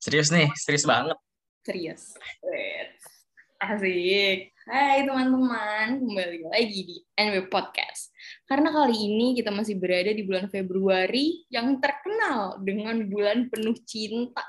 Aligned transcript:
Serius 0.00 0.32
nih, 0.32 0.48
serius 0.56 0.88
banget. 0.88 1.20
Serius. 1.68 2.16
Asik. 3.60 4.56
Hai 4.64 5.04
teman-teman, 5.04 6.00
kembali 6.00 6.48
lagi 6.48 6.80
di 6.88 6.96
NW 7.12 7.52
Podcast. 7.52 8.08
Karena 8.48 8.72
kali 8.72 8.96
ini 8.96 9.36
kita 9.36 9.52
masih 9.52 9.76
berada 9.76 10.16
di 10.16 10.24
bulan 10.24 10.48
Februari 10.48 11.44
yang 11.52 11.76
terkenal 11.76 12.56
dengan 12.64 13.04
bulan 13.04 13.52
penuh 13.52 13.76
cinta. 13.84 14.40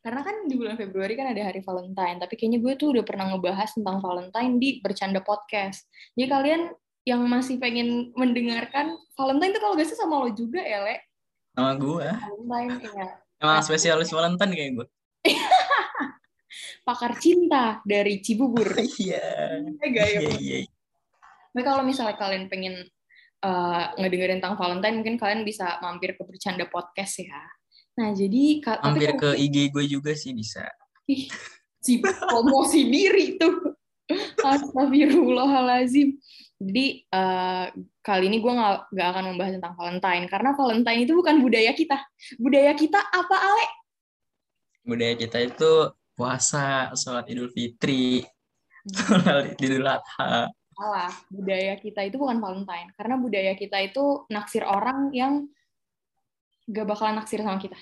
Karena 0.00 0.24
kan 0.24 0.48
di 0.48 0.56
bulan 0.56 0.80
Februari 0.80 1.20
kan 1.20 1.36
ada 1.36 1.52
hari 1.52 1.60
Valentine, 1.60 2.16
tapi 2.16 2.40
kayaknya 2.40 2.64
gue 2.64 2.80
tuh 2.80 2.96
udah 2.96 3.04
pernah 3.04 3.28
ngebahas 3.28 3.76
tentang 3.76 4.00
Valentine 4.00 4.56
di 4.56 4.80
Bercanda 4.80 5.20
Podcast. 5.20 5.84
Jadi 6.16 6.32
kalian 6.32 6.72
yang 7.04 7.20
masih 7.28 7.60
pengen 7.60 8.08
mendengarkan 8.16 8.96
Valentine 9.20 9.52
tuh 9.52 9.60
kalau 9.60 9.76
gak 9.76 9.88
sih 9.92 10.00
sama 10.00 10.16
lo 10.16 10.32
juga 10.32 10.64
ya, 10.64 10.80
Le? 10.80 11.11
Sama 11.52 11.72
gue. 11.76 12.08
Valentine, 12.08 12.76
iya. 12.80 13.06
Emang 13.36 13.60
spesialis 13.60 14.08
Valentine 14.08 14.52
kayak 14.56 14.70
gue. 14.80 14.86
Pakar 16.88 17.12
cinta 17.20 17.78
dari 17.84 18.18
Cibubur. 18.24 18.72
Iya. 19.02 19.24
Eh, 19.80 19.88
gak 19.92 20.06
ya? 20.08 20.20
Iya, 20.24 20.32
iya. 20.40 20.58
Tapi 21.52 21.62
kalau 21.68 21.84
misalnya 21.84 22.16
kalian 22.16 22.48
pengen 22.48 22.80
uh, 23.44 23.92
ngedengerin 24.00 24.40
tentang 24.40 24.56
Valentine, 24.56 24.96
mungkin 25.04 25.16
kalian 25.20 25.44
bisa 25.44 25.76
mampir 25.84 26.16
ke 26.16 26.22
Bercanda 26.24 26.64
Podcast 26.72 27.20
ya. 27.20 27.40
Nah, 28.00 28.16
jadi... 28.16 28.64
tapi 28.64 28.80
Mampir 28.88 29.10
kalau- 29.12 29.36
ke 29.36 29.44
IG 29.44 29.56
gue 29.68 29.84
juga 29.84 30.16
sih 30.16 30.32
bisa. 30.32 30.64
Ih, 31.04 31.28
si 31.84 32.00
promosi 32.00 32.88
diri 32.88 33.36
tuh. 33.36 33.76
Astagfirullahalazim. 34.40 36.16
Jadi 36.62 36.86
eh, 37.02 37.66
kali 37.98 38.24
ini 38.30 38.38
gue 38.38 38.52
nggak 38.54 38.94
nggak 38.94 39.08
akan 39.10 39.24
membahas 39.34 39.52
tentang 39.58 39.74
Valentine 39.74 40.24
karena 40.30 40.50
Valentine 40.54 41.00
itu 41.02 41.12
bukan 41.18 41.36
budaya 41.42 41.72
kita. 41.74 41.98
Budaya 42.38 42.72
kita 42.78 43.02
apa 43.02 43.36
Ale? 43.36 43.66
Budaya 44.86 45.14
kita 45.18 45.38
itu 45.42 45.90
puasa, 46.14 46.94
sholat 46.94 47.26
idul 47.26 47.50
fitri, 47.50 48.22
sholat 48.86 49.58
idul 49.58 49.86
adha. 49.90 50.46
Salah. 50.72 51.10
Budaya 51.30 51.74
kita 51.82 52.06
itu 52.06 52.16
bukan 52.18 52.38
Valentine 52.38 52.94
karena 52.94 53.14
budaya 53.18 53.52
kita 53.58 53.78
itu 53.82 54.22
naksir 54.30 54.62
orang 54.62 55.10
yang 55.10 55.50
gak 56.70 56.86
bakalan 56.86 57.18
naksir 57.18 57.42
sama 57.42 57.58
kita. 57.58 57.78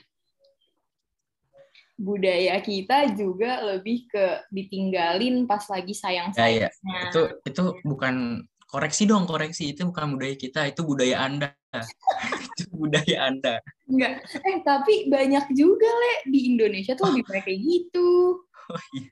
Budaya 2.00 2.56
kita 2.64 3.12
juga 3.12 3.60
lebih 3.76 4.08
ke 4.08 4.40
ditinggalin 4.48 5.44
pas 5.44 5.60
lagi 5.68 5.92
sayang 5.92 6.32
Ya, 6.32 6.48
ya. 6.48 6.68
sayangnya. 6.72 7.12
Itu 7.12 7.22
itu 7.44 7.62
bukan 7.84 8.40
koreksi 8.70 9.02
dong, 9.04 9.26
koreksi 9.26 9.74
itu 9.74 9.82
bukan 9.84 10.14
budaya 10.14 10.34
kita, 10.34 10.70
itu 10.70 10.80
budaya 10.82 11.26
Anda. 11.26 11.50
itu 12.54 12.64
budaya 12.70 13.16
Anda. 13.26 13.54
Enggak. 13.84 14.12
Eh, 14.40 14.58
tapi 14.62 15.10
banyak 15.10 15.50
juga, 15.52 15.90
Le. 15.90 16.14
Di 16.30 16.54
Indonesia 16.54 16.94
tuh 16.94 17.10
lebih 17.10 17.24
banyak 17.26 17.44
kayak 17.46 17.60
gitu. 17.60 18.08
Oh 18.70 18.78
iya. 18.94 19.10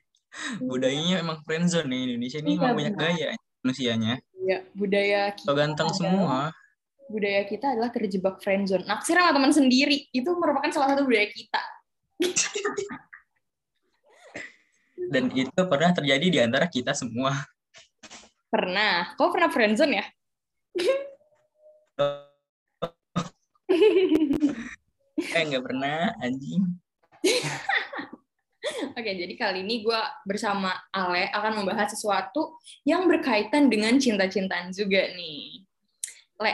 Budayanya 0.63 1.15
emang 1.19 1.43
friendzone 1.43 1.91
nih 1.91 2.15
Indonesia 2.15 2.39
ini 2.39 2.55
Iya, 2.55 2.59
emang 2.63 2.75
banyak 2.79 2.95
gaya 2.95 3.27
manusianya. 3.59 4.13
Iya, 4.39 4.57
budaya 4.71 5.21
kita, 5.35 5.43
So 5.43 5.51
ganteng 5.51 5.91
adalah- 5.91 5.99
semua. 5.99 6.37
budaya 7.11 7.41
kita 7.43 7.65
adalah 7.75 7.91
terjebak 7.91 8.39
friendzone. 8.39 8.87
Naksir 8.87 9.19
sama 9.19 9.35
teman 9.35 9.51
sendiri. 9.51 10.07
Itu 10.15 10.31
merupakan 10.39 10.71
salah 10.71 10.95
satu 10.95 11.03
budaya 11.03 11.27
kita. 11.27 11.59
Dan 15.11 15.27
itu 15.33 15.61
pernah 15.67 15.91
terjadi 15.91 16.25
di 16.29 16.39
antara 16.39 16.71
kita 16.71 16.95
semua. 16.95 17.35
Pernah. 18.49 19.13
Kau 19.13 19.29
pernah 19.29 19.49
friendzone 19.53 19.93
ya? 19.93 20.05
Eh 25.19 25.43
nggak 25.45 25.63
pernah 25.63 26.15
anjing. 26.23 26.63
Oke, 28.97 29.11
jadi 29.15 29.33
kali 29.35 29.67
ini 29.67 29.83
gue 29.83 30.01
bersama 30.23 30.71
Ale 30.91 31.27
akan 31.31 31.63
membahas 31.63 31.91
sesuatu 31.95 32.59
yang 32.87 33.07
berkaitan 33.07 33.67
dengan 33.67 33.99
cinta-cintaan 33.99 34.71
juga 34.71 35.11
nih. 35.15 35.63
Le, 36.39 36.53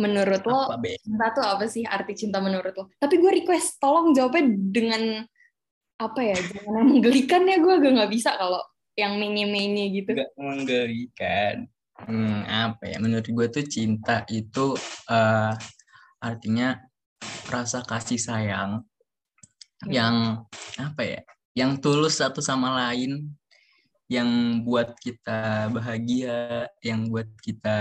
menurut 0.00 0.42
lo, 0.48 0.60
Apa 0.72 0.88
cinta 0.96 1.26
tuh 1.36 1.44
apa 1.44 1.64
sih 1.68 1.84
arti 1.84 2.16
cinta 2.16 2.40
menurut 2.40 2.72
lo? 2.72 2.84
Tapi 2.96 3.20
gue 3.20 3.30
request 3.44 3.76
tolong 3.76 4.16
jawabnya 4.16 4.44
dengan 4.48 5.24
apa 6.00 6.20
ya? 6.24 6.36
Jangan 6.36 6.72
yang 6.80 6.88
menggelikan 6.96 7.42
ya 7.44 7.56
gue 7.60 7.72
agak 7.76 7.92
nggak 8.00 8.12
bisa 8.12 8.36
kalau 8.40 8.60
yang 8.98 9.18
menye-menye 9.18 9.84
gitu. 10.02 10.10
Nggak 10.16 10.32
menggelikan. 10.38 11.56
Hmm, 12.00 12.42
apa 12.48 12.84
ya? 12.88 12.96
Menurut 12.98 13.28
gue 13.28 13.46
tuh 13.52 13.64
cinta 13.68 14.24
itu 14.32 14.74
eh, 15.10 15.52
artinya 16.20 16.80
rasa 17.52 17.84
kasih 17.84 18.20
sayang 18.20 18.84
yang 19.88 20.44
apa 20.80 21.02
ya? 21.04 21.20
Yang 21.56 21.82
tulus 21.82 22.22
satu 22.22 22.38
sama 22.40 22.72
lain, 22.88 23.34
yang 24.10 24.60
buat 24.66 24.96
kita 24.98 25.70
bahagia, 25.70 26.66
yang 26.82 27.10
buat 27.10 27.26
kita 27.42 27.78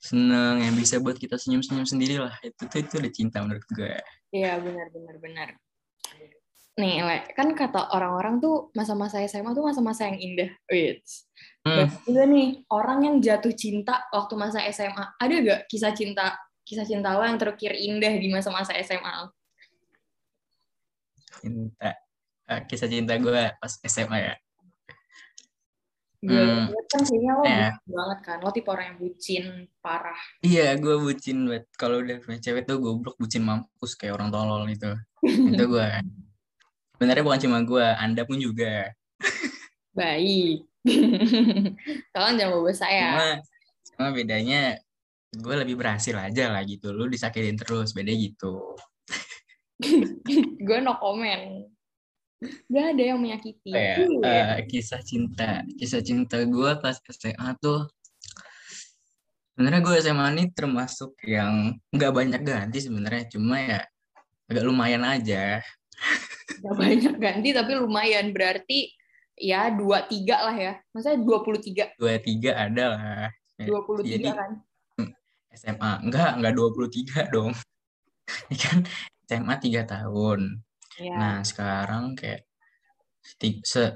seneng, 0.00 0.64
yang 0.64 0.74
bisa 0.74 0.96
buat 1.02 1.18
kita 1.18 1.36
senyum-senyum 1.36 1.84
sendiri 1.84 2.16
lah. 2.20 2.34
Itu 2.40 2.66
tuh 2.66 2.78
itu 2.80 2.94
udah 2.98 3.12
cinta 3.12 3.42
menurut 3.44 3.64
gue. 3.74 3.94
Iya 4.30 4.62
benar 4.62 4.86
benar 4.94 5.16
benar. 5.18 5.48
Nih, 6.80 7.04
Le, 7.04 7.28
kan 7.36 7.52
kata 7.52 7.92
orang-orang 7.92 8.40
tuh 8.40 8.72
masa-masa 8.72 9.20
SMA 9.28 9.52
tuh 9.52 9.68
masa-masa 9.68 10.08
yang 10.08 10.16
indah. 10.16 10.50
Wait. 10.72 11.04
Hmm, 11.60 11.92
juga 12.08 12.24
nih 12.24 12.64
orang 12.72 13.04
yang 13.04 13.16
jatuh 13.20 13.52
cinta 13.52 14.08
waktu 14.16 14.32
masa 14.40 14.64
SMA. 14.72 15.04
Ada 15.20 15.34
gak 15.44 15.60
kisah 15.68 15.92
cinta 15.92 16.40
kisah 16.64 16.88
cinta 16.88 17.12
lo 17.12 17.26
yang 17.26 17.36
terukir 17.36 17.76
indah 17.76 18.16
di 18.16 18.32
masa-masa 18.32 18.72
SMA? 18.80 19.28
cinta. 21.40 21.90
Eh, 22.50 22.60
kisah 22.66 22.88
cinta 22.90 23.14
gue 23.16 23.42
pas 23.56 23.72
SMA 23.86 24.18
ya. 24.18 24.34
Gue 26.20 26.36
Hmm, 26.36 26.68
kan 26.84 27.00
kayaknya 27.00 27.32
lo 27.32 27.42
bucin 27.48 27.92
banget 27.96 28.18
kan. 28.20 28.38
Lo 28.44 28.50
tipe 28.52 28.68
orang 28.68 28.86
yang 28.92 28.98
bucin 29.00 29.44
parah. 29.80 30.20
Iya, 30.44 30.76
gue 30.76 31.00
bucin 31.00 31.48
banget. 31.48 31.64
Kalau 31.80 31.96
udah 32.04 32.16
punya 32.20 32.38
cewek 32.44 32.68
tuh 32.68 32.76
goblok, 32.76 33.16
bucin 33.16 33.40
mampus 33.40 33.96
kayak 33.96 34.20
orang 34.20 34.28
tolol 34.28 34.68
gitu. 34.68 34.92
Itu 35.56 35.64
gue. 35.64 35.88
Sebenarnya 37.00 37.24
bukan 37.24 37.40
cuma 37.40 37.58
gue, 37.64 37.86
Anda 37.96 38.28
pun 38.28 38.36
juga. 38.36 38.92
Baik. 39.96 40.68
Tolong 42.12 42.36
jangan 42.36 42.60
bawa 42.60 42.72
saya. 42.76 43.08
Cuma, 43.08 43.28
cuma 43.88 44.06
bedanya 44.12 44.76
gue 45.32 45.54
lebih 45.64 45.80
berhasil 45.80 46.12
aja 46.12 46.52
lah 46.52 46.60
gitu. 46.68 46.92
Lu 46.92 47.08
disakitin 47.08 47.56
terus, 47.56 47.96
beda 47.96 48.12
gitu. 48.12 48.76
Gue 50.68 50.78
no 50.84 51.00
comment. 51.00 51.64
Gak 52.68 52.86
ada 52.92 53.02
yang 53.16 53.16
menyakiti. 53.16 53.72
Iya. 53.72 54.04
eh, 54.60 54.68
kisah 54.68 55.00
cinta. 55.00 55.64
Kisah 55.80 56.04
cinta 56.04 56.36
gue 56.44 56.70
pas 56.84 57.00
SMA 57.00 57.56
tuh 57.64 57.88
sebenarnya 59.56 59.80
gue 59.80 59.94
SMA 60.04 60.26
ini 60.36 60.44
termasuk 60.52 61.16
yang 61.24 61.72
nggak 61.92 62.12
banyak 62.12 62.40
ganti 62.44 62.80
sebenarnya 62.80 63.24
cuma 63.28 63.56
ya 63.60 63.80
agak 64.48 64.64
lumayan 64.64 65.04
aja 65.04 65.60
Gak 66.60 66.74
banyak 66.76 67.14
ganti 67.16 67.48
tapi 67.56 67.72
lumayan. 67.78 68.32
Berarti 68.32 68.92
ya 69.40 69.72
dua 69.72 70.04
tiga 70.04 70.44
lah 70.44 70.56
ya. 70.56 70.72
Maksudnya 70.92 71.18
23. 71.22 72.00
dua 72.00 72.14
tiga 72.20 72.50
ada 72.56 72.84
lah 72.92 73.28
23 73.60 74.06
Jadi, 74.08 74.28
kan. 74.32 74.52
SMA 75.50 75.92
enggak 76.06 76.30
enggak 76.38 76.54
23 76.54 77.34
dong 77.34 77.52
ini 78.48 78.56
kan 78.56 78.78
SMA 79.26 79.54
tiga 79.60 79.82
tahun 79.86 80.62
Ya. 81.00 81.16
nah 81.16 81.40
sekarang 81.40 82.12
kayak 82.12 82.44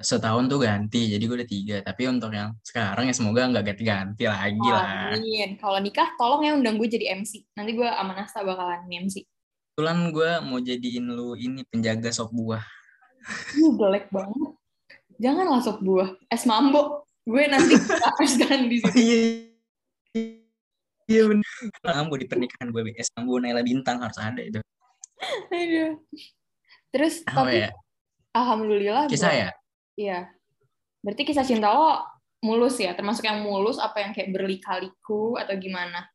setahun 0.01 0.49
tuh 0.49 0.57
ganti 0.57 1.13
jadi 1.13 1.21
gue 1.21 1.37
udah 1.37 1.51
tiga 1.51 1.77
tapi 1.85 2.09
untuk 2.09 2.33
yang 2.33 2.57
sekarang 2.65 3.05
ya 3.05 3.13
semoga 3.13 3.45
nggak 3.53 3.77
ganti-ganti 3.77 4.25
lagi 4.25 4.69
lah 4.73 5.13
Amin. 5.13 5.61
Kalau 5.61 5.85
nikah, 5.85 6.17
tolong 6.17 6.49
ya 6.49 6.57
undang 6.57 6.81
gue 6.81 6.89
jadi 6.89 7.13
MC. 7.21 7.45
Nanti 7.61 7.77
gue 7.77 7.85
sama 7.85 8.17
Nasta 8.17 8.41
bakalan 8.41 8.89
MC. 8.89 9.21
Kebetulan 9.75 10.15
gue 10.15 10.31
mau 10.47 10.63
jadiin 10.63 11.07
lu 11.11 11.35
ini 11.35 11.67
penjaga 11.67 12.15
sop 12.15 12.31
buah 12.31 12.63
Ini 13.59 13.75
jelek 13.75 14.07
banget. 14.15 14.55
Janganlah 15.19 15.59
sop 15.67 15.83
buah. 15.83 16.15
Es 16.31 16.47
mambo. 16.47 17.03
Gue 17.27 17.51
nanti 17.51 17.75
kan 18.39 18.71
di 18.71 18.79
situ. 18.79 18.95
iya 19.03 19.19
iya 21.11 21.23
bener 21.27 21.49
Mambo 21.83 22.15
di 22.15 22.31
pernikahan 22.31 22.71
gue 22.71 22.87
BS 22.87 23.19
Mambo 23.19 23.43
Naila 23.43 23.67
Bintang 23.67 23.99
harus 23.99 24.15
ada 24.15 24.39
itu 24.39 24.63
Aduh. 25.51 25.99
Terus, 26.95 27.27
apa 27.27 27.35
tapi 27.51 27.67
ya 27.67 27.71
alhamdulillah. 28.31 29.11
kisah 29.11 29.27
buat- 29.35 29.43
ya 29.43 29.51
Iya. 29.99 30.19
Berarti 31.03 31.23
kisah 31.27 31.43
cinta 31.43 31.75
lo 31.75 31.99
mulus 32.47 32.79
ya? 32.79 32.95
Termasuk 32.95 33.27
yang 33.27 33.43
mulus, 33.43 33.83
apa 33.83 34.07
yang 34.07 34.15
kayak 34.15 34.31
berlika-liku, 34.31 35.35
atau 35.35 35.55
gimana? 35.59 36.07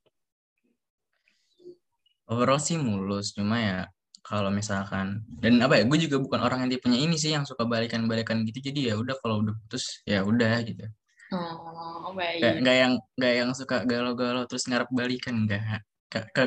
Overall 2.29 2.61
sih 2.61 2.77
mulus 2.77 3.33
cuma 3.33 3.57
ya 3.59 3.77
kalau 4.21 4.53
misalkan 4.53 5.25
dan 5.41 5.57
apa 5.59 5.81
ya 5.81 5.83
gue 5.89 5.97
juga 6.05 6.21
bukan 6.21 6.39
orang 6.39 6.65
yang 6.65 6.71
tipenya 6.71 6.99
ini 7.01 7.17
sih 7.17 7.33
yang 7.33 7.43
suka 7.43 7.65
balikan-balikan 7.65 8.45
gitu 8.45 8.61
jadi 8.69 8.93
ya 8.93 8.95
udah 8.95 9.15
kalau 9.19 9.41
udah 9.41 9.53
putus 9.65 10.01
ya 10.05 10.21
udah 10.23 10.61
gitu 10.63 10.85
Oh, 11.29 12.09
Nggak, 12.09 12.41
baik. 12.41 12.41
nggak 12.65 12.75
yang 12.81 12.93
nggak 13.13 13.33
yang 13.37 13.49
suka 13.53 13.85
galau-galau 13.85 14.49
terus 14.49 14.65
ngarep 14.65 14.89
balikan 14.89 15.45
enggak 15.45 15.85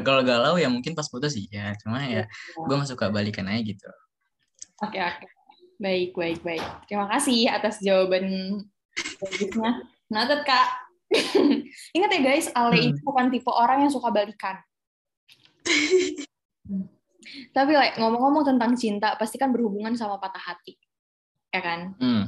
kalau 0.03 0.27
galau 0.27 0.59
ya 0.59 0.67
mungkin 0.67 0.99
pas 0.99 1.07
putus 1.07 1.39
sih 1.39 1.47
ya 1.55 1.71
cuma 1.79 2.03
ya 2.03 2.27
Iya. 2.27 2.67
gue 2.67 2.77
masuk 2.83 2.99
ke 2.99 3.07
balikan 3.15 3.47
aja 3.47 3.63
gitu 3.63 3.87
Oke, 4.83 4.99
oke. 4.99 5.27
Baik, 5.79 6.11
baik, 6.19 6.43
baik. 6.43 6.67
Terima 6.91 7.07
kasih 7.07 7.47
atas 7.47 7.79
jawaban 7.79 8.27
bagusnya. 9.23 9.87
Noted, 10.11 10.43
Kak. 10.43 10.67
Ingat 11.97 12.11
ya 12.11 12.21
guys, 12.21 12.47
Ale 12.51 12.75
Hmm. 12.75 12.91
itu 12.91 13.01
bukan 13.07 13.31
tipe 13.31 13.47
orang 13.47 13.87
yang 13.87 13.93
suka 13.95 14.11
balikan. 14.11 14.59
Tapi 17.57 17.73
like, 17.73 17.97
ngomong-ngomong 17.97 18.45
tentang 18.45 18.75
cinta, 18.75 19.15
pasti 19.15 19.39
kan 19.39 19.55
berhubungan 19.55 19.95
sama 19.95 20.19
patah 20.19 20.43
hati. 20.53 20.75
Ya 21.53 21.61
kan? 21.63 21.95
hmm. 22.01 22.25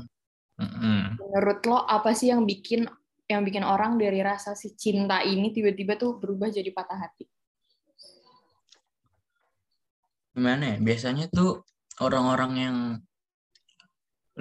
Mm-mm. 0.54 1.18
Menurut 1.18 1.66
lo, 1.66 1.82
apa 1.82 2.14
sih 2.14 2.30
yang 2.30 2.46
bikin 2.46 2.86
yang 3.26 3.42
bikin 3.42 3.66
orang 3.66 3.98
dari 3.98 4.22
rasa 4.22 4.54
si 4.54 4.78
cinta 4.78 5.18
ini 5.26 5.50
tiba-tiba 5.50 5.98
tuh 5.98 6.22
berubah 6.22 6.46
jadi 6.46 6.70
patah 6.70 6.94
hati? 6.94 7.26
gimana 10.34 10.74
ya 10.74 10.76
biasanya 10.82 11.30
tuh 11.30 11.62
orang-orang 12.02 12.52
yang 12.58 12.76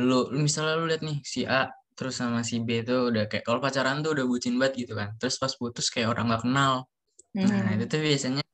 lu, 0.02 0.26
lu 0.34 0.42
misalnya 0.42 0.82
lu 0.82 0.90
lihat 0.90 1.06
nih 1.06 1.22
si 1.22 1.46
A 1.46 1.70
terus 1.94 2.18
sama 2.18 2.42
si 2.42 2.58
B 2.66 2.82
tuh 2.82 3.14
udah 3.14 3.30
kayak 3.30 3.46
kalau 3.46 3.62
pacaran 3.62 4.02
tuh 4.02 4.18
udah 4.18 4.26
bucin 4.26 4.58
banget 4.58 4.90
gitu 4.90 4.98
kan 4.98 5.14
terus 5.22 5.38
pas 5.38 5.54
putus 5.54 5.94
kayak 5.94 6.10
orang 6.10 6.34
gak 6.34 6.44
kenal 6.50 6.90
nah 7.38 7.50
Hmm. 7.50 7.78
itu 7.78 7.86
tuh 7.90 7.98
biasanya 8.02 8.42
ya, 8.42 8.53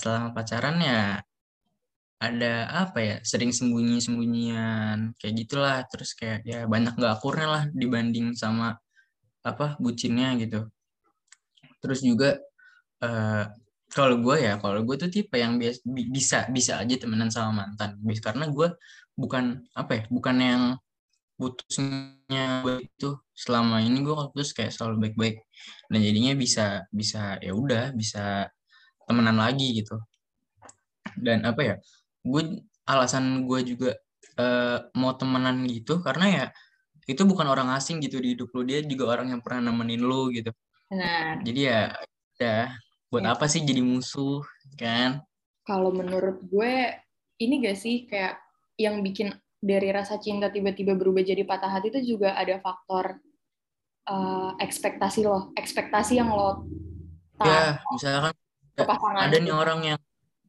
selama 0.00 0.28
pacaran 0.36 0.76
ya 0.82 1.00
ada 2.18 2.52
apa 2.82 2.98
ya 2.98 3.16
sering 3.30 3.50
sembunyi-sembunyian 3.54 5.14
kayak 5.18 5.34
gitulah. 5.46 5.78
Terus 5.90 6.10
kayak 6.18 6.38
ya 6.50 6.58
banyak 6.72 6.92
gak 6.98 7.12
akurnya 7.18 7.46
lah 7.54 7.62
dibanding 7.80 8.34
sama 8.34 8.74
apa 9.50 9.66
bucinnya 9.82 10.34
gitu. 10.42 10.66
Terus 11.82 12.00
juga 12.02 12.38
eh, 13.04 13.44
kalau 13.96 14.16
gue 14.24 14.36
ya 14.46 14.54
kalau 14.62 14.80
gue 14.86 14.96
tuh 15.02 15.10
tipe 15.12 15.36
yang 15.38 15.56
bias- 15.60 15.82
bi- 15.86 16.10
bisa 16.16 16.46
bisa 16.56 16.72
aja 16.82 16.94
temenan 17.02 17.30
sama 17.32 17.52
mantan. 17.64 17.90
Bis- 18.06 18.22
karena 18.24 18.46
gue 18.50 18.68
bukan 19.18 19.44
apa 19.74 19.92
ya 19.98 20.04
bukan 20.12 20.36
yang 20.40 20.62
putusnya 21.40 22.44
gue 22.66 22.76
itu 22.86 23.08
selama 23.34 23.82
ini 23.86 23.98
gue 24.06 24.14
kalau 24.14 24.30
putus 24.34 24.52
kayak 24.56 24.72
selalu 24.76 24.96
baik-baik. 25.10 25.36
Dan 25.90 26.00
jadinya 26.06 26.32
bisa 26.38 26.66
bisa 26.92 27.38
ya 27.42 27.52
udah 27.54 27.94
bisa 27.96 28.48
temenan 29.08 29.40
lagi 29.40 29.72
gitu 29.80 29.96
dan 31.16 31.42
apa 31.48 31.60
ya 31.64 31.74
gue 32.22 32.62
alasan 32.84 33.48
gue 33.48 33.60
juga 33.64 33.90
eh, 34.36 34.78
mau 34.94 35.16
temenan 35.16 35.64
gitu 35.66 36.04
karena 36.04 36.26
ya 36.28 36.44
itu 37.08 37.24
bukan 37.24 37.48
orang 37.48 37.72
asing 37.72 38.04
gitu 38.04 38.20
di 38.20 38.36
hidup 38.36 38.52
lu 38.52 38.68
dia 38.68 38.84
juga 38.84 39.16
orang 39.16 39.32
yang 39.32 39.40
pernah 39.40 39.72
nemenin 39.72 40.04
lu 40.04 40.28
gitu 40.28 40.52
Benar. 40.92 41.40
jadi 41.40 41.60
ya 41.60 41.80
udah 42.38 42.64
buat 43.08 43.24
Ya. 43.24 43.32
apa 43.32 43.44
sih 43.48 43.64
jadi 43.64 43.80
musuh 43.80 44.44
kan 44.76 45.24
Kalau 45.68 45.92
menurut 45.92 46.40
gue, 46.48 46.96
ini 47.44 47.60
gak 47.60 47.76
sih 47.76 48.08
kayak 48.08 48.40
yang 48.80 49.04
bikin 49.04 49.36
dari 49.60 49.92
rasa 49.92 50.16
cinta 50.16 50.48
tiba-tiba 50.48 50.96
berubah 50.96 51.20
jadi 51.20 51.44
patah 51.44 51.68
hati 51.68 51.92
itu 51.92 52.16
juga 52.16 52.32
ada 52.32 52.56
faktor 52.60 53.20
eh, 54.08 54.50
ekspektasi 54.64 55.28
lo, 55.28 55.52
ekspektasi 55.56 56.20
yang 56.20 56.32
lo 56.32 56.64
taruh 57.36 57.52
ya 57.52 57.64
misalkan 57.92 58.34
pasangan. 58.86 59.22
ada 59.26 59.36
nih 59.40 59.54
orang 59.54 59.80
yang 59.82 60.00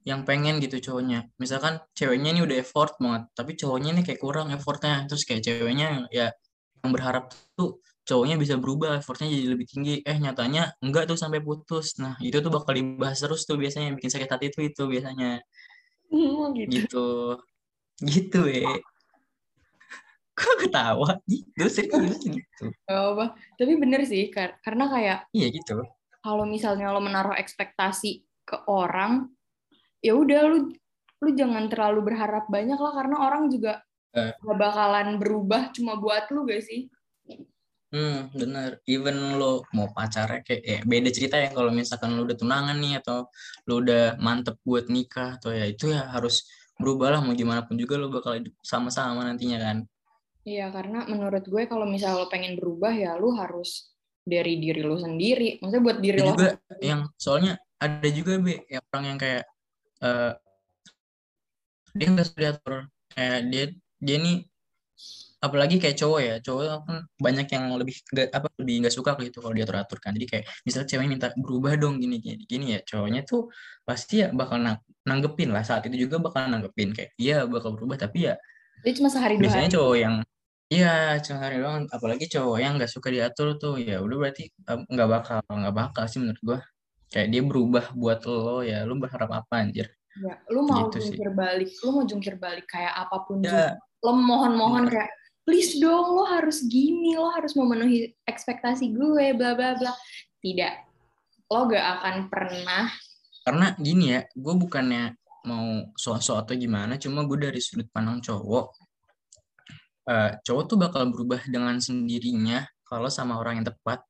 yang 0.08 0.22
pengen 0.26 0.58
gitu 0.64 0.80
cowoknya. 0.80 1.30
Misalkan 1.38 1.82
ceweknya 1.94 2.30
ini 2.34 2.42
udah 2.46 2.58
effort 2.64 2.98
banget 2.98 3.24
tapi 3.36 3.52
cowoknya 3.58 3.90
ini 3.96 4.02
kayak 4.06 4.20
kurang 4.22 4.48
effortnya. 4.54 5.06
Terus 5.10 5.24
kayak 5.28 5.42
ceweknya 5.46 6.10
ya 6.10 6.34
yang 6.84 6.92
berharap 6.96 7.30
tuh 7.58 7.84
cowoknya 8.08 8.36
bisa 8.42 8.56
berubah 8.58 9.00
effortnya 9.02 9.28
jadi 9.30 9.48
lebih 9.54 9.68
tinggi. 9.70 9.96
Eh 10.06 10.18
nyatanya 10.18 10.74
enggak 10.82 11.10
tuh 11.10 11.18
sampai 11.20 11.44
putus. 11.44 12.00
Nah 12.02 12.16
itu 12.24 12.40
tuh 12.40 12.52
bakal 12.52 12.74
dibahas 12.74 13.20
terus 13.20 13.46
tuh 13.46 13.60
biasanya 13.60 13.94
yang 13.94 13.98
bikin 14.00 14.12
sakit 14.12 14.30
hati 14.30 14.46
itu 14.50 14.60
itu 14.66 14.84
biasanya. 14.88 15.44
Hmm, 16.10 16.56
gitu. 16.58 16.74
gitu. 16.74 17.08
Gitu 18.00 18.42
ya 18.48 18.80
kok 20.40 20.56
ketawa? 20.56 21.10
Gitu 21.28 21.64
serius 21.68 22.20
gitu 22.24 22.66
Gak 22.88 22.96
apa. 22.96 23.26
Tapi 23.60 23.74
bener 23.76 24.02
sih, 24.08 24.32
kar- 24.32 24.58
karena 24.64 24.88
kayak 24.88 25.20
iya 25.36 25.48
gitu 25.52 25.84
kalau 26.20 26.44
misalnya 26.44 26.92
lo 26.92 27.00
menaruh 27.00 27.36
ekspektasi 27.36 28.24
ke 28.44 28.58
orang, 28.68 29.32
ya 30.04 30.16
udah 30.16 30.42
lu 30.48 30.58
lu 31.20 31.30
jangan 31.36 31.68
terlalu 31.68 32.12
berharap 32.14 32.48
banyak 32.48 32.80
lah 32.80 32.94
karena 32.96 33.18
orang 33.20 33.52
juga 33.52 33.84
Eh. 34.10 34.34
gak 34.42 34.58
bakalan 34.58 35.22
berubah 35.22 35.70
cuma 35.70 35.94
buat 35.94 36.34
lu 36.34 36.42
gak 36.50 36.66
sih? 36.66 36.90
Hmm, 37.94 38.30
bener. 38.34 38.82
Even 38.90 39.38
lo 39.38 39.66
mau 39.74 39.90
pacarnya 39.90 40.42
kayak 40.46 40.62
ya 40.66 40.80
beda 40.86 41.10
cerita 41.14 41.38
ya 41.38 41.50
kalau 41.54 41.70
misalkan 41.70 42.18
lo 42.18 42.26
udah 42.26 42.38
tunangan 42.38 42.78
nih 42.78 43.02
atau 43.02 43.30
lo 43.70 43.74
udah 43.82 44.18
mantep 44.18 44.58
buat 44.66 44.90
nikah 44.90 45.38
atau 45.38 45.54
ya 45.54 45.66
itu 45.66 45.94
ya 45.94 46.10
harus 46.10 46.46
berubah 46.78 47.18
lah 47.18 47.22
mau 47.22 47.34
gimana 47.38 47.66
pun 47.66 47.78
juga 47.78 48.02
lo 48.02 48.10
bakal 48.10 48.38
hidup 48.38 48.54
sama-sama 48.66 49.26
nantinya 49.26 49.62
kan. 49.62 49.78
Iya, 50.46 50.74
karena 50.74 51.06
menurut 51.06 51.46
gue 51.46 51.64
kalau 51.70 51.86
misalnya 51.86 52.26
lo 52.26 52.28
pengen 52.30 52.58
berubah 52.58 52.94
ya 52.94 53.14
lu 53.18 53.34
harus 53.38 53.94
dari 54.30 54.54
diri 54.62 54.82
lo 54.86 54.96
sendiri. 55.02 55.58
Maksudnya 55.60 55.84
buat 55.84 55.98
diri 55.98 56.18
lo 56.22 56.28
juga 56.38 56.48
yang 56.80 57.02
soalnya 57.18 57.58
ada 57.82 58.08
juga 58.14 58.38
be 58.38 58.62
yang 58.70 58.84
orang 58.94 59.06
yang 59.10 59.20
kayak 59.20 59.44
eh 60.00 60.34
dia 61.98 62.08
nggak 62.14 62.28
suka 62.30 62.40
diatur 62.40 62.76
kayak 63.12 63.40
dia 63.50 63.64
dia 64.00 64.18
nih 64.22 64.38
apalagi 65.40 65.80
kayak 65.80 65.96
cowok 65.96 66.20
ya 66.20 66.36
cowok 66.44 66.64
kan 66.84 66.98
banyak 67.16 67.48
yang 67.50 67.66
lebih 67.80 67.96
nggak 68.12 68.28
apa 68.36 68.48
lebih 68.60 68.74
nggak 68.84 68.94
suka 68.94 69.16
gitu 69.24 69.40
kalau 69.40 69.56
diatur 69.56 69.76
atur 69.80 69.98
kan 70.04 70.12
jadi 70.12 70.28
kayak 70.28 70.46
misalnya 70.68 70.88
cewek 70.92 71.08
minta 71.08 71.28
berubah 71.40 71.74
dong 71.80 71.98
gini 72.04 72.20
gini 72.20 72.44
gini 72.44 72.76
ya 72.76 72.80
cowoknya 72.84 73.24
tuh 73.24 73.48
pasti 73.88 74.22
ya 74.22 74.28
bakal 74.36 74.60
nang- 74.60 74.84
nanggepin 75.08 75.50
lah 75.56 75.64
saat 75.64 75.88
itu 75.88 76.06
juga 76.06 76.20
bakal 76.20 76.46
nanggepin 76.52 76.92
kayak 76.92 77.16
iya 77.16 77.48
bakal 77.48 77.74
berubah 77.74 77.96
tapi 77.96 78.28
ya 78.30 78.36
Jadi 78.84 78.94
cuma 79.00 79.10
sehari 79.12 79.36
dua 79.40 79.44
biasanya 79.48 79.68
hari. 79.72 79.76
cowok 79.80 79.96
yang 79.96 80.16
iya 80.70 81.18
cuma 81.22 81.44
hari 81.46 81.58
doang 81.62 81.86
apalagi 81.90 82.26
cowok 82.30 82.58
yang 82.62 82.78
nggak 82.78 82.92
suka 82.92 83.10
diatur 83.10 83.58
tuh 83.58 83.76
ya 83.82 84.00
udah 84.00 84.18
berarti 84.22 84.50
eh, 84.50 84.80
nggak 84.86 85.10
bakal 85.10 85.38
nggak 85.46 85.76
bakal 85.76 86.04
sih 86.06 86.22
menurut 86.22 86.42
gua 86.46 86.60
kayak 87.10 87.28
dia 87.34 87.42
berubah 87.42 87.86
buat 87.98 88.20
lo 88.30 88.62
ya 88.62 88.86
lu 88.86 88.98
berharap 89.02 89.30
apa 89.34 89.66
anjir 89.66 89.90
Ya, 90.20 90.36
lu 90.52 90.68
mau 90.68 90.90
Gitu 90.90 91.00
sih. 91.00 91.16
jungkir 91.16 91.32
balik, 91.32 91.70
lu 91.80 91.90
mau 91.96 92.04
jungkir 92.04 92.36
balik 92.42 92.66
kayak 92.68 92.92
apa 92.92 93.24
pun 93.24 93.40
ya 93.40 93.46
juga. 93.46 93.68
Lo 94.04 94.12
mohon-mohon 94.18 94.90
Bener. 94.90 95.06
kayak 95.06 95.12
please 95.48 95.80
dong 95.80 96.12
lo 96.12 96.28
harus 96.28 96.66
gini, 96.68 97.16
lo 97.16 97.30
harus 97.32 97.56
memenuhi 97.56 98.12
ekspektasi 98.28 98.90
gue, 99.00 99.26
bla 99.38 99.56
bla 99.56 99.80
bla. 99.80 99.94
Tidak. 100.44 100.74
Lo 101.54 101.72
gak 101.72 101.86
akan 102.02 102.16
pernah 102.28 102.90
karena 103.50 103.74
gini 103.82 104.14
ya 104.14 104.22
gue 104.30 104.54
bukannya 104.62 105.16
mau 105.50 105.90
sok-sok 105.98 106.38
atau 106.46 106.54
gimana 106.54 107.02
cuma 107.02 107.26
gue 107.26 107.50
dari 107.50 107.58
sudut 107.58 107.90
pandang 107.90 108.22
cowok 108.22 108.89
eh, 110.10 110.30
cowok 110.42 110.64
tuh 110.66 110.78
bakal 110.82 111.14
berubah 111.14 111.46
dengan 111.46 111.78
sendirinya 111.78 112.66
kalau 112.82 113.08
sama 113.08 113.38
orang 113.38 113.62
yang 113.62 113.68
tepat 113.70 114.02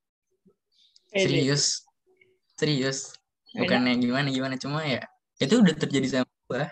serius 1.11 1.83
serius 2.55 3.19
bukannya 3.51 3.99
gimana 3.99 4.31
gimana 4.31 4.55
cuma 4.55 4.87
ya 4.87 5.03
itu 5.43 5.59
udah 5.59 5.75
terjadi 5.75 6.23
sama 6.23 6.31
gue 6.47 6.63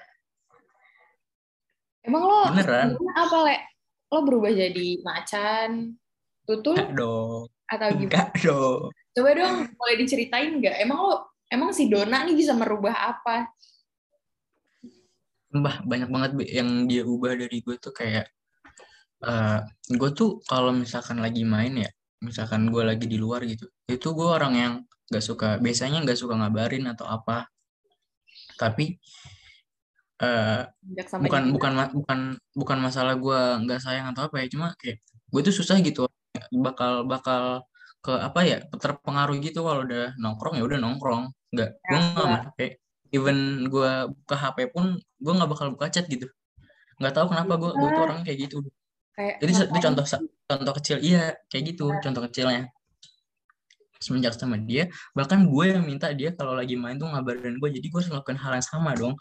Emang 2.08 2.24
lo 2.24 2.48
Beneran. 2.56 2.96
apa, 3.20 3.38
Le? 3.44 3.58
Lo 4.08 4.24
berubah 4.24 4.48
jadi 4.48 5.04
macan, 5.04 5.92
tutul, 6.48 6.80
enggak 6.80 6.96
dong 6.96 7.52
atau 7.68 7.88
gimana? 7.92 8.08
enggak 8.08 8.30
dong 8.40 8.82
Coba 9.12 9.30
dong, 9.36 9.56
boleh 9.76 9.96
diceritain 10.00 10.56
nggak? 10.56 10.78
Emang 10.80 11.04
lo, 11.04 11.16
emang 11.52 11.76
si 11.76 11.92
Dona 11.92 12.24
nih 12.24 12.38
bisa 12.38 12.56
merubah 12.56 12.96
apa? 12.96 13.52
Mbah, 15.52 15.84
banyak 15.84 16.08
banget 16.08 16.32
yang 16.48 16.88
dia 16.88 17.04
ubah 17.04 17.36
dari 17.36 17.60
gue 17.60 17.76
tuh 17.76 17.92
kayak 17.92 18.30
eh 19.24 19.60
gue 19.98 20.10
tuh 20.14 20.42
kalau 20.46 20.70
misalkan 20.70 21.18
lagi 21.26 21.42
main 21.42 21.74
ya 21.74 21.90
misalkan 22.22 22.70
gue 22.74 22.84
lagi 22.86 23.06
di 23.06 23.18
luar 23.18 23.46
gitu 23.46 23.70
itu 23.90 24.08
gue 24.14 24.28
orang 24.28 24.54
yang 24.58 24.74
nggak 25.08 25.24
suka 25.24 25.48
biasanya 25.64 26.04
nggak 26.04 26.20
suka 26.20 26.36
ngabarin 26.36 26.86
atau 26.92 27.08
apa. 27.08 27.48
Tapi 28.60 29.00
sama 31.08 31.24
bukan 31.30 31.42
dia. 31.46 31.54
bukan 31.54 31.72
ma- 31.78 31.94
bukan 31.94 32.20
bukan 32.58 32.78
masalah 32.82 33.14
gue 33.16 33.40
nggak 33.64 33.80
sayang 33.80 34.12
atau 34.12 34.28
apa 34.28 34.42
ya 34.44 34.48
cuma 34.52 34.74
kayak 34.82 35.00
gue 35.06 35.42
tuh 35.48 35.56
susah 35.56 35.78
gitu. 35.80 36.10
Bakal 36.52 37.08
bakal 37.08 37.64
ke 38.04 38.14
apa 38.14 38.40
ya 38.46 38.58
terpengaruh 38.72 39.38
gitu 39.42 39.64
kalau 39.64 39.84
udah 39.88 40.14
nongkrong 40.20 40.60
ya 40.60 40.64
udah 40.68 40.78
nongkrong. 40.82 41.24
Nggak 41.54 41.70
gue 41.80 42.00
nggak 42.02 42.28
Ya, 42.28 42.44
HP 42.52 42.60
even 43.16 43.38
gue 43.72 43.92
buka 44.12 44.36
HP 44.36 44.58
pun 44.76 45.00
gue 45.00 45.34
nggak 45.38 45.50
bakal 45.54 45.68
buka 45.72 45.88
chat 45.88 46.06
gitu. 46.12 46.28
Nggak 47.00 47.14
tahu 47.16 47.26
kenapa 47.32 47.54
gue 47.56 47.72
gue 47.72 47.90
tuh 47.96 48.04
orang 48.04 48.20
kayak 48.28 48.50
gitu 48.50 48.68
Kayak, 49.18 49.36
jadi 49.42 49.52
itu 49.58 49.80
contoh 49.82 50.06
contoh 50.46 50.74
kecil 50.78 50.98
iya 51.02 51.34
kayak 51.50 51.74
gitu 51.74 51.90
contoh 51.90 52.22
kecilnya 52.30 52.70
semenjak 53.98 54.38
sama 54.38 54.62
dia 54.62 54.94
bahkan 55.18 55.42
gue 55.42 55.66
yang 55.66 55.82
minta 55.82 56.14
dia 56.14 56.30
kalau 56.38 56.54
lagi 56.54 56.78
main 56.78 57.02
tuh 57.02 57.10
ngabarin 57.10 57.58
gue 57.58 57.70
jadi 57.82 57.82
gue 57.90 57.98
harus 57.98 58.14
melakukan 58.14 58.38
hal 58.38 58.62
yang 58.62 58.68
sama 58.70 58.94
dong 58.94 59.18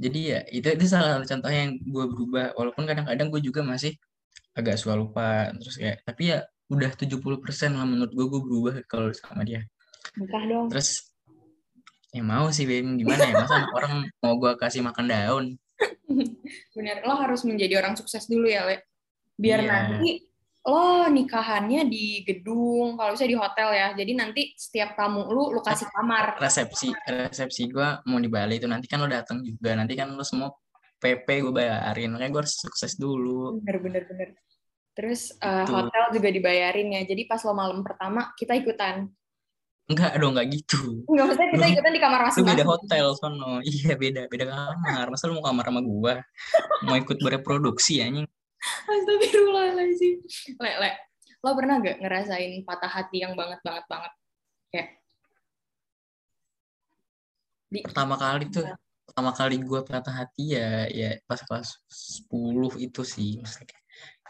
jadi 0.00 0.20
ya 0.24 0.40
itu 0.48 0.72
itu 0.72 0.84
salah 0.88 1.20
satu 1.20 1.36
contoh 1.36 1.52
yang 1.52 1.76
gue 1.76 2.04
berubah 2.16 2.46
walaupun 2.56 2.88
kadang-kadang 2.88 3.28
gue 3.28 3.40
juga 3.44 3.60
masih 3.60 3.92
agak 4.56 4.80
suka 4.80 4.96
lupa 4.96 5.52
terus 5.60 5.76
kayak 5.76 6.00
tapi 6.08 6.32
ya 6.32 6.48
udah 6.72 6.88
70% 6.96 7.20
lah 7.76 7.84
menurut 7.84 8.12
gue 8.16 8.24
gue 8.24 8.40
berubah 8.40 8.74
kalau 8.88 9.12
sama 9.12 9.44
dia 9.44 9.68
Nikah 10.16 10.44
dong. 10.48 10.66
terus 10.72 11.12
Ya 12.08 12.24
mau 12.24 12.48
sih, 12.48 12.64
Bim. 12.64 12.96
Gimana 12.96 13.20
ya? 13.20 13.34
Masa 13.36 13.68
orang 13.76 14.08
mau 14.24 14.40
gue 14.40 14.52
kasih 14.56 14.80
makan 14.80 15.06
daun? 15.12 15.44
Bener, 16.74 17.04
lo 17.04 17.14
harus 17.18 17.44
menjadi 17.44 17.78
orang 17.78 17.94
sukses 17.94 18.26
dulu 18.26 18.48
ya, 18.48 18.66
Le. 18.66 18.86
Biar 19.38 19.62
Iya. 19.62 19.70
nanti 19.70 20.10
lo 20.68 21.08
nikahannya 21.08 21.88
di 21.88 22.26
gedung, 22.26 22.98
kalau 22.98 23.16
bisa 23.16 23.24
di 23.24 23.38
hotel 23.38 23.68
ya. 23.72 23.88
Jadi 23.96 24.12
nanti 24.12 24.42
setiap 24.58 24.98
tamu 24.98 25.24
lu, 25.30 25.54
lu 25.54 25.60
kasih 25.64 25.88
kamar. 25.88 26.36
Resepsi, 26.36 26.92
resepsi 27.06 27.72
gue 27.72 27.88
mau 28.04 28.18
di 28.20 28.28
Bali 28.28 28.60
itu. 28.60 28.68
Nanti 28.68 28.84
kan 28.84 29.00
lo 29.00 29.08
datang 29.08 29.40
juga. 29.40 29.72
Nanti 29.72 29.96
kan 29.96 30.12
lo 30.12 30.24
semua 30.26 30.52
PP 30.98 31.24
gue 31.46 31.54
bayarin. 31.54 32.12
Makanya 32.12 32.30
gue 32.34 32.42
harus 32.44 32.58
sukses 32.58 32.98
dulu. 33.00 33.62
Bener, 33.62 33.78
bener, 33.80 34.02
bener. 34.10 34.28
Terus 34.92 35.30
Betul. 35.38 35.72
hotel 35.78 36.04
juga 36.20 36.28
dibayarin 36.34 36.88
ya. 37.00 37.02
Jadi 37.06 37.22
pas 37.30 37.40
lo 37.46 37.54
malam 37.54 37.80
pertama, 37.86 38.34
kita 38.34 38.52
ikutan. 38.58 39.06
Enggak 39.88 40.20
dong, 40.20 40.36
enggak 40.36 40.48
gitu. 40.52 41.00
Nggak 41.08 41.24
maksudnya 41.32 41.48
kita 41.56 41.66
ikutan 41.72 41.92
di 41.96 42.02
kamar 42.04 42.20
Lu 42.20 42.24
beda 42.28 42.36
masing-masing. 42.36 42.68
hotel 42.68 43.06
sono. 43.16 43.52
Iya, 43.72 43.92
beda 43.96 44.22
beda 44.28 44.44
kamar. 44.52 45.06
Masa 45.08 45.24
lu 45.32 45.40
mau 45.40 45.44
kamar 45.48 45.64
sama 45.64 45.80
gua? 45.80 46.14
Mau 46.84 46.94
ikut 47.00 47.16
bereproduksi 47.24 48.04
anjing? 48.04 48.28
Astagfirullahaladzim. 48.84 50.14
Le, 50.60 50.70
le, 50.84 50.90
lo 51.40 51.50
pernah 51.56 51.80
gak 51.80 51.96
ngerasain 52.04 52.52
patah 52.68 52.90
hati 52.90 53.24
yang 53.24 53.32
banget, 53.32 53.64
banget, 53.64 53.84
banget? 53.88 54.12
Kayak, 54.68 54.88
di, 57.72 57.78
Pertama 57.80 58.14
kali 58.20 58.44
tuh 58.52 58.68
pertama 59.08 59.32
kali 59.32 59.56
gua 59.64 59.80
patah 59.88 60.12
hati 60.12 60.52
ya 60.52 60.84
ya 60.92 61.16
pas 61.24 61.40
kelas 61.40 61.80
10 62.28 62.76
itu 62.76 63.00
sih 63.08 63.40
maksudnya 63.40 63.80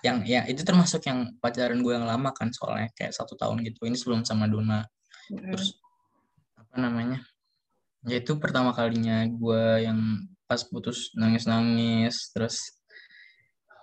yang 0.07 0.23
ya 0.23 0.47
itu 0.47 0.62
termasuk 0.62 1.03
yang 1.11 1.35
pacaran 1.43 1.83
gue 1.83 1.91
yang 1.91 2.07
lama 2.07 2.31
kan 2.31 2.55
soalnya 2.55 2.87
kayak 2.95 3.11
satu 3.11 3.35
tahun 3.35 3.67
gitu 3.67 3.83
ini 3.91 3.99
sebelum 3.99 4.23
sama 4.23 4.47
Dona 4.47 4.87
Terus 5.28 5.76
apa 6.56 6.76
namanya? 6.80 7.20
Ya 8.08 8.18
itu 8.25 8.37
pertama 8.40 8.73
kalinya 8.73 9.25
gue 9.28 9.85
yang 9.85 10.25
pas 10.49 10.64
putus 10.64 11.12
nangis 11.12 11.44
nangis 11.44 12.32
terus 12.32 12.80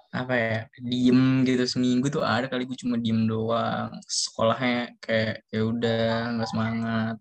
apa 0.09 0.33
ya 0.33 0.57
diem 0.81 1.43
gitu 1.45 1.61
seminggu 1.67 2.07
tuh 2.09 2.23
ada 2.25 2.47
kali 2.49 2.65
gue 2.65 2.77
cuma 2.81 2.97
diem 2.97 3.29
doang. 3.29 3.93
Sekolahnya 4.09 4.97
kayak 5.03 5.45
ya 5.53 5.61
udah 5.61 6.05
nggak 6.39 6.49
semangat. 6.49 7.15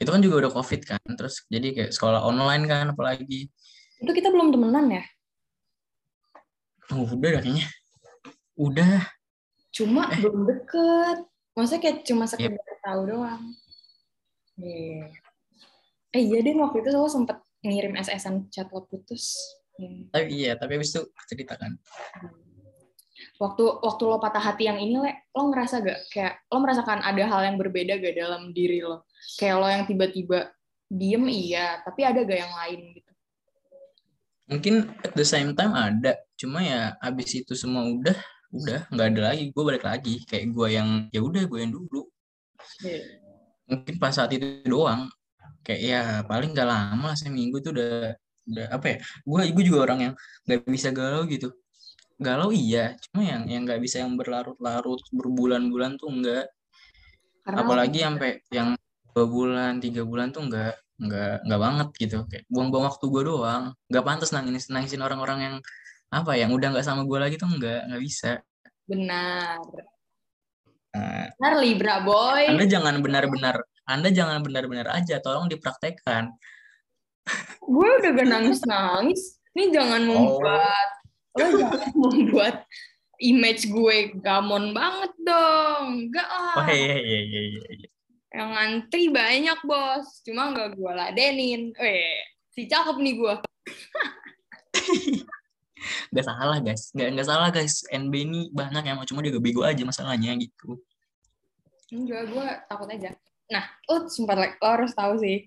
Itu 0.00 0.10
kan 0.10 0.20
juga 0.24 0.46
udah 0.46 0.52
covid 0.52 0.80
kan 0.82 1.02
terus 1.14 1.46
jadi 1.46 1.70
kayak 1.70 1.90
sekolah 1.94 2.24
online 2.26 2.64
kan 2.66 2.90
apalagi. 2.90 3.46
Itu 4.02 4.10
kita 4.10 4.34
belum 4.34 4.50
temenan 4.50 4.90
ya? 4.90 5.04
oh, 6.92 7.08
udah 7.16 7.28
dah 7.38 7.40
kayaknya. 7.40 7.66
Udah. 8.60 9.08
Cuma 9.72 10.10
Eh. 10.12 10.20
belum 10.20 10.44
deket. 10.44 11.18
Maksudnya 11.54 11.80
kayak 11.80 11.98
cuma 12.04 12.24
sekedar 12.26 12.73
tahu 12.84 13.00
doang. 13.08 13.42
Iya. 14.60 15.08
Eh 16.14 16.22
iya 16.22 16.38
deh 16.44 16.54
waktu 16.60 16.84
itu 16.84 16.90
lo 16.94 17.10
sempet 17.10 17.40
ngirim 17.64 17.96
SS-an 17.98 18.52
chat 18.52 18.68
lo 18.70 18.84
putus. 18.86 19.34
Hmm. 19.74 20.06
tapi 20.14 20.30
iya 20.30 20.54
tapi 20.54 20.78
habis 20.78 20.94
itu 20.94 21.02
cerita 21.26 21.58
kan 21.58 21.74
Waktu 23.42 23.64
waktu 23.82 24.02
lo 24.06 24.22
patah 24.22 24.38
hati 24.38 24.70
yang 24.70 24.78
ini, 24.78 24.94
Le, 25.02 25.26
lo 25.34 25.50
ngerasa 25.50 25.82
gak 25.82 26.00
kayak 26.14 26.46
lo 26.46 26.62
merasakan 26.62 27.02
ada 27.02 27.26
hal 27.26 27.42
yang 27.42 27.58
berbeda 27.58 27.98
gak 27.98 28.14
dalam 28.14 28.54
diri 28.54 28.78
lo? 28.78 29.02
Kayak 29.34 29.56
lo 29.58 29.66
yang 29.66 29.82
tiba-tiba 29.90 30.54
diem 30.86 31.26
iya, 31.26 31.82
tapi 31.82 32.06
ada 32.06 32.22
gak 32.22 32.38
yang 32.38 32.54
lain 32.54 32.80
gitu? 32.94 33.10
mungkin 34.44 34.92
at 35.00 35.12
the 35.16 35.24
same 35.24 35.56
time 35.56 35.72
ada 35.72 36.20
cuma 36.36 36.60
ya 36.60 36.92
abis 37.00 37.40
itu 37.40 37.56
semua 37.56 37.88
udah 37.88 38.16
udah 38.52 38.80
nggak 38.92 39.06
ada 39.16 39.20
lagi 39.32 39.44
gue 39.50 39.62
balik 39.64 39.84
lagi 39.88 40.20
kayak 40.28 40.52
gue 40.52 40.68
yang 40.68 40.88
ya 41.10 41.20
udah 41.24 41.42
gue 41.48 41.58
yang 41.58 41.72
dulu 41.72 42.04
mungkin 43.68 43.94
pas 44.02 44.12
saat 44.14 44.30
itu 44.36 44.64
doang. 44.68 45.08
Kayak 45.64 45.80
ya 45.80 46.02
paling 46.28 46.52
nggak 46.52 46.68
lama 46.68 47.04
lah 47.12 47.16
seminggu 47.16 47.56
tuh 47.64 47.72
udah 47.76 48.12
udah 48.44 48.66
apa 48.76 48.86
ya 48.92 48.96
gue 49.24 49.40
gue 49.56 49.64
juga 49.64 49.80
orang 49.88 49.98
yang 50.10 50.14
nggak 50.44 50.60
bisa 50.68 50.88
galau 50.92 51.24
gitu. 51.28 51.48
Galau 52.20 52.50
iya 52.54 52.94
cuma 53.08 53.24
yang 53.24 53.42
yang 53.48 53.62
nggak 53.66 53.80
bisa 53.82 54.04
yang 54.04 54.14
berlarut-larut 54.20 55.00
berbulan-bulan 55.12 55.96
tuh 56.00 56.08
enggak 56.12 56.44
Karena 57.44 57.60
apalagi 57.64 57.98
sampai 58.00 58.30
yang 58.52 58.76
dua 59.12 59.26
bulan 59.28 59.72
tiga 59.84 60.02
bulan 60.04 60.32
tuh 60.32 60.48
enggak 60.48 60.74
enggak 61.00 61.34
enggak 61.44 61.60
banget 61.60 61.88
gitu. 62.00 62.16
Kayak 62.28 62.44
buang-buang 62.52 62.84
waktu 62.88 63.04
gue 63.08 63.22
doang. 63.24 63.64
Nggak 63.90 64.04
pantas 64.04 64.30
nangis 64.36 64.68
nangisin 64.72 65.02
orang-orang 65.04 65.38
yang 65.40 65.56
apa 66.12 66.32
yang 66.38 66.50
udah 66.54 66.68
nggak 66.72 66.86
sama 66.86 67.02
gue 67.08 67.18
lagi 67.20 67.36
tuh 67.40 67.48
enggak 67.50 67.88
nggak 67.88 68.02
bisa. 68.04 68.30
Benar. 68.88 69.93
Nah, 70.94 71.26
Benar 71.34 71.54
Libra 71.58 71.94
boy. 72.00 72.46
anda 72.46 72.64
jangan 72.64 73.02
benar-benar 73.02 73.56
anda 73.84 74.08
jangan 74.08 74.40
benar-benar 74.40 74.88
aja 74.90 75.18
tolong 75.18 75.46
dipraktekkan 75.46 76.30
gue 77.58 77.88
udah 77.98 78.10
gak 78.12 78.28
nangis-nangis. 78.28 79.40
Ini 79.52 79.72
jangan 79.72 80.02
Oh. 80.04 80.36
membuat 80.36 80.88
lo 81.34 81.46
jangan 81.50 81.88
membuat 82.04 82.56
image 83.16 83.64
gue 83.66 83.96
gamon 84.20 84.70
banget 84.70 85.12
dong. 85.18 86.04
Enggak 86.04 86.28
lah. 86.28 86.60
oh 86.60 86.68
iya 86.68 86.94
iya 86.94 87.20
iya 87.22 87.42
iya, 87.48 87.62
iya. 87.72 87.88
Yang 88.34 88.50
ngantri 88.50 89.04
banyak, 89.08 89.58
Bos. 89.62 90.20
Cuma 90.20 90.52
nggak 90.52 90.76
gue 90.76 90.92
ladenin. 90.92 91.72
Eh, 91.74 92.18
si 92.50 92.66
cakep 92.66 92.98
nih 92.98 93.14
gue. 93.16 93.34
nggak 96.10 96.26
salah 96.26 96.58
guys 96.60 96.90
nggak 96.92 97.08
nggak 97.14 97.28
salah 97.28 97.48
guys 97.52 97.84
NB 97.92 98.14
ini 98.14 98.40
banyak 98.50 98.84
yang 98.84 98.96
cuma 99.04 99.20
dia 99.22 99.32
gak 99.34 99.44
bego 99.44 99.62
aja 99.62 99.82
masalahnya 99.84 100.34
gitu 100.38 100.80
Enggak, 101.94 102.22
gue 102.32 102.46
takut 102.66 102.88
aja. 102.90 103.10
Nah, 103.52 103.64
lo 103.86 104.08
sempat 104.10 104.36
like, 104.40 104.56
lo 104.58 104.68
harus 104.72 104.92
tahu 104.96 105.14
sih. 105.20 105.46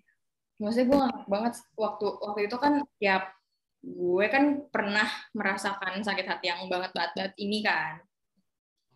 Maksudnya 0.62 0.88
gue 0.89 0.98
ngakak 0.98 1.27
banget 1.29 1.53
waktu 1.77 2.06
waktu 2.24 2.39
itu 2.50 2.58
kan 2.58 2.74
ya 2.98 3.17
gue 3.84 4.25
kan 4.32 4.65
pernah 4.74 5.06
merasakan 5.36 6.01
sakit 6.01 6.25
hati 6.25 6.50
yang 6.50 6.65
banget 6.72 6.96
banget, 6.96 7.12
banget 7.13 7.34
ini 7.38 7.60
kan. 7.62 8.01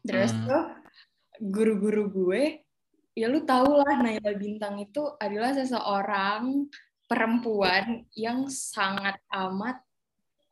Terus 0.02 0.34
Hmm. 0.34 0.48
tuh 0.48 0.64
guru-guru 1.42 2.04
gue 2.10 2.44
ya 3.18 3.28
lu 3.28 3.44
tau 3.44 3.82
lah 3.82 4.00
Naila 4.00 4.34
Bintang 4.38 4.80
itu 4.82 5.04
adalah 5.20 5.52
seseorang 5.54 6.70
perempuan 7.06 8.08
yang 8.16 8.48
sangat 8.48 9.20
amat 9.28 9.84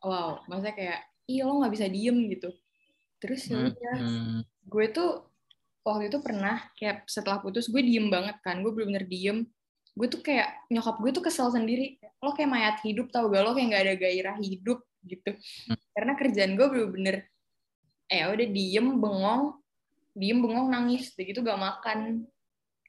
wow, 0.04 0.40
maksudnya 0.48 0.74
kayak 0.76 1.00
iya 1.30 1.42
lo 1.46 1.60
nggak 1.62 1.72
bisa 1.72 1.86
diem 1.86 2.18
gitu. 2.32 2.50
Terus 3.20 3.40
ya 3.46 3.56
Hmm, 3.56 3.68
udah 3.70 3.96
hmm. 4.00 4.40
gue 4.70 4.86
tuh 4.90 5.10
waktu 5.84 6.12
itu 6.12 6.18
pernah 6.20 6.56
kayak 6.76 7.08
setelah 7.08 7.38
putus 7.40 7.68
gue 7.68 7.80
diem 7.80 8.08
banget 8.08 8.36
kan 8.42 8.60
gue 8.64 8.72
bener-bener 8.72 9.04
diem. 9.06 9.38
Gue 9.94 10.06
tuh 10.08 10.20
kayak 10.24 10.66
nyokap 10.72 10.96
gue 10.98 11.10
tuh 11.12 11.24
kesel 11.24 11.48
sendiri. 11.52 12.00
Lo 12.24 12.32
kayak 12.32 12.50
mayat 12.50 12.76
hidup 12.84 13.12
tau 13.12 13.28
gak? 13.28 13.42
Lo 13.44 13.52
kayak 13.52 13.68
nggak 13.70 13.84
ada 13.86 13.94
gairah 13.96 14.36
hidup 14.40 14.80
gitu. 15.04 15.30
Karena 15.94 16.12
kerjaan 16.16 16.52
gue 16.56 16.66
bener-bener 16.68 17.16
eh 18.10 18.26
udah 18.26 18.48
diem 18.50 18.86
bengong 18.98 19.54
diem 20.18 20.38
bengong 20.42 20.66
nangis 20.66 21.14
udah 21.14 21.24
gitu 21.28 21.40
gak 21.44 21.60
makan. 21.60 21.98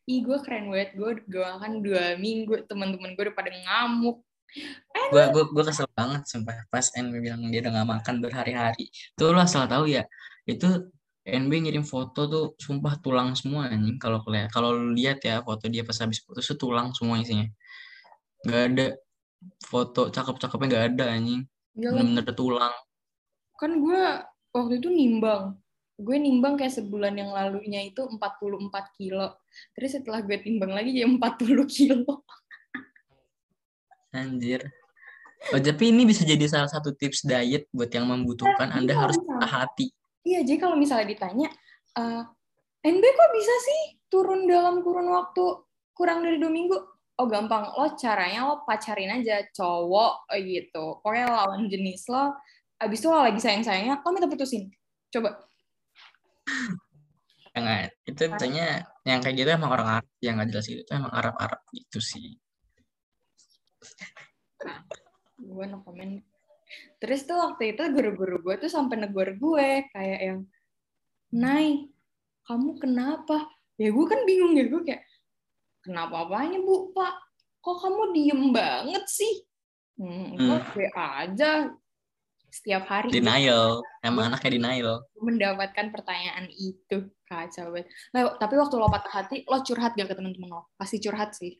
Ih 0.10 0.20
gue 0.26 0.38
keren 0.42 0.72
banget. 0.72 0.96
Gue 0.96 1.12
gak 1.28 1.60
makan 1.60 1.72
dua 1.84 2.16
minggu 2.16 2.66
teman-teman 2.66 3.14
gue 3.14 3.24
udah 3.30 3.36
pada 3.36 3.52
ngamuk 3.52 4.24
gue 5.12 5.24
gue 5.32 5.44
gue 5.52 5.64
kesel 5.64 5.88
banget 5.96 6.22
sumpah. 6.28 6.68
Pas 6.68 6.86
NB 6.96 7.14
bilang 7.20 7.42
dia 7.52 7.60
udah 7.64 7.72
gak 7.82 7.90
makan 8.00 8.16
berhari-hari. 8.24 8.92
Tuh 9.16 9.32
lo 9.32 9.40
asal 9.44 9.68
tahu 9.68 9.88
ya 9.92 10.04
itu 10.50 10.68
NB 11.22 11.52
ngirim 11.70 11.86
foto 11.86 12.26
tuh 12.26 12.46
sumpah 12.58 12.98
tulang 12.98 13.38
semua 13.38 13.70
anjing 13.70 14.02
kalau 14.02 14.26
kalian 14.26 14.50
kalau 14.50 14.74
lihat 14.98 15.22
ya 15.22 15.46
foto 15.46 15.70
dia 15.70 15.86
pas 15.86 15.94
habis 16.02 16.18
putus 16.26 16.50
tuh 16.50 16.58
tulang 16.58 16.92
semua 16.98 17.22
isinya. 17.22 17.46
Nggak 18.48 18.62
ada 18.74 18.86
foto 19.62 20.10
cakep-cakepnya 20.10 20.68
nggak 20.68 20.86
ada 20.96 21.06
anjing. 21.14 21.42
Gila, 21.78 21.92
bener-bener 21.96 22.36
tulang. 22.36 22.76
Kan 23.56 23.72
gue 23.80 24.02
waktu 24.52 24.74
itu 24.82 24.90
nimbang. 24.90 25.56
Gue 26.02 26.18
nimbang 26.18 26.58
kayak 26.58 26.74
sebulan 26.74 27.14
yang 27.14 27.30
lalunya 27.30 27.86
itu 27.86 28.02
44 28.02 28.98
kilo. 28.98 29.38
Terus 29.78 30.02
setelah 30.02 30.26
gue 30.26 30.38
timbang 30.42 30.74
lagi 30.74 30.90
jadi 30.90 31.06
40 31.06 31.70
kilo 31.70 32.26
anjir. 34.12 34.62
Oh, 35.50 35.58
tapi 35.58 35.90
ini 35.90 36.06
bisa 36.06 36.22
jadi 36.22 36.46
salah 36.46 36.70
satu 36.70 36.94
tips 36.94 37.26
diet 37.26 37.66
buat 37.74 37.90
yang 37.90 38.06
membutuhkan 38.06 38.70
anda 38.70 38.94
Iya, 38.94 39.02
harus 39.02 39.18
patah 39.18 39.52
hati. 39.66 39.90
Iya 40.22 40.46
jadi 40.46 40.58
kalau 40.62 40.78
misalnya 40.78 41.10
ditanya 41.10 41.50
eh, 41.98 42.22
NB 42.86 43.02
kok 43.02 43.32
bisa 43.34 43.54
sih 43.66 43.82
turun 44.06 44.46
dalam 44.46 44.86
kurun 44.86 45.10
waktu 45.10 45.66
kurang 45.98 46.22
dari 46.22 46.38
dua 46.38 46.54
minggu? 46.54 46.78
Oh 47.18 47.26
gampang. 47.26 47.74
Lo 47.74 47.98
caranya 47.98 48.54
lo 48.54 48.62
pacarin 48.70 49.18
aja 49.18 49.42
cowok 49.50 50.30
eh, 50.38 50.42
gitu. 50.46 51.02
Pokoknya 51.02 51.26
lawan 51.34 51.66
jenis 51.66 52.06
lo. 52.14 52.38
Abis 52.78 53.02
itu 53.02 53.10
lo 53.10 53.26
lagi 53.26 53.42
sayang-sayangnya 53.42 54.06
lo 54.06 54.10
minta 54.14 54.30
putusin. 54.30 54.70
Coba. 55.10 55.42
Jangan. 57.52 57.92
itu 58.08 58.22
biasanya 58.32 58.88
yang 59.04 59.20
kayak 59.20 59.36
gitu 59.36 59.50
emang 59.52 59.72
orang 59.76 59.88
Arab 60.00 60.08
yang 60.24 60.40
nggak 60.40 60.50
jelas 60.56 60.66
gitu 60.72 60.82
itu 60.88 60.92
emang 60.96 61.12
Arab-Arab 61.12 61.62
gitu 61.76 62.00
sih 62.00 62.40
gue 65.42 65.66
no 65.68 65.82
comment. 65.82 66.22
Terus 67.02 67.28
tuh 67.28 67.36
waktu 67.36 67.76
itu 67.76 67.84
guru-guru 67.92 68.40
gue 68.46 68.56
tuh 68.68 68.72
sampai 68.72 69.02
negor 69.02 69.36
gue 69.36 69.90
kayak 69.92 70.20
yang 70.22 70.40
Nay 71.32 71.88
kamu 72.46 72.80
kenapa? 72.80 73.48
Ya 73.80 73.90
gue 73.92 74.06
kan 74.08 74.22
bingung 74.28 74.54
ya 74.56 74.68
gue 74.68 74.82
kayak 74.84 75.04
kenapa 75.84 76.28
apanya 76.28 76.60
bu? 76.62 76.92
Pak 76.94 77.14
kok 77.62 77.78
kamu 77.82 78.02
diem 78.16 78.42
banget 78.54 79.06
sih? 79.08 79.34
Hmm, 80.02 80.34
gue 80.38 80.88
aja 80.92 81.70
setiap 82.52 82.84
hari. 82.90 83.16
Denial. 83.16 83.80
Emang 84.04 84.34
anaknya 84.34 84.52
denial. 84.60 84.96
Mendapatkan 85.16 85.88
pertanyaan 85.94 86.52
itu 86.52 87.08
kacau 87.30 87.72
banget. 87.72 87.88
Nah, 88.12 88.36
tapi 88.36 88.60
waktu 88.60 88.76
lo 88.76 88.92
patah 88.92 89.24
hati 89.24 89.48
lo 89.48 89.64
curhat 89.64 89.96
gak 89.96 90.12
ke 90.12 90.16
teman-teman 90.18 90.52
lo? 90.52 90.62
Pasti 90.76 91.00
curhat 91.00 91.32
sih. 91.38 91.56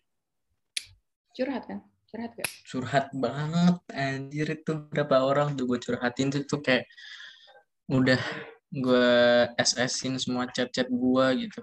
Curhat 1.32 1.64
kan 1.64 1.80
curhat 2.12 2.32
gak 2.36 2.50
curhat 2.68 3.08
banget 3.16 3.78
anjir 3.96 4.48
itu 4.52 4.72
berapa 4.92 5.24
orang 5.24 5.56
tuh 5.56 5.64
gue 5.64 5.80
curhatin 5.80 6.28
tuh, 6.28 6.44
tuh 6.44 6.60
kayak 6.60 6.84
udah 7.88 8.20
gue 8.68 9.08
SS-in 9.56 10.20
semua 10.20 10.52
chat-chat 10.52 10.92
gue 10.92 11.26
gitu. 11.48 11.62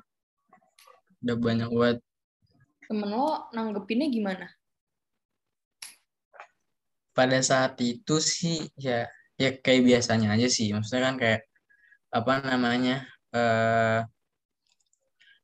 Udah 1.21 1.37
banyak 1.37 1.69
buat 1.69 1.97
temen 2.89 3.13
lo 3.13 3.53
nanggepinnya 3.53 4.09
gimana? 4.09 4.49
Pada 7.13 7.45
saat 7.45 7.77
itu 7.85 8.17
sih 8.17 8.65
ya 8.81 9.05
ya 9.37 9.53
kayak 9.53 9.85
biasanya 9.85 10.33
aja 10.33 10.49
sih. 10.49 10.73
Maksudnya 10.73 11.13
kan 11.13 11.17
kayak 11.21 11.43
apa 12.09 12.33
namanya 12.41 13.05
eh 13.37 14.01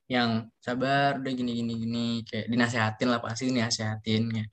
yang 0.08 0.48
sabar 0.60 1.20
udah 1.20 1.32
gini 1.32 1.52
gini 1.60 1.72
gini 1.80 2.06
kayak 2.24 2.48
dinasehatin 2.48 3.08
lah 3.08 3.20
pasti 3.24 3.48
dinasehatin 3.52 4.22
ya 4.32 4.44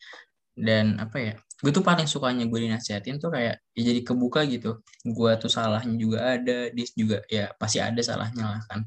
dan 0.56 1.00
apa 1.00 1.18
ya 1.18 1.34
gue 1.62 1.72
tuh 1.72 1.86
paling 1.86 2.10
sukanya 2.10 2.50
gue 2.50 2.60
dinasehatin 2.68 3.22
tuh 3.22 3.30
kayak 3.30 3.62
ya 3.78 3.82
jadi 3.86 4.02
kebuka 4.02 4.50
gitu. 4.50 4.82
Gue 5.06 5.38
tuh 5.38 5.48
salahnya 5.48 5.94
juga 5.94 6.18
ada 6.38 6.74
dia 6.74 6.88
juga 6.98 7.22
ya 7.30 7.54
pasti 7.54 7.78
ada 7.78 8.02
salahnya 8.02 8.58
lah 8.58 8.62
kan. 8.66 8.82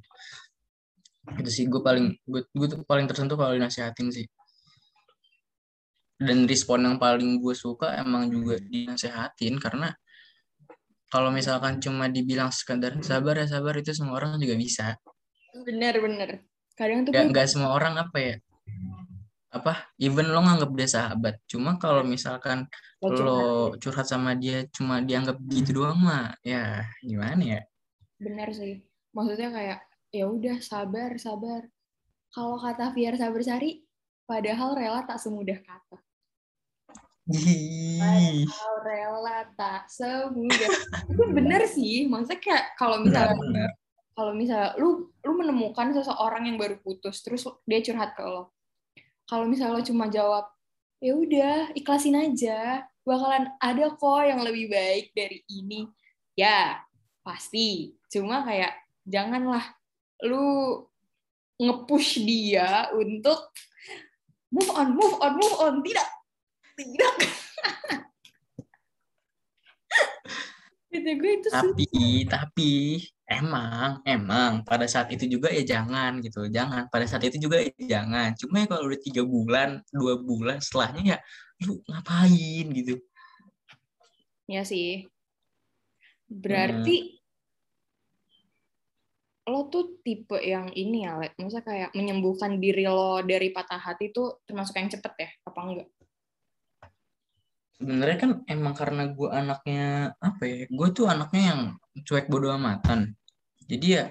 Itu 1.38 1.48
sih 1.48 1.70
gue 1.70 1.78
paling 1.78 2.18
gue, 2.26 2.42
gue 2.50 2.66
tuh 2.66 2.78
paling 2.82 3.06
tersentuh 3.06 3.38
kalau 3.38 3.54
dinasehatin 3.54 4.10
sih. 4.10 4.26
Dan 6.18 6.50
respon 6.50 6.82
yang 6.82 6.96
paling 6.98 7.38
gue 7.38 7.54
suka 7.54 7.94
emang 7.94 8.26
juga 8.26 8.58
dinasehatin 8.58 9.62
karena 9.62 9.94
kalau 11.14 11.30
misalkan 11.30 11.78
cuma 11.78 12.10
dibilang 12.10 12.50
sekadar 12.50 12.98
sabar 13.06 13.38
ya 13.38 13.46
sabar 13.46 13.78
itu 13.78 13.94
semua 13.94 14.18
orang 14.18 14.34
juga 14.42 14.58
bisa. 14.58 14.98
Bener 15.62 15.94
bener 16.02 16.42
kadang 16.74 17.06
tuh 17.06 17.14
gak, 17.14 17.30
gak 17.30 17.46
semua 17.46 17.70
orang 17.70 17.94
apa 17.94 18.18
ya 18.18 18.34
apa 19.54 19.94
even 20.02 20.34
lo 20.34 20.42
nganggap 20.42 20.70
dia 20.74 20.88
sahabat. 20.90 21.34
Cuma 21.46 21.78
kalau 21.78 22.02
misalkan 22.02 22.66
lo 22.98 23.08
curhat. 23.14 23.22
lo 23.22 23.38
curhat 23.78 24.06
sama 24.10 24.34
dia 24.34 24.66
cuma 24.74 24.98
dianggap 24.98 25.38
gitu 25.46 25.78
doang 25.78 26.02
mah 26.02 26.34
ya 26.42 26.82
gimana 27.06 27.38
ya? 27.38 27.60
Bener 28.18 28.50
sih. 28.50 28.82
Maksudnya 29.14 29.54
kayak 29.54 29.78
ya 30.10 30.26
udah 30.26 30.58
sabar 30.58 31.14
sabar. 31.22 31.62
Kalau 32.34 32.58
kata 32.58 32.90
Fiar 32.90 33.14
Sabersari 33.14 33.86
padahal 34.26 34.74
rela 34.74 35.06
tak 35.06 35.22
semudah 35.22 35.62
kata. 35.62 36.02
Padahal 38.02 38.74
rela 38.82 39.38
tak 39.54 39.86
semudah. 39.86 40.70
Itu 41.06 41.22
bener 41.30 41.62
sih. 41.70 42.10
Maksudnya 42.10 42.42
kayak 42.42 42.64
kalau 42.74 43.06
misalnya 43.06 43.70
kalau 44.14 44.32
misalnya 44.34 44.78
lu 44.78 45.10
lu 45.26 45.32
menemukan 45.34 45.90
seseorang 45.90 46.46
yang 46.46 46.56
baru 46.58 46.78
putus 46.82 47.22
terus 47.22 47.46
dia 47.66 47.82
curhat 47.82 48.14
ke 48.14 48.22
lo 48.22 48.53
kalau 49.24 49.48
misalnya 49.48 49.80
lo 49.80 49.84
cuma 49.84 50.06
jawab 50.12 50.44
ya 51.00 51.12
udah 51.16 51.72
ikhlasin 51.76 52.16
aja 52.16 52.84
bakalan 53.04 53.52
ada 53.60 53.92
kok 53.92 54.24
yang 54.24 54.40
lebih 54.40 54.72
baik 54.72 55.12
dari 55.12 55.44
ini. 55.52 55.86
Ya 56.34 56.80
pasti. 57.20 57.94
Cuma 58.08 58.42
kayak 58.42 58.72
janganlah 59.04 59.62
lu 60.24 60.80
ngepush 61.60 62.24
dia 62.24 62.88
untuk 62.96 63.52
move 64.48 64.72
on 64.72 64.96
move 64.96 65.16
on 65.20 65.32
move 65.36 65.56
on. 65.60 65.74
Tidak 65.84 66.08
tidak. 66.80 67.14
Itu 70.94 71.10
gue 71.18 71.42
itu 71.42 71.50
tapi 71.50 72.22
tapi 72.30 73.02
Emang, 73.24 74.04
emang 74.04 74.68
pada 74.68 74.84
saat 74.84 75.08
itu 75.08 75.24
juga 75.24 75.48
ya 75.48 75.64
jangan 75.64 76.20
gitu, 76.20 76.44
jangan. 76.52 76.92
Pada 76.92 77.08
saat 77.08 77.24
itu 77.24 77.40
juga 77.40 77.56
ya 77.56 77.72
jangan. 77.80 78.36
Cuma 78.36 78.60
ya 78.60 78.66
kalau 78.68 78.84
udah 78.92 79.00
tiga 79.00 79.24
bulan, 79.24 79.80
dua 79.88 80.20
bulan 80.20 80.60
setelahnya 80.60 81.16
ya 81.16 81.18
lu 81.64 81.80
ngapain 81.88 82.66
gitu. 82.68 83.00
Ya 84.44 84.60
sih. 84.68 85.08
Berarti 86.28 86.96
hmm. 87.00 87.16
lo 89.48 89.72
tuh 89.72 90.04
tipe 90.04 90.36
yang 90.44 90.68
ini 90.76 91.08
ya, 91.08 91.16
Le. 91.16 91.32
Maksudnya 91.40 91.64
kayak 91.64 91.90
menyembuhkan 91.96 92.60
diri 92.60 92.84
lo 92.84 93.24
dari 93.24 93.48
patah 93.56 93.80
hati 93.80 94.12
tuh 94.12 94.44
termasuk 94.44 94.76
yang 94.76 94.92
cepet 94.92 95.12
ya, 95.16 95.30
apa 95.48 95.58
enggak? 95.64 95.88
Sebenarnya 97.80 98.16
kan 98.20 98.30
emang 98.52 98.74
karena 98.76 99.08
gue 99.08 99.28
anaknya 99.32 100.12
apa 100.20 100.42
ya, 100.44 100.68
gue 100.68 100.88
tuh 100.92 101.08
anaknya 101.08 101.42
yang 101.52 101.62
cuek 102.02 102.26
bodo 102.26 102.50
amatan. 102.50 103.14
Jadi 103.70 103.86
ya 103.86 104.10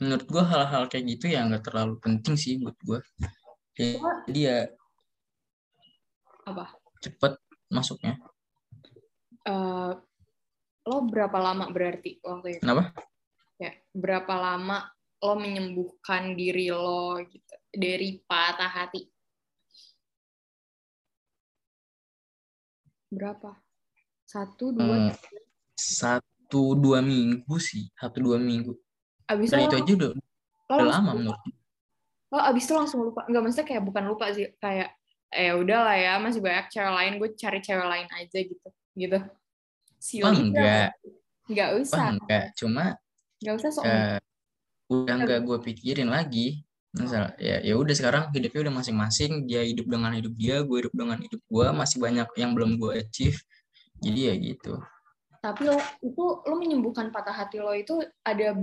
menurut 0.00 0.24
gue 0.24 0.44
hal-hal 0.46 0.86
kayak 0.86 1.04
gitu 1.18 1.26
ya 1.28 1.44
nggak 1.44 1.68
terlalu 1.68 1.98
penting 1.98 2.38
sih 2.38 2.54
buat 2.62 2.78
gue 2.86 3.02
jadi 3.78 4.40
ya 4.42 4.58
apa? 6.50 6.74
Cepet 6.98 7.38
masuknya. 7.70 8.18
Uh, 9.46 9.94
lo 10.82 11.06
berapa 11.06 11.38
lama 11.38 11.70
berarti 11.70 12.18
waktu 12.26 12.58
itu? 12.58 12.62
Kenapa? 12.66 12.90
Ya 13.62 13.70
berapa 13.94 14.34
lama 14.34 14.90
lo 15.22 15.34
menyembuhkan 15.38 16.34
diri 16.34 16.74
lo 16.74 17.22
gitu 17.22 17.54
dari 17.70 18.18
patah 18.26 18.66
hati? 18.66 19.06
Berapa? 23.14 23.54
Satu 24.26 24.74
dua 24.74 25.08
hmm, 25.08 25.16
satu 25.78 26.37
satu 26.48 26.72
dua 26.80 27.04
minggu 27.04 27.60
sih 27.60 27.92
satu 27.92 28.24
dua 28.24 28.40
minggu. 28.40 28.72
Abis 29.28 29.52
Dan 29.52 29.68
itu 29.68 29.76
aja 29.76 29.92
udah, 29.92 30.10
udah 30.72 30.86
lama 30.88 31.12
menurut 31.12 31.40
oh 32.32 32.42
abis 32.44 32.64
itu 32.68 32.74
langsung 32.76 33.00
lupa. 33.04 33.24
Nggak 33.28 33.42
maksudnya 33.44 33.66
kayak 33.68 33.82
bukan 33.84 34.04
lupa 34.08 34.24
sih 34.32 34.48
kayak 34.60 34.96
eh 35.28 35.52
udah 35.52 35.78
lah 35.84 35.96
ya 36.00 36.12
masih 36.16 36.40
banyak 36.40 36.72
cewek 36.72 36.92
lain 36.92 37.12
gue 37.20 37.28
cari 37.36 37.60
cewek 37.60 37.84
lain 37.88 38.08
aja 38.08 38.38
gitu. 38.40 38.68
Gitu. 38.96 39.18
Si 40.00 40.24
oh, 40.24 40.32
enggak 40.32 40.96
nggak? 41.48 41.68
usah. 41.84 41.96
oh, 42.00 42.08
enggak 42.16 42.44
cuma 42.56 42.84
nggak 43.38 43.54
usah 43.54 43.70
soalnya 43.72 44.00
uh, 44.16 44.20
udah 44.92 45.14
nggak 45.24 45.40
gue 45.44 45.58
pikirin 45.68 46.08
lagi. 46.08 46.64
Misal 46.96 47.36
ya 47.36 47.60
ya 47.60 47.76
udah 47.76 47.92
sekarang 47.92 48.32
hidupnya 48.32 48.68
udah 48.68 48.74
masing-masing. 48.80 49.44
Dia 49.44 49.60
hidup 49.60 49.84
dengan 49.88 50.16
hidup 50.16 50.32
dia 50.32 50.64
gue 50.64 50.76
hidup 50.80 50.94
dengan 50.96 51.20
hidup 51.20 51.40
gue 51.44 51.66
masih 51.76 52.00
banyak 52.00 52.28
yang 52.40 52.56
belum 52.56 52.80
gue 52.80 53.04
achieve. 53.04 53.36
Jadi 54.00 54.20
ya 54.24 54.34
gitu 54.36 54.80
tapi 55.38 55.70
lo 55.70 55.78
itu 56.02 56.24
lo 56.44 56.54
menyembuhkan 56.58 57.14
patah 57.14 57.34
hati 57.34 57.62
lo 57.62 57.72
itu 57.74 58.02
ada 58.26 58.58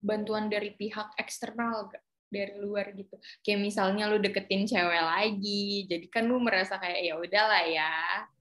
bantuan 0.00 0.48
dari 0.48 0.72
pihak 0.76 1.16
eksternal 1.20 1.92
gak? 1.92 2.04
dari 2.30 2.54
luar 2.62 2.94
gitu. 2.94 3.18
Kayak 3.42 3.60
misalnya 3.60 4.06
lo 4.06 4.16
deketin 4.22 4.64
cewek 4.64 5.02
lagi 5.02 5.84
jadi 5.90 6.06
kan 6.06 6.30
lo 6.30 6.38
merasa 6.38 6.78
kayak 6.78 7.00
ya 7.02 7.14
udahlah 7.18 7.62
ya. 7.66 7.92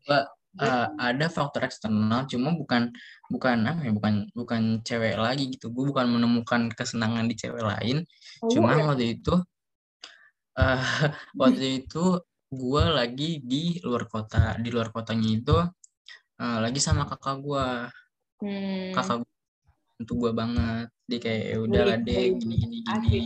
Ba, 0.05 0.29
uh, 0.61 0.87
ada 1.01 1.25
faktor 1.27 1.65
eksternal 1.65 2.29
cuma 2.29 2.53
bukan 2.53 2.93
bukan 3.33 3.57
apa 3.65 3.81
ya 3.89 3.91
bukan 3.91 4.29
bukan 4.37 4.61
cewek 4.85 5.17
lagi 5.17 5.49
gitu. 5.57 5.73
Gue 5.73 5.89
bukan 5.89 6.05
menemukan 6.05 6.69
kesenangan 6.69 7.25
di 7.25 7.35
cewek 7.35 7.65
lain. 7.65 8.05
Oh, 8.45 8.49
cuma 8.53 8.77
ya? 8.77 8.85
waktu 8.93 9.19
itu 9.19 9.35
uh, 10.55 10.85
waktu 11.35 11.83
itu 11.83 12.21
gue 12.49 12.83
lagi 12.93 13.41
di 13.41 13.81
luar 13.81 14.05
kota. 14.05 14.53
Di 14.61 14.69
luar 14.69 14.93
kotanya 14.93 15.29
itu 15.33 15.57
uh, 16.39 16.57
lagi 16.63 16.79
sama 16.79 17.03
kakak 17.05 17.43
gue 17.43 17.67
hmm. 18.43 18.95
kakak 18.95 19.21
gue 19.21 19.35
untuk 19.99 20.15
gue 20.15 20.31
banget. 20.31 20.87
Dia 21.05 21.19
kayak 21.19 21.43
ya 21.43 21.57
udah 21.59 21.83
lah 21.83 21.97
deh 21.99 22.23
gini 22.39 22.55
gini 22.55 22.77
gini. 22.87 23.19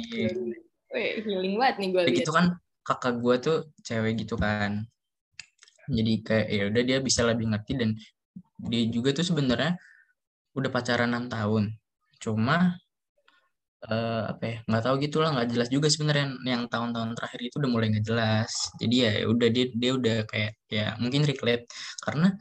Wih, 0.94 1.10
healing 1.26 1.56
banget 1.58 1.76
nih 1.82 1.90
gue 1.90 2.02
lihat. 2.06 2.18
gitu 2.22 2.32
kan 2.34 2.46
kakak 2.86 3.16
gue 3.22 3.36
tuh 3.40 3.58
cewek 3.86 4.26
gitu 4.26 4.36
kan. 4.38 4.86
Jadi 5.90 6.14
kayak 6.26 6.48
ya 6.50 6.64
udah 6.70 6.84
dia 6.84 6.98
bisa 7.00 7.22
lebih 7.28 7.50
ngerti 7.52 7.74
dan 7.78 7.90
dia 8.64 8.84
juga 8.88 9.12
tuh 9.12 9.26
sebenarnya 9.26 9.78
udah 10.58 10.70
pacaran 10.70 11.12
enam 11.14 11.28
tahun. 11.30 11.76
Cuma 12.22 12.78
uh, 13.90 14.24
apa 14.32 14.44
ya 14.48 14.58
nggak 14.64 14.84
tahu 14.86 14.96
gitulah 15.04 15.30
nggak 15.36 15.50
jelas 15.54 15.70
juga 15.70 15.88
sebenarnya. 15.92 16.34
Yang 16.46 16.72
tahun-tahun 16.72 17.10
terakhir 17.20 17.40
itu 17.42 17.56
udah 17.60 17.70
mulai 17.70 17.88
nggak 17.92 18.06
jelas. 18.06 18.52
Jadi 18.80 18.96
ya, 18.96 19.12
ya 19.22 19.26
udah 19.28 19.48
dia 19.52 19.66
dia 19.76 19.92
udah 19.94 20.18
kayak 20.30 20.52
ya 20.72 20.96
mungkin 20.98 21.22
relate. 21.28 21.66
Karena 22.02 22.32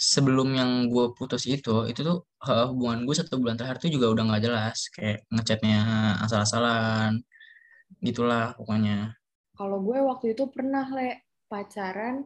sebelum 0.00 0.56
yang 0.56 0.88
gue 0.88 1.12
putus 1.12 1.44
itu 1.44 1.84
itu 1.84 2.00
tuh 2.00 2.24
uh, 2.48 2.72
hubungan 2.72 3.04
gue 3.04 3.12
satu 3.12 3.36
bulan 3.36 3.60
terakhir 3.60 3.84
tuh 3.84 3.92
juga 3.92 4.08
udah 4.16 4.24
nggak 4.32 4.42
jelas. 4.48 4.88
Kayak 4.96 5.28
ngechatnya 5.28 5.78
asal-asalan 6.24 7.20
gitulah 8.00 8.56
pokoknya. 8.56 9.12
Kalau 9.52 9.84
gue 9.84 10.00
waktu 10.00 10.32
itu 10.32 10.48
pernah 10.48 10.88
le 10.88 11.28
pacaran 11.52 12.24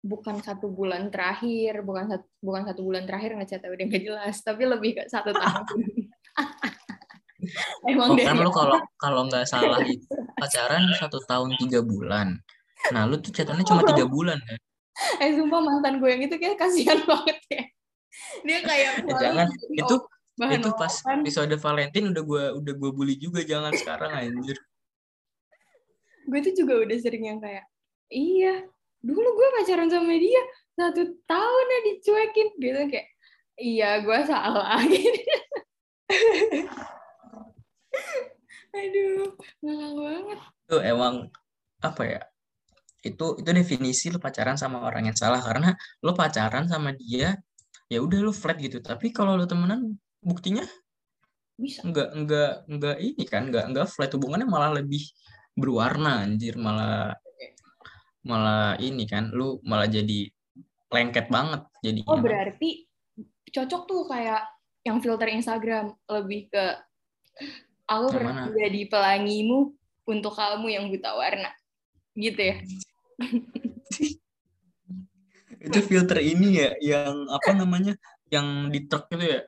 bukan 0.00 0.40
satu 0.40 0.72
bulan 0.72 1.12
terakhir 1.12 1.82
bukan 1.84 2.08
satu 2.08 2.26
bukan 2.40 2.62
satu 2.70 2.80
bulan 2.86 3.04
terakhir 3.04 3.34
ngechat 3.34 3.66
udah 3.66 3.84
nggak 3.90 4.04
jelas 4.06 4.36
tapi 4.40 4.64
lebih 4.64 4.96
ke 4.96 5.02
satu 5.12 5.36
tahun. 5.42 5.78
Emang 7.86 8.14
oh, 8.14 8.18
kan 8.18 8.34
lo 8.40 8.50
kalau 8.50 8.78
kalau 8.98 9.20
nggak 9.28 9.46
salah 9.46 9.78
itu 9.84 10.08
pacaran 10.40 10.88
satu 10.96 11.20
tahun 11.28 11.52
tiga 11.60 11.84
bulan. 11.84 12.40
Nah, 12.94 13.10
lu 13.10 13.18
tuh 13.18 13.34
chatannya 13.34 13.66
cuma 13.66 13.82
tiga 13.84 14.06
bulan 14.06 14.38
kan? 14.42 14.58
Eh 15.22 15.30
sumpah 15.38 15.60
mantan 15.62 16.02
gue 16.02 16.08
yang 16.10 16.22
itu 16.26 16.36
kayak 16.36 16.58
kasihan 16.58 16.98
banget 17.06 17.38
ya. 17.50 17.62
Dia 18.42 18.58
kayak 18.66 18.92
selalu 19.06 19.22
jangan 19.22 19.46
jadi 19.46 19.76
itu 19.78 19.96
bahan 20.38 20.58
itu 20.62 20.70
pas 20.78 20.94
episode 21.18 21.54
Valentine 21.58 22.06
udah 22.14 22.22
gua 22.22 22.44
udah 22.54 22.74
gua 22.78 22.90
bully 22.94 23.18
juga 23.18 23.42
jangan 23.42 23.74
sekarang 23.74 24.10
anjir. 24.14 24.58
gue 26.28 26.38
tuh 26.44 26.54
juga 26.60 26.84
udah 26.84 26.98
sering 27.00 27.24
yang 27.24 27.40
kayak 27.40 27.64
iya 28.12 28.60
dulu 29.00 29.24
gue 29.24 29.48
pacaran 29.56 29.88
sama 29.88 30.12
dia 30.12 30.42
satu 30.76 31.16
tahun 31.24 31.66
ya 31.72 31.80
dicuekin 31.88 32.48
gitu 32.60 32.80
kayak 32.92 33.08
iya 33.56 34.04
gue 34.04 34.18
salah 34.28 34.76
gitu 34.92 35.22
aduh 38.76 39.32
ngalah 39.64 39.92
banget 39.96 40.38
Itu 40.68 40.76
emang 40.84 41.14
apa 41.80 42.02
ya? 42.04 42.22
Itu 43.02 43.38
itu 43.38 43.50
definisi 43.50 44.10
lu 44.10 44.18
pacaran 44.18 44.58
sama 44.58 44.82
orang 44.82 45.10
yang 45.10 45.16
salah 45.16 45.38
karena 45.38 45.74
lu 46.02 46.12
pacaran 46.12 46.66
sama 46.66 46.94
dia 46.94 47.38
ya 47.88 47.98
udah 48.02 48.18
lu 48.20 48.32
flat 48.34 48.58
gitu. 48.58 48.78
Tapi 48.82 49.14
kalau 49.14 49.38
lu 49.38 49.46
temenan 49.48 49.96
buktinya 50.22 50.66
bisa. 51.58 51.82
enggak 51.86 52.14
enggak 52.14 52.52
enggak 52.70 52.96
ini 53.02 53.24
kan 53.26 53.48
enggak 53.48 53.64
enggak 53.70 53.86
flat. 53.90 54.10
Hubungannya 54.14 54.46
malah 54.46 54.78
lebih 54.78 55.02
berwarna 55.54 56.26
anjir. 56.26 56.54
Malah 56.58 57.14
malah 58.28 58.76
ini 58.76 59.08
kan 59.08 59.32
lu 59.32 59.56
malah 59.64 59.88
jadi 59.88 60.28
lengket 60.92 61.32
banget 61.32 61.64
jadi 61.80 62.00
oh 62.04 62.20
berarti 62.20 62.84
cocok 63.48 63.82
tuh 63.88 64.02
kayak 64.04 64.44
yang 64.84 65.00
filter 65.00 65.28
Instagram 65.32 65.96
lebih 66.08 66.52
ke 66.52 66.64
aku 67.88 68.06
pernah 68.12 68.52
jadi 68.52 68.84
pelangimu 68.92 69.72
untuk 70.04 70.36
kamu 70.36 70.66
yang 70.68 70.84
buta 70.92 71.16
warna 71.16 71.50
gitu 72.18 72.40
ya 72.42 72.56
itu 75.70 75.78
filter 75.86 76.18
ini 76.18 76.58
ya 76.58 76.70
yang 76.82 77.30
apa 77.30 77.50
namanya 77.54 77.94
yang 78.30 78.70
di 78.74 78.90
truk 78.90 79.06
itu 79.14 79.24
ya 79.24 79.40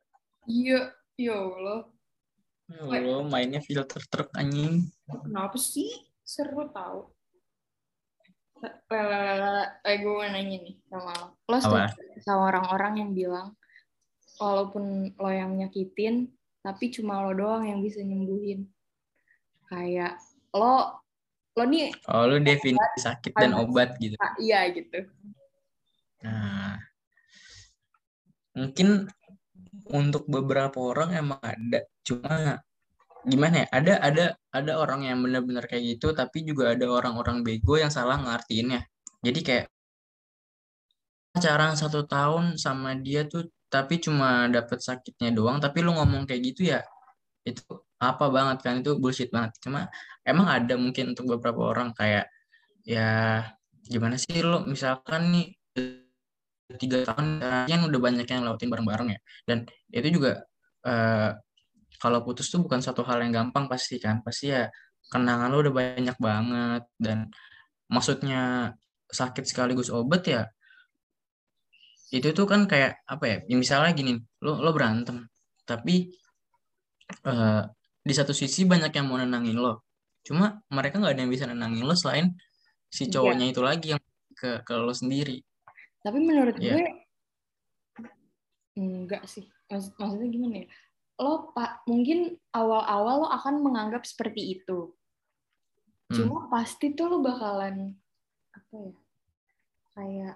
iya 0.46 0.80
ya 1.18 1.34
Allah 1.34 1.90
Ya 2.70 2.86
Allah, 2.86 3.26
mainnya 3.26 3.58
filter 3.58 3.98
truk 4.06 4.30
anjing 4.38 4.86
Kenapa 5.10 5.58
sih? 5.58 5.90
Seru 6.22 6.70
tau. 6.70 7.10
Lala, 8.86 9.82
eh 9.82 9.98
gue 9.98 10.12
mau 10.12 10.22
nanya 10.22 10.58
nih 10.62 10.78
sama 10.86 11.10
lo. 11.18 11.26
Lo 11.50 11.56
Apa? 11.58 11.90
sama 12.22 12.54
orang-orang 12.54 13.02
yang 13.02 13.10
bilang, 13.10 13.48
walaupun 14.38 15.10
lo 15.18 15.30
yang 15.32 15.58
nyakitin, 15.58 16.30
tapi 16.62 16.94
cuma 16.94 17.26
lo 17.26 17.34
doang 17.34 17.66
yang 17.66 17.82
bisa 17.82 18.06
nyembuhin. 18.06 18.70
Kayak 19.66 20.22
lo, 20.54 20.99
lo 21.60 21.64
nih, 21.68 21.92
oh 22.08 22.24
lu 22.24 22.40
definisi 22.40 22.98
sakit 23.04 23.36
dan 23.36 23.52
obat 23.52 24.00
gitu. 24.00 24.16
Ah, 24.16 24.32
iya 24.40 24.64
gitu. 24.72 25.04
nah. 26.24 26.80
Mungkin 28.56 29.06
untuk 29.92 30.24
beberapa 30.26 30.80
orang 30.80 31.14
emang 31.14 31.38
ada. 31.44 31.84
Cuma 32.02 32.58
gimana 33.28 33.62
ya? 33.62 33.66
Ada 33.70 33.94
ada 34.00 34.24
ada 34.50 34.72
orang 34.82 35.06
yang 35.06 35.22
benar-benar 35.22 35.70
kayak 35.70 35.98
gitu 35.98 36.10
tapi 36.10 36.42
juga 36.42 36.74
ada 36.74 36.90
orang-orang 36.90 37.46
bego 37.46 37.78
yang 37.78 37.90
salah 37.90 38.18
ngartiinnya 38.18 38.82
jadi 39.22 39.40
kayak 39.46 39.66
pacaran 41.30 41.78
satu 41.78 42.02
tahun 42.08 42.58
sama 42.58 42.98
dia 42.98 43.22
tuh 43.28 43.46
tapi 43.70 44.02
cuma 44.02 44.50
dapet 44.50 44.82
sakitnya 44.82 45.30
doang 45.30 45.62
tapi 45.62 45.78
lu 45.86 45.94
ngomong 45.94 46.26
kayak 46.26 46.42
gitu 46.50 46.74
ya 46.74 46.82
itu 47.46 47.62
apa 48.00 48.26
banget 48.32 48.58
kan 48.64 48.74
itu 48.80 48.96
bullshit 48.96 49.28
banget. 49.28 49.52
Cuma 49.60 49.86
emang 50.24 50.48
ada 50.48 50.74
mungkin 50.80 51.12
untuk 51.12 51.36
beberapa 51.36 51.72
orang 51.72 51.92
kayak 51.92 52.26
ya 52.84 53.44
gimana 53.84 54.16
sih 54.16 54.40
lu 54.40 54.64
misalkan 54.64 55.22
nih 55.34 55.46
tiga 56.80 57.04
tahun 57.12 57.26
kan 57.68 57.80
udah 57.90 58.00
banyak 58.00 58.26
yang 58.26 58.42
lewatin 58.48 58.70
bareng-bareng 58.72 59.08
ya. 59.14 59.20
Dan 59.44 59.58
itu 59.92 60.08
juga 60.16 60.32
eh, 60.88 61.30
kalau 62.00 62.24
putus 62.24 62.48
tuh 62.48 62.64
bukan 62.64 62.80
satu 62.80 63.04
hal 63.04 63.20
yang 63.20 63.32
gampang 63.36 63.68
pasti 63.68 64.00
kan. 64.00 64.24
Pasti 64.24 64.52
ya 64.54 64.66
kenangan 65.12 65.52
lu 65.52 65.60
udah 65.68 65.74
banyak 65.74 66.16
banget. 66.16 66.82
Dan 66.96 67.28
maksudnya 67.92 68.72
sakit 69.10 69.44
sekaligus 69.44 69.90
obat 69.90 70.22
ya 70.24 70.42
itu 72.10 72.28
tuh 72.34 72.46
kan 72.46 72.66
kayak 72.66 73.02
apa 73.06 73.24
ya 73.26 73.36
ya 73.46 73.56
misalnya 73.58 73.90
gini 73.94 74.18
lo 74.42 74.58
lo 74.58 74.70
berantem 74.74 75.26
tapi 75.66 76.10
eh, 77.26 77.62
di 78.00 78.12
satu 78.16 78.32
sisi 78.32 78.64
banyak 78.64 78.90
yang 78.92 79.06
mau 79.06 79.20
nenangin 79.20 79.56
lo 79.60 79.84
cuma 80.24 80.60
mereka 80.68 81.00
nggak 81.00 81.12
ada 81.16 81.20
yang 81.24 81.32
bisa 81.32 81.44
nenangin 81.48 81.84
lo 81.84 81.96
selain 81.96 82.32
si 82.90 83.06
Iya. 83.08 83.12
cowoknya 83.20 83.46
itu 83.52 83.60
lagi 83.62 83.86
yang 83.96 84.02
ke 84.36 84.64
ke 84.64 84.74
lo 84.76 84.92
sendiri 84.92 85.40
Tapi 86.00 86.16
menurut 86.16 86.56
Iya. 86.56 86.80
gue, 86.80 86.86
enggak 88.80 89.28
sih. 89.28 89.44
Maksud, 89.68 89.92
maksudnya 90.00 90.28
gimana 90.32 90.54
ya? 90.64 90.66
Lo 91.20 91.52
pak 91.52 91.84
mungkin 91.84 92.40
awal-awal 92.56 93.26
lo 93.26 93.28
akan 93.28 93.60
menganggap 93.60 94.08
seperti 94.08 94.56
itu. 94.56 94.96
Hmm. 96.08 96.16
Cuma 96.16 96.48
pasti 96.48 96.96
tuh 96.96 97.12
lo 97.12 97.18
bakalan 97.20 97.92
apa 98.56 98.74
ya? 98.80 98.92
Kayak 99.92 100.34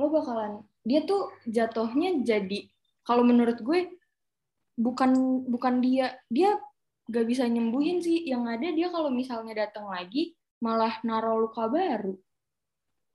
lo 0.00 0.06
bakalan 0.08 0.52
dia 0.80 1.04
tuh 1.04 1.28
jatuhnya 1.44 2.24
jadi 2.24 2.72
kalau 3.04 3.20
menurut 3.20 3.60
gue 3.60 3.92
bukan 4.80 5.44
bukan 5.44 5.84
dia 5.84 6.16
dia 6.32 6.56
gak 7.06 7.26
bisa 7.26 7.46
nyembuhin 7.46 8.02
sih. 8.02 8.26
Yang 8.26 8.42
ada 8.58 8.68
dia 8.74 8.88
kalau 8.90 9.10
misalnya 9.10 9.66
datang 9.66 9.86
lagi 9.90 10.34
malah 10.62 10.98
naruh 11.06 11.46
luka 11.46 11.70
baru. 11.70 12.14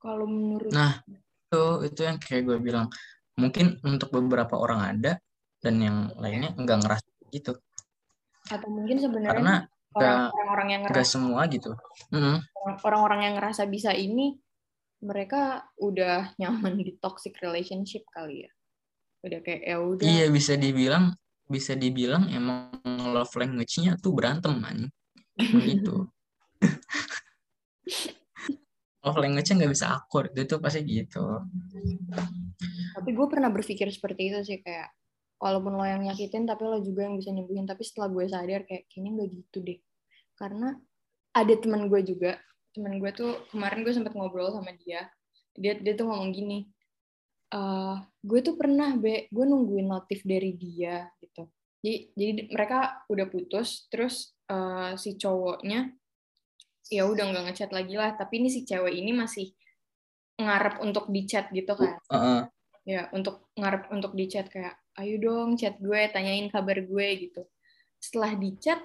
Kalau 0.02 0.26
menurut 0.26 0.72
Nah, 0.74 0.98
itu 1.06 1.64
itu 1.86 2.00
yang 2.02 2.18
kayak 2.18 2.42
gue 2.48 2.58
bilang. 2.58 2.90
Mungkin 3.32 3.80
untuk 3.86 4.12
beberapa 4.12 4.60
orang 4.60 4.80
ada 4.98 5.16
dan 5.62 5.80
yang 5.80 6.12
lainnya 6.20 6.52
nggak 6.52 6.78
ngerasa 6.84 7.08
gitu. 7.32 7.56
Atau 8.50 8.68
mungkin 8.68 9.00
sebenarnya 9.00 9.32
karena 9.32 9.56
orang-orang 9.96 10.68
yang 10.68 10.82
ngerasa 10.84 11.08
semua 11.16 11.46
gitu. 11.48 11.72
Orang-orang 12.84 13.30
yang 13.30 13.34
ngerasa 13.40 13.64
bisa 13.70 13.96
ini 13.96 14.36
mereka 15.02 15.66
udah 15.80 16.36
nyaman 16.38 16.78
di 16.78 16.94
toxic 17.00 17.34
relationship 17.40 18.04
kali 18.12 18.44
ya. 18.46 18.50
Udah 19.22 19.40
kayak 19.40 19.62
ya 19.64 19.76
udah. 19.80 20.04
Iya 20.04 20.26
bisa 20.28 20.58
dibilang 20.58 21.14
bisa 21.52 21.76
dibilang 21.76 22.32
emang 22.32 22.72
love 23.12 23.36
language-nya 23.36 24.00
tuh 24.00 24.16
berantem 24.16 24.56
man 24.56 24.88
Emang 25.36 25.64
gitu 25.68 26.08
love 29.02 29.18
language-nya 29.18 29.54
nggak 29.62 29.72
bisa 29.74 29.86
akur 29.98 30.30
itu 30.30 30.46
tuh 30.46 30.62
pasti 30.62 30.86
gitu. 30.86 31.42
Tapi 32.94 33.10
gue 33.10 33.26
pernah 33.26 33.50
berpikir 33.50 33.90
seperti 33.90 34.30
itu 34.30 34.38
sih 34.46 34.58
kayak 34.62 34.94
walaupun 35.42 35.74
lo 35.74 35.82
yang 35.82 36.06
nyakitin 36.06 36.46
tapi 36.46 36.62
lo 36.70 36.78
juga 36.78 37.10
yang 37.10 37.18
bisa 37.18 37.34
nyembuhin. 37.34 37.66
Tapi 37.66 37.82
setelah 37.82 38.08
gue 38.14 38.24
sadar 38.30 38.62
kayak 38.62 38.86
kayaknya 38.86 39.10
nggak 39.18 39.28
gitu 39.34 39.58
deh. 39.66 39.78
Karena 40.38 40.78
ada 41.34 41.54
teman 41.58 41.90
gue 41.90 42.00
juga. 42.06 42.38
Teman 42.72 43.02
gue 43.02 43.10
tuh 43.10 43.42
kemarin 43.50 43.82
gue 43.82 43.92
sempat 43.92 44.14
ngobrol 44.14 44.54
sama 44.54 44.70
dia. 44.78 45.10
Dia 45.58 45.76
dia 45.82 45.92
tuh 45.98 46.06
ngomong 46.08 46.30
gini 46.30 46.71
"Eh, 47.52 47.96
gue 48.24 48.40
tuh 48.40 48.56
pernah 48.56 48.96
be 48.96 49.28
gue 49.28 49.44
nungguin 49.44 49.84
notif 49.84 50.24
dari 50.24 50.56
dia 50.56 51.04
gitu. 51.20 51.44
Jadi 51.84 51.94
jadi 52.16 52.32
mereka 52.48 53.04
udah 53.12 53.26
putus 53.28 53.92
terus 53.92 54.32
eh, 54.48 54.96
si 54.96 55.20
cowoknya 55.20 55.92
ya 56.88 57.04
udah 57.04 57.24
nggak 57.28 57.44
ngechat 57.52 57.70
lagi 57.76 57.94
lah. 58.00 58.16
Tapi 58.16 58.40
ini 58.40 58.48
si 58.48 58.64
cewek 58.64 58.96
ini 58.96 59.12
masih 59.12 59.52
ngarep 60.40 60.80
untuk 60.80 61.12
di 61.12 61.28
chat 61.28 61.52
gitu 61.52 61.76
kan. 61.76 62.00
Heeh. 62.08 62.42
ya 62.82 63.06
untuk 63.14 63.46
ngarep 63.54 63.94
untuk 63.94 64.10
di 64.18 64.26
chat 64.26 64.50
kayak 64.50 64.74
ayo 64.98 65.14
dong 65.22 65.54
chat 65.54 65.78
gue 65.78 66.00
tanyain 66.08 66.48
kabar 66.48 66.80
gue 66.80 67.08
gitu. 67.28 67.44
Setelah 68.00 68.32
di 68.34 68.56
chat 68.58 68.80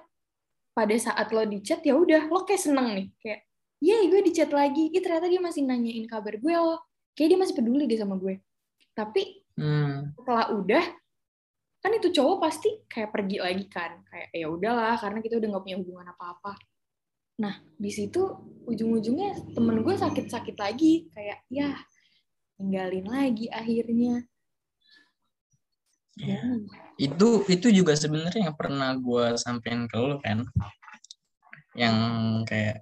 pada 0.75 0.93
saat 0.99 1.31
lo 1.33 1.41
di 1.47 1.63
chat 1.63 1.81
ya 1.87 1.95
udah 1.95 2.27
lo 2.27 2.43
kayak 2.43 2.61
seneng 2.67 2.87
nih. 2.93 3.07
Kayak 3.23 3.39
iya 3.79 3.95
gue 4.11 4.21
di 4.27 4.31
chat 4.35 4.51
lagi. 4.51 4.91
Ih, 4.91 4.99
ternyata 4.99 5.31
dia 5.31 5.39
masih 5.39 5.63
nanyain 5.63 6.03
kabar 6.03 6.35
gue 6.35 6.51
loh. 6.51 6.83
Kayak 7.15 7.29
dia 7.31 7.39
masih 7.39 7.55
peduli 7.55 7.87
deh 7.87 7.97
sama 7.97 8.19
gue 8.19 8.37
tapi 8.97 9.45
Hmm. 9.57 10.13
setelah 10.13 10.53
udah 10.53 10.85
kan 11.81 11.91
itu 11.97 12.13
cowok 12.13 12.37
pasti 12.41 12.69
kayak 12.85 13.09
pergi 13.09 13.37
lagi 13.41 13.65
kan. 13.65 14.05
Kayak 14.05 14.29
ya 14.33 14.47
udahlah 14.53 14.95
karena 15.01 15.19
kita 15.21 15.41
udah 15.41 15.47
nggak 15.49 15.63
punya 15.65 15.77
hubungan 15.81 16.07
apa-apa. 16.13 16.53
Nah 17.41 17.57
di 17.77 17.89
situ 17.89 18.21
ujung-ujungnya 18.69 19.53
temen 19.57 19.81
gue 19.81 19.95
sakit-sakit 19.97 20.55
lagi. 20.57 21.09
Kayak 21.09 21.41
ya 21.49 21.73
tinggalin 22.57 23.05
lagi 23.09 23.49
akhirnya. 23.49 24.25
Ya. 26.17 26.41
itu 26.97 27.45
itu 27.45 27.69
juga 27.69 27.93
sebenarnya 27.93 28.49
yang 28.49 28.57
pernah 28.57 28.97
gue 28.97 29.37
sampein 29.37 29.85
ke 29.85 29.97
lo 30.01 30.17
kan. 30.17 30.49
Yang 31.77 31.97
kayak 32.49 32.77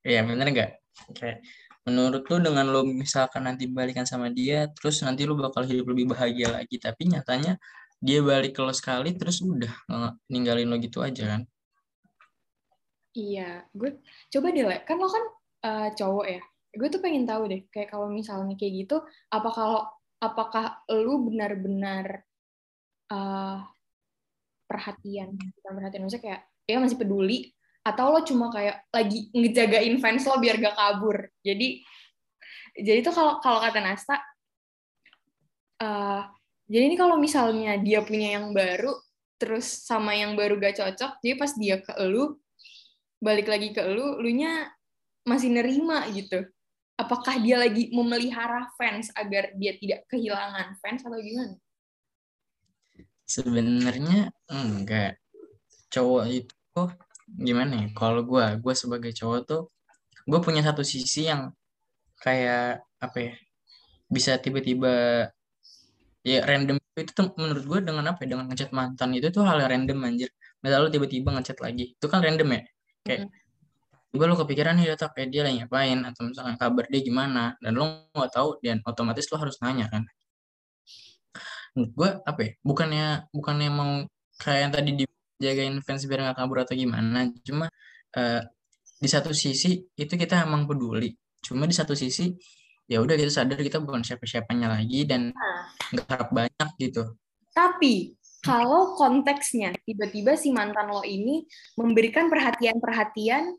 ya 0.00 0.24
bener 0.24 0.48
nggak? 0.48 0.72
Kayak 1.12 1.44
menurut 1.88 2.22
lu 2.28 2.36
dengan 2.44 2.66
lo 2.68 2.84
misalkan 2.84 3.48
nanti 3.48 3.64
balikan 3.70 4.04
sama 4.04 4.28
dia 4.28 4.68
terus 4.76 5.00
nanti 5.00 5.24
lu 5.24 5.36
bakal 5.38 5.64
hidup 5.64 5.88
lebih 5.92 6.12
bahagia 6.12 6.52
lagi. 6.52 6.76
Tapi 6.76 7.12
nyatanya 7.12 7.56
dia 8.00 8.18
balik 8.24 8.56
ke 8.56 8.60
lo 8.64 8.72
sekali 8.72 9.16
terus 9.16 9.44
udah 9.44 9.72
ninggalin 10.32 10.68
lo 10.68 10.76
gitu 10.80 11.00
aja 11.04 11.36
kan? 11.36 11.42
Iya, 13.10 13.66
gue 13.74 13.98
coba 14.30 14.46
deh, 14.54 14.64
kan 14.86 14.96
lo 14.96 15.08
kan 15.10 15.24
uh, 15.66 15.88
cowok 15.98 16.26
ya. 16.30 16.42
Gue 16.70 16.88
tuh 16.88 17.02
pengen 17.02 17.26
tahu 17.26 17.50
deh 17.50 17.66
kayak 17.74 17.90
kalau 17.90 18.06
misalnya 18.06 18.54
kayak 18.54 18.86
gitu 18.86 19.02
apa 19.34 19.48
kalau 19.50 19.82
apakah 20.22 20.84
lu 20.92 21.26
benar-benar 21.26 22.22
uh, 23.10 23.64
perhatian 24.70 25.34
bukan 25.34 25.72
perhatian 25.74 26.02
maksudnya 26.06 26.24
kayak 26.30 26.40
ya 26.70 26.76
masih 26.78 26.94
peduli 27.00 27.50
atau 27.80 28.12
lo 28.12 28.20
cuma 28.22 28.52
kayak 28.52 28.84
lagi 28.92 29.32
ngejagain 29.32 29.96
fans 29.98 30.28
lo 30.28 30.36
biar 30.36 30.60
gak 30.60 30.76
kabur. 30.76 31.16
Jadi 31.40 31.80
jadi 32.76 33.00
tuh 33.02 33.14
kalau 33.16 33.40
kalau 33.42 33.58
kata 33.58 33.80
Nasta 33.82 34.16
uh, 35.82 36.22
jadi 36.70 36.84
ini 36.86 36.96
kalau 37.00 37.18
misalnya 37.18 37.80
dia 37.80 38.04
punya 38.04 38.38
yang 38.38 38.52
baru 38.54 38.94
terus 39.40 39.66
sama 39.66 40.12
yang 40.14 40.36
baru 40.36 40.60
gak 40.60 40.76
cocok 40.78 41.18
jadi 41.24 41.34
pas 41.34 41.52
dia 41.56 41.76
ke 41.80 41.92
lu 42.06 42.36
balik 43.18 43.48
lagi 43.48 43.72
ke 43.72 43.82
lu 43.82 44.20
lu 44.20 44.30
nya 44.32 44.70
masih 45.24 45.52
nerima 45.52 46.08
gitu. 46.12 46.44
Apakah 46.96 47.40
dia 47.40 47.56
lagi 47.56 47.88
memelihara 47.96 48.68
fans 48.76 49.08
agar 49.16 49.56
dia 49.56 49.72
tidak 49.80 50.04
kehilangan 50.12 50.76
fans 50.84 51.00
atau 51.00 51.16
gimana? 51.16 51.56
Sebenarnya 53.24 54.28
enggak. 54.52 55.16
Cowok 55.88 56.24
itu 56.28 56.82
gimana 57.38 57.86
ya 57.86 57.86
kalau 57.94 58.26
gue 58.26 58.44
gue 58.58 58.74
sebagai 58.74 59.12
cowok 59.14 59.40
tuh 59.46 59.62
gue 60.26 60.40
punya 60.42 60.62
satu 60.66 60.82
sisi 60.82 61.30
yang 61.30 61.54
kayak 62.20 62.82
apa 63.00 63.18
ya 63.18 63.32
bisa 64.10 64.36
tiba-tiba 64.42 65.26
ya 66.20 66.38
random 66.44 66.76
itu 66.98 67.12
tuh 67.16 67.32
menurut 67.40 67.64
gue 67.64 67.80
dengan 67.80 68.04
apa 68.12 68.20
ya 68.24 68.36
dengan 68.36 68.46
ngechat 68.52 68.70
mantan 68.76 69.16
itu 69.16 69.32
tuh 69.32 69.42
hal 69.46 69.56
yang 69.62 69.70
random 69.72 69.98
anjir. 70.04 70.28
Misal 70.60 70.78
lu 70.84 70.88
tiba-tiba 70.92 71.32
ngechat 71.32 71.58
lagi 71.64 71.96
itu 71.96 72.06
kan 72.10 72.20
random 72.20 72.48
ya? 72.52 72.60
Kayak 73.06 73.20
mm. 73.30 74.16
gue 74.18 74.26
lo 74.26 74.34
kepikiran 74.36 74.74
nih 74.76 74.86
data 74.92 75.06
kayak 75.14 75.28
dia 75.32 75.42
lagi 75.46 75.56
ngapain? 75.64 75.98
Atau 76.04 76.22
misalkan 76.28 76.56
kabar 76.60 76.84
dia 76.92 77.00
gimana? 77.00 77.56
Dan 77.62 77.72
lo 77.78 78.10
nggak 78.12 78.32
tahu 78.34 78.60
dan 78.60 78.84
otomatis 78.84 79.26
lo 79.32 79.36
harus 79.40 79.56
nanya 79.64 79.88
kan? 79.88 80.04
Menurut 81.72 81.92
gue 81.96 82.10
apa 82.26 82.40
ya 82.44 82.50
bukannya 82.66 83.06
bukannya 83.32 83.68
mau 83.72 83.90
kayak 84.42 84.60
yang 84.68 84.72
tadi 84.74 84.90
dijagain 85.40 85.80
fans 85.80 86.04
biar 86.04 86.20
nggak 86.28 86.36
kabur 86.36 86.62
atau 86.62 86.76
gimana 86.76 87.32
cuma 87.40 87.66
uh, 88.14 88.40
di 89.00 89.08
satu 89.08 89.32
sisi 89.32 89.80
itu 89.96 90.12
kita 90.14 90.44
emang 90.44 90.68
peduli 90.68 91.16
cuma 91.40 91.64
di 91.64 91.72
satu 91.72 91.96
sisi 91.96 92.36
ya 92.90 92.98
udah 92.98 93.14
kita 93.14 93.30
sadar 93.30 93.62
kita 93.62 93.78
bukan 93.78 94.02
siapa-siapanya 94.02 94.74
lagi 94.74 95.06
dan 95.06 95.30
nah. 95.30 95.70
nggak 95.94 96.06
nah. 96.10 96.10
harap 96.10 96.28
banyak 96.34 96.68
gitu. 96.82 97.02
Tapi 97.54 98.18
kalau 98.42 98.98
konteksnya 98.98 99.70
tiba-tiba 99.86 100.34
si 100.34 100.50
mantan 100.50 100.90
lo 100.90 101.06
ini 101.06 101.46
memberikan 101.78 102.26
perhatian-perhatian 102.26 103.54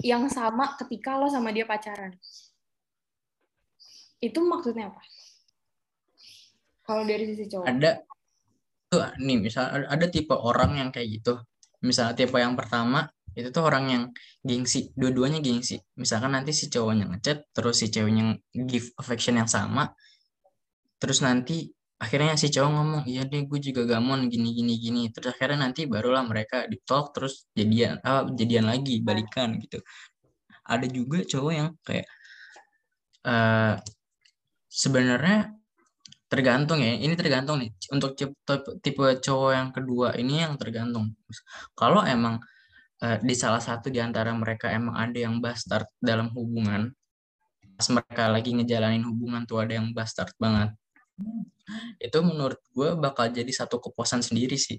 yang 0.00 0.24
sama 0.32 0.72
ketika 0.80 1.20
lo 1.20 1.28
sama 1.28 1.52
dia 1.52 1.68
pacaran. 1.68 2.16
Itu 4.24 4.40
maksudnya 4.40 4.88
apa? 4.88 5.04
Kalau 6.88 7.04
dari 7.04 7.28
sisi 7.28 7.44
cowok. 7.44 7.68
Ada 7.68 8.00
tuh 8.90 9.06
nih 9.22 9.38
misal 9.38 9.86
ada 9.86 10.06
tipe 10.10 10.34
orang 10.34 10.82
yang 10.82 10.88
kayak 10.90 11.08
gitu. 11.22 11.38
Misalnya 11.86 12.14
tipe 12.18 12.36
yang 12.36 12.58
pertama 12.58 13.06
itu 13.38 13.48
tuh 13.54 13.62
orang 13.62 13.84
yang 13.86 14.04
gengsi 14.42 14.90
dua-duanya 14.98 15.38
gengsi. 15.38 15.78
Misalkan 15.94 16.34
nanti 16.34 16.50
si 16.50 16.66
cowoknya 16.66 17.06
ngechat 17.06 17.38
terus 17.54 17.78
si 17.80 17.86
ceweknya 17.94 18.34
give 18.66 18.90
affection 18.98 19.38
yang 19.38 19.46
sama 19.46 19.94
terus 21.00 21.24
nanti 21.24 21.72
akhirnya 21.96 22.36
si 22.36 22.52
cowok 22.52 22.70
ngomong 22.76 23.02
iya 23.08 23.24
deh 23.24 23.48
gue 23.48 23.60
juga 23.62 23.82
gamon 23.86 24.26
gini 24.26 24.50
gini 24.58 24.74
gini. 24.82 25.02
Terus 25.14 25.38
akhirnya 25.38 25.70
nanti 25.70 25.86
barulah 25.86 26.26
mereka 26.26 26.66
di 26.66 26.76
talk 26.82 27.14
terus 27.14 27.46
jadian 27.54 28.02
ah, 28.02 28.26
jadian 28.26 28.66
lagi 28.66 29.00
balikan 29.06 29.54
gitu. 29.62 29.78
Ada 30.66 30.86
juga 30.90 31.22
cowok 31.22 31.52
yang 31.54 31.68
kayak 31.86 32.06
uh, 33.26 33.74
sebenarnya 34.70 35.59
tergantung 36.30 36.78
ya. 36.78 36.94
Ini 36.94 37.14
tergantung 37.18 37.58
nih. 37.58 37.70
Untuk 37.90 38.14
tipe, 38.14 38.54
tipe 38.80 39.04
cowok 39.18 39.50
yang 39.50 39.68
kedua 39.74 40.14
ini 40.14 40.46
yang 40.46 40.54
tergantung. 40.54 41.12
Kalau 41.74 42.06
emang 42.06 42.38
uh, 43.02 43.18
di 43.18 43.34
salah 43.34 43.58
satu 43.58 43.90
di 43.90 43.98
antara 43.98 44.30
mereka 44.30 44.70
emang 44.70 44.94
ada 44.94 45.18
yang 45.18 45.42
bastard 45.42 45.90
dalam 45.98 46.30
hubungan 46.32 46.94
pas 47.80 47.88
mereka 47.96 48.28
lagi 48.28 48.52
ngejalanin 48.52 49.00
hubungan 49.08 49.48
tuh 49.48 49.64
ada 49.64 49.80
yang 49.80 49.96
bastard 49.96 50.28
banget. 50.36 50.76
Itu 51.96 52.20
menurut 52.20 52.60
gue 52.76 52.92
bakal 53.00 53.32
jadi 53.32 53.48
satu 53.48 53.80
kepuasan 53.80 54.20
sendiri 54.20 54.60
sih. 54.60 54.76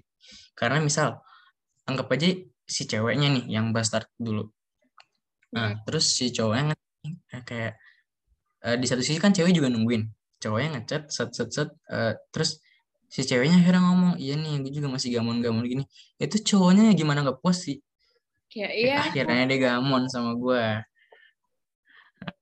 Karena 0.54 0.78
misal 0.78 1.18
anggap 1.82 2.06
aja 2.14 2.30
si 2.62 2.86
ceweknya 2.86 3.26
nih 3.26 3.58
yang 3.58 3.74
bastard 3.74 4.06
dulu. 4.14 4.46
Nah 5.50 5.82
terus 5.82 6.14
si 6.14 6.30
cowoknya 6.30 6.78
kayak 7.42 7.74
uh, 8.62 8.78
di 8.78 8.86
satu 8.86 9.02
sisi 9.02 9.18
kan 9.18 9.34
cewek 9.34 9.50
juga 9.50 9.66
nungguin 9.66 10.06
cowoknya 10.42 10.68
ngechat 10.82 11.02
set 11.14 11.30
set 11.30 11.50
set 11.54 11.70
uh, 11.94 12.12
terus 12.34 12.58
si 13.12 13.22
ceweknya 13.22 13.62
akhirnya 13.62 13.82
ngomong 13.86 14.12
iya 14.18 14.34
nih 14.34 14.58
gue 14.64 14.72
juga 14.74 14.88
masih 14.90 15.14
gamon 15.14 15.38
gamon 15.44 15.62
gini. 15.68 15.84
Itu 16.18 16.36
cowoknya 16.42 16.90
gimana 16.98 17.22
nggak 17.22 17.38
puas 17.38 17.62
sih? 17.68 17.78
Kayak 18.50 18.72
iya. 18.74 18.96
akhirnya 19.06 19.44
dia 19.48 19.58
gamon 19.70 20.10
sama 20.10 20.34
gue 20.36 20.64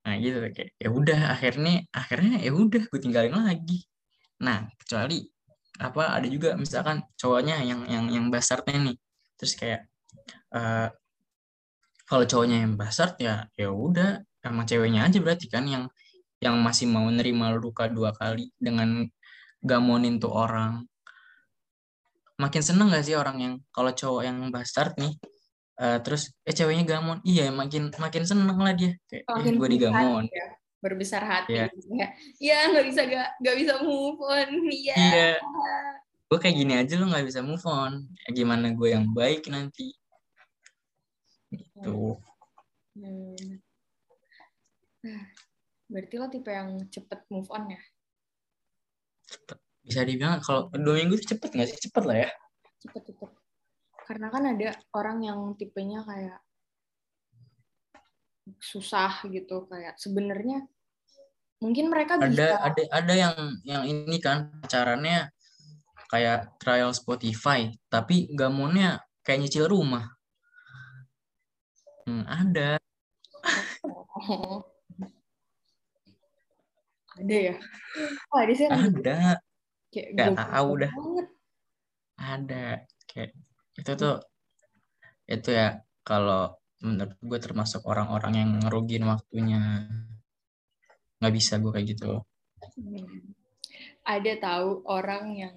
nah 0.04 0.12
gitu 0.20 0.36
kayak 0.52 0.76
ya 0.76 0.88
udah 0.92 1.20
akhirnya 1.32 1.88
akhirnya 1.88 2.36
ya 2.44 2.52
udah 2.52 2.82
gue 2.88 3.00
tinggalin 3.00 3.32
lagi. 3.36 3.84
Nah 4.40 4.68
kecuali 4.80 5.24
apa 5.80 6.20
ada 6.20 6.28
juga 6.28 6.56
misalkan 6.60 7.00
cowoknya 7.16 7.64
yang 7.64 7.80
yang 7.88 8.04
yang 8.12 8.26
basarnya 8.28 8.76
nih. 8.92 8.96
Terus 9.40 9.52
kayak 9.56 9.80
uh, 10.52 10.88
kalau 12.04 12.24
cowoknya 12.26 12.66
yang 12.66 12.74
basar 12.76 13.16
ya 13.16 13.48
ya 13.56 13.68
udah 13.72 14.20
emang 14.44 14.64
ceweknya 14.68 15.06
aja 15.08 15.18
berarti 15.22 15.46
kan 15.48 15.64
yang 15.68 15.84
yang 16.40 16.56
masih 16.64 16.88
mau 16.88 17.04
nerima 17.12 17.52
luka 17.52 17.86
dua 17.86 18.16
kali 18.16 18.48
dengan 18.56 19.04
gamonin 19.60 20.16
tuh 20.16 20.32
orang. 20.32 20.88
Makin 22.40 22.62
seneng 22.64 22.88
gak 22.88 23.04
sih 23.04 23.12
orang 23.12 23.36
yang 23.36 23.54
kalau 23.68 23.92
cowok 23.92 24.24
yang 24.24 24.48
bastard 24.48 24.96
nih 24.96 25.12
uh, 25.80 25.98
terus 26.04 26.32
eh 26.44 26.56
ceweknya 26.56 26.84
gamon. 26.84 27.20
Iya 27.24 27.52
makin 27.52 27.92
makin 27.96 28.24
seneng 28.24 28.56
lah 28.56 28.72
dia. 28.76 28.96
Kayak 29.08 29.24
eh, 29.28 29.56
gue 29.56 29.68
digamon. 29.68 30.24
ya. 30.28 30.46
berbesar 30.80 31.20
hati 31.20 31.60
yeah. 31.60 31.68
ya. 31.92 32.08
Ya 32.40 32.58
nggak 32.72 32.88
bisa 32.88 33.00
gak 33.04 33.28
nggak 33.44 33.56
bisa 33.60 33.74
move 33.84 34.16
on. 34.24 34.48
Iya. 34.64 34.96
Yeah. 34.96 35.36
gue 36.30 36.38
kayak 36.38 36.56
gini 36.62 36.72
aja 36.78 36.94
lo 36.96 37.10
nggak 37.10 37.26
bisa 37.28 37.40
move 37.44 37.64
on. 37.68 38.08
Ya, 38.24 38.28
gimana 38.32 38.72
gue 38.72 38.88
yang 38.88 39.12
baik 39.12 39.50
nanti? 39.52 39.92
Gitu. 41.52 42.16
Hmm. 42.96 43.60
Berarti 45.90 46.14
lo 46.16 46.26
tipe 46.30 46.50
yang 46.54 46.86
cepet 46.86 47.20
move 47.34 47.50
on 47.50 47.74
ya? 47.74 47.82
Cepet. 49.26 49.58
Bisa 49.82 50.00
dibilang 50.06 50.38
kalau 50.38 50.70
dua 50.70 51.02
minggu 51.02 51.18
itu 51.18 51.34
cepet 51.34 51.50
nggak 51.50 51.68
sih? 51.74 51.78
Cepet 51.90 52.04
lah 52.06 52.16
ya. 52.26 52.30
Cepet 52.86 53.02
cepet. 53.10 53.30
Karena 54.06 54.26
kan 54.30 54.42
ada 54.46 54.70
orang 54.94 55.18
yang 55.26 55.40
tipenya 55.58 56.06
kayak 56.06 56.38
susah 58.58 59.22
gitu 59.30 59.70
kayak 59.70 59.94
sebenarnya 59.94 60.66
mungkin 61.62 61.86
mereka 61.86 62.18
ada 62.18 62.26
bisa 62.26 62.58
ada 62.58 62.82
ada 62.90 63.14
yang 63.14 63.34
yang 63.62 63.84
ini 63.86 64.18
kan 64.18 64.50
pacarannya 64.58 65.30
kayak 66.10 66.58
trial 66.58 66.90
Spotify 66.90 67.70
tapi 67.86 68.26
gamonnya 68.34 68.98
kayak 69.22 69.46
nyicil 69.46 69.70
rumah. 69.70 70.10
Hmm, 72.08 72.26
ada. 72.26 72.80
Oh. 74.18 74.69
Ada 77.20 77.36
ya? 77.36 77.56
Oh, 78.32 78.38
ada 78.40 78.52
sih 78.56 78.66
ada. 78.66 79.20
Kayak 79.90 80.08
gak 80.16 80.30
tahu 80.38 80.70
dah. 80.80 80.92
ada. 82.16 82.66
Kayak 83.04 83.30
itu 83.76 83.92
tuh 83.96 84.16
itu 85.30 85.48
ya 85.52 85.78
kalau 86.02 86.56
menurut 86.80 87.16
gue 87.20 87.38
termasuk 87.38 87.84
orang-orang 87.84 88.34
yang 88.40 88.50
ngerugiin 88.64 89.04
waktunya. 89.04 89.86
Nggak 91.20 91.34
bisa 91.36 91.60
gue 91.60 91.70
kayak 91.70 91.88
gitu. 91.96 92.24
Hmm. 92.60 93.34
ada 94.04 94.32
tahu 94.36 94.84
orang 94.88 95.32
yang 95.36 95.56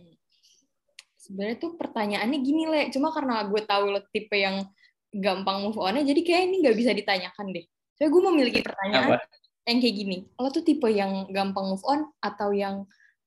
sebenarnya 1.20 1.58
tuh 1.60 1.80
pertanyaannya 1.80 2.40
gini 2.44 2.64
le. 2.68 2.82
Cuma 2.92 3.16
karena 3.16 3.48
gue 3.48 3.62
tahu 3.64 3.84
lo 3.96 4.04
tipe 4.12 4.36
yang 4.36 4.68
gampang 5.14 5.62
move 5.64 5.78
on 5.78 6.02
jadi 6.02 6.22
kayak 6.26 6.42
ini 6.50 6.56
nggak 6.66 6.78
bisa 6.78 6.92
ditanyakan 6.92 7.54
deh. 7.54 7.66
So 7.96 8.10
gue 8.10 8.22
memiliki 8.34 8.60
pertanyaan 8.66 9.22
Apa? 9.22 9.43
Yang 9.64 9.80
kayak 9.80 9.96
gini 9.96 10.18
lo 10.36 10.52
tuh 10.52 10.64
tipe 10.64 10.88
yang 10.92 11.28
gampang 11.32 11.72
move 11.72 11.86
on 11.88 12.04
atau 12.20 12.52
yang 12.52 12.84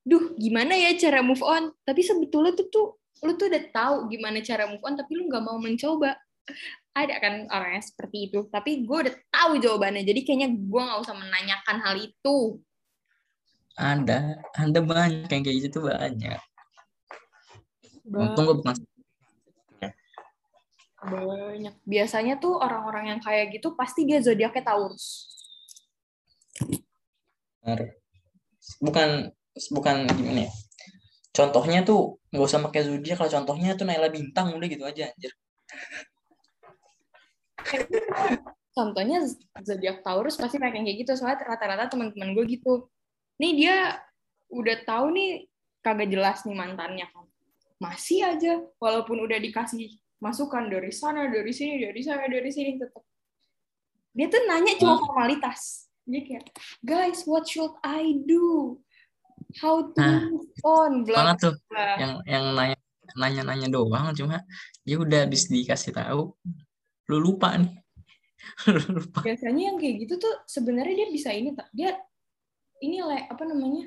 duh 0.07 0.37
gimana 0.39 0.77
ya 0.77 0.95
cara 0.95 1.25
move 1.25 1.43
on? 1.43 1.73
Tapi 1.83 2.01
sebetulnya 2.05 2.55
tuh 2.55 2.69
tuh 2.71 2.87
lu 3.25 3.33
tuh 3.41 3.49
udah 3.49 3.65
tahu 3.73 3.97
gimana 4.13 4.45
cara 4.45 4.69
move 4.69 4.85
on 4.85 4.95
tapi 4.95 5.17
lu 5.17 5.27
nggak 5.27 5.45
mau 5.45 5.57
mencoba. 5.59 6.15
Ada 6.97 7.15
kan 7.21 7.35
orangnya 7.51 7.83
seperti 7.83 8.31
itu 8.31 8.47
tapi 8.49 8.87
gue 8.87 8.99
udah 9.09 9.15
tahu 9.29 9.61
jawabannya 9.61 10.07
jadi 10.07 10.21
kayaknya 10.23 10.49
gue 10.55 10.83
nggak 10.87 11.01
usah 11.03 11.17
menanyakan 11.17 11.77
hal 11.83 11.95
itu. 11.99 12.37
Ada 13.77 14.41
ada 14.57 14.81
banyak 14.81 15.29
yang 15.29 15.43
kayak 15.45 15.59
gitu 15.69 15.79
banyak. 15.85 16.41
Untung 18.07 18.45
gue 18.47 18.57
bukan 18.63 18.77
Banyak. 21.07 21.75
Biasanya 21.87 22.35
tuh 22.43 22.59
orang-orang 22.59 23.15
yang 23.15 23.21
kayak 23.23 23.55
gitu 23.55 23.79
pasti 23.79 24.09
dia 24.09 24.19
zodiaknya 24.19 24.65
Taurus. 24.65 25.36
Benar. 27.63 27.81
Bukan 28.83 29.09
bukan 29.73 29.97
gimana 30.11 30.47
ya? 30.47 30.53
Contohnya 31.37 31.85
tuh 31.85 32.17
nggak 32.33 32.47
usah 32.49 32.65
pakai 32.65 32.89
zodiak 32.89 33.21
kalau 33.21 33.33
contohnya 33.33 33.77
tuh 33.77 33.85
Naila 33.85 34.09
Bintang 34.09 34.57
udah 34.57 34.69
gitu 34.69 34.85
aja 34.89 35.13
anjir. 35.13 35.33
Contohnya 38.77 39.25
zodiak 39.61 40.01
Taurus 40.05 40.37
pasti 40.37 40.57
pakai 40.57 40.85
kayak 40.85 40.97
gitu 41.05 41.13
soalnya 41.17 41.45
rata-rata 41.45 41.93
teman-teman 41.93 42.33
gue 42.37 42.45
gitu. 42.57 42.89
Nih 43.41 43.53
dia 43.57 44.01
udah 44.53 44.77
tahu 44.85 45.13
nih 45.13 45.49
kagak 45.81 46.09
jelas 46.13 46.45
nih 46.45 46.57
mantannya 46.57 47.07
kan. 47.09 47.25
Masih 47.77 48.25
aja 48.25 48.61
walaupun 48.81 49.21
udah 49.21 49.37
dikasih 49.37 49.97
masukan 50.17 50.73
dari 50.73 50.93
sana, 50.93 51.29
dari 51.29 51.53
sini, 51.53 51.85
dari 51.85 52.01
sana, 52.01 52.25
dari 52.25 52.49
sini 52.49 52.81
tetap. 52.81 53.05
Dia 54.17 54.33
tuh 54.33 54.41
nanya 54.49 54.73
cuma 54.81 54.97
formalitas. 54.97 55.86
Dia 56.07 56.21
kayak, 56.23 56.45
guys, 56.87 57.27
what 57.27 57.45
should 57.51 57.75
I 57.83 58.23
do? 58.23 58.79
How 59.59 59.91
to 59.91 60.01
Nah, 60.01 60.31
move 60.31 60.51
on? 60.63 60.93
Bla 61.03 61.19
Mana 61.23 61.35
tuh 61.35 61.55
yang 61.75 62.23
yang 62.25 62.45
nanya 62.55 62.79
nanya-nanya 63.17 63.69
doang 63.71 64.11
cuma 64.17 64.43
ya 64.83 64.99
udah 64.99 65.29
habis 65.29 65.47
dikasih 65.47 65.95
tahu 65.95 66.35
lu 67.11 67.17
lupa 67.19 67.55
nih. 67.59 67.75
lu 68.75 69.03
lupa. 69.03 69.23
Biasanya 69.23 69.75
yang 69.75 69.77
kayak 69.79 70.07
gitu 70.07 70.15
tuh 70.19 70.35
sebenarnya 70.47 71.05
dia 71.05 71.09
bisa 71.11 71.31
ini 71.35 71.55
tak? 71.55 71.69
Dia 71.75 71.95
ini 72.83 73.03
apa 73.03 73.43
namanya? 73.47 73.83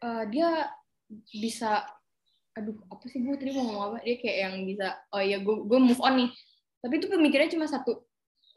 Eh, 0.00 0.24
dia 0.32 0.68
bisa 1.28 1.84
aduh 2.54 2.76
apa 2.90 3.04
sih 3.06 3.22
gue 3.22 3.34
tadi 3.38 3.54
mau 3.54 3.62
ngomong 3.66 3.84
apa 3.94 3.98
dia 4.02 4.16
kayak 4.18 4.38
yang 4.42 4.54
bisa 4.66 4.86
oh 5.14 5.22
ya 5.22 5.38
gue 5.38 5.56
gue 5.70 5.78
move 5.78 6.02
on 6.02 6.14
nih 6.18 6.30
tapi 6.82 6.94
itu 6.98 7.06
pemikirannya 7.06 7.54
cuma 7.54 7.66
satu 7.70 8.02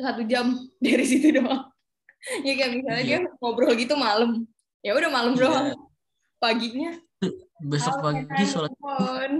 satu 0.02 0.22
jam 0.26 0.58
dari 0.84 1.06
situ 1.06 1.30
doang 1.30 1.70
ya 2.46 2.54
kayak 2.56 2.72
misalnya 2.80 3.04
dia 3.04 3.20
ngobrol 3.40 3.74
gitu 3.76 3.94
malam 4.00 4.48
ya 4.80 4.96
udah 4.96 5.12
malam 5.12 5.34
Iya. 5.36 5.42
doang 5.44 5.68
paginya 6.40 6.92
Besok 7.64 7.96
"How 7.96 8.12
can 8.12 8.28
pagi 8.28 8.44
sholat 8.44 8.72
move 8.76 9.00
on?" 9.24 9.34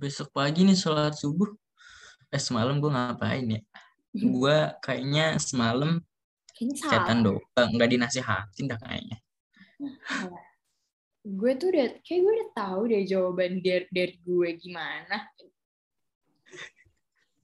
besok 0.00 0.28
pagi 0.36 0.60
nih 0.68 0.76
sholat 0.76 1.16
subuh. 1.16 1.48
Eh 2.28 2.36
semalam 2.40 2.76
gue 2.76 2.92
ngapain 2.92 3.44
ya? 3.48 3.60
Gue 4.12 4.56
kayaknya 4.84 5.40
semalam 5.40 6.04
chatan 6.76 7.24
doang, 7.24 7.68
nggak 7.72 7.88
dinasihatin 7.88 8.68
dah 8.68 8.76
kayaknya. 8.76 9.16
gue 11.40 11.52
tuh 11.56 11.68
udah 11.72 11.86
kayak 12.04 12.20
gue 12.20 12.32
udah 12.32 12.50
tahu 12.56 12.80
deh 12.88 13.04
jawaban 13.04 13.60
dari, 13.60 13.84
dari 13.92 14.16
gue 14.24 14.48
gimana 14.56 15.28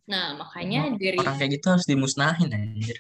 nah 0.07 0.39
makanya 0.39 0.95
dari 0.95 1.19
Orang 1.19 1.35
kayak 1.37 1.59
gitu 1.59 1.67
harus 1.67 1.87
dimusnahin 1.89 2.47
anjir. 2.55 2.95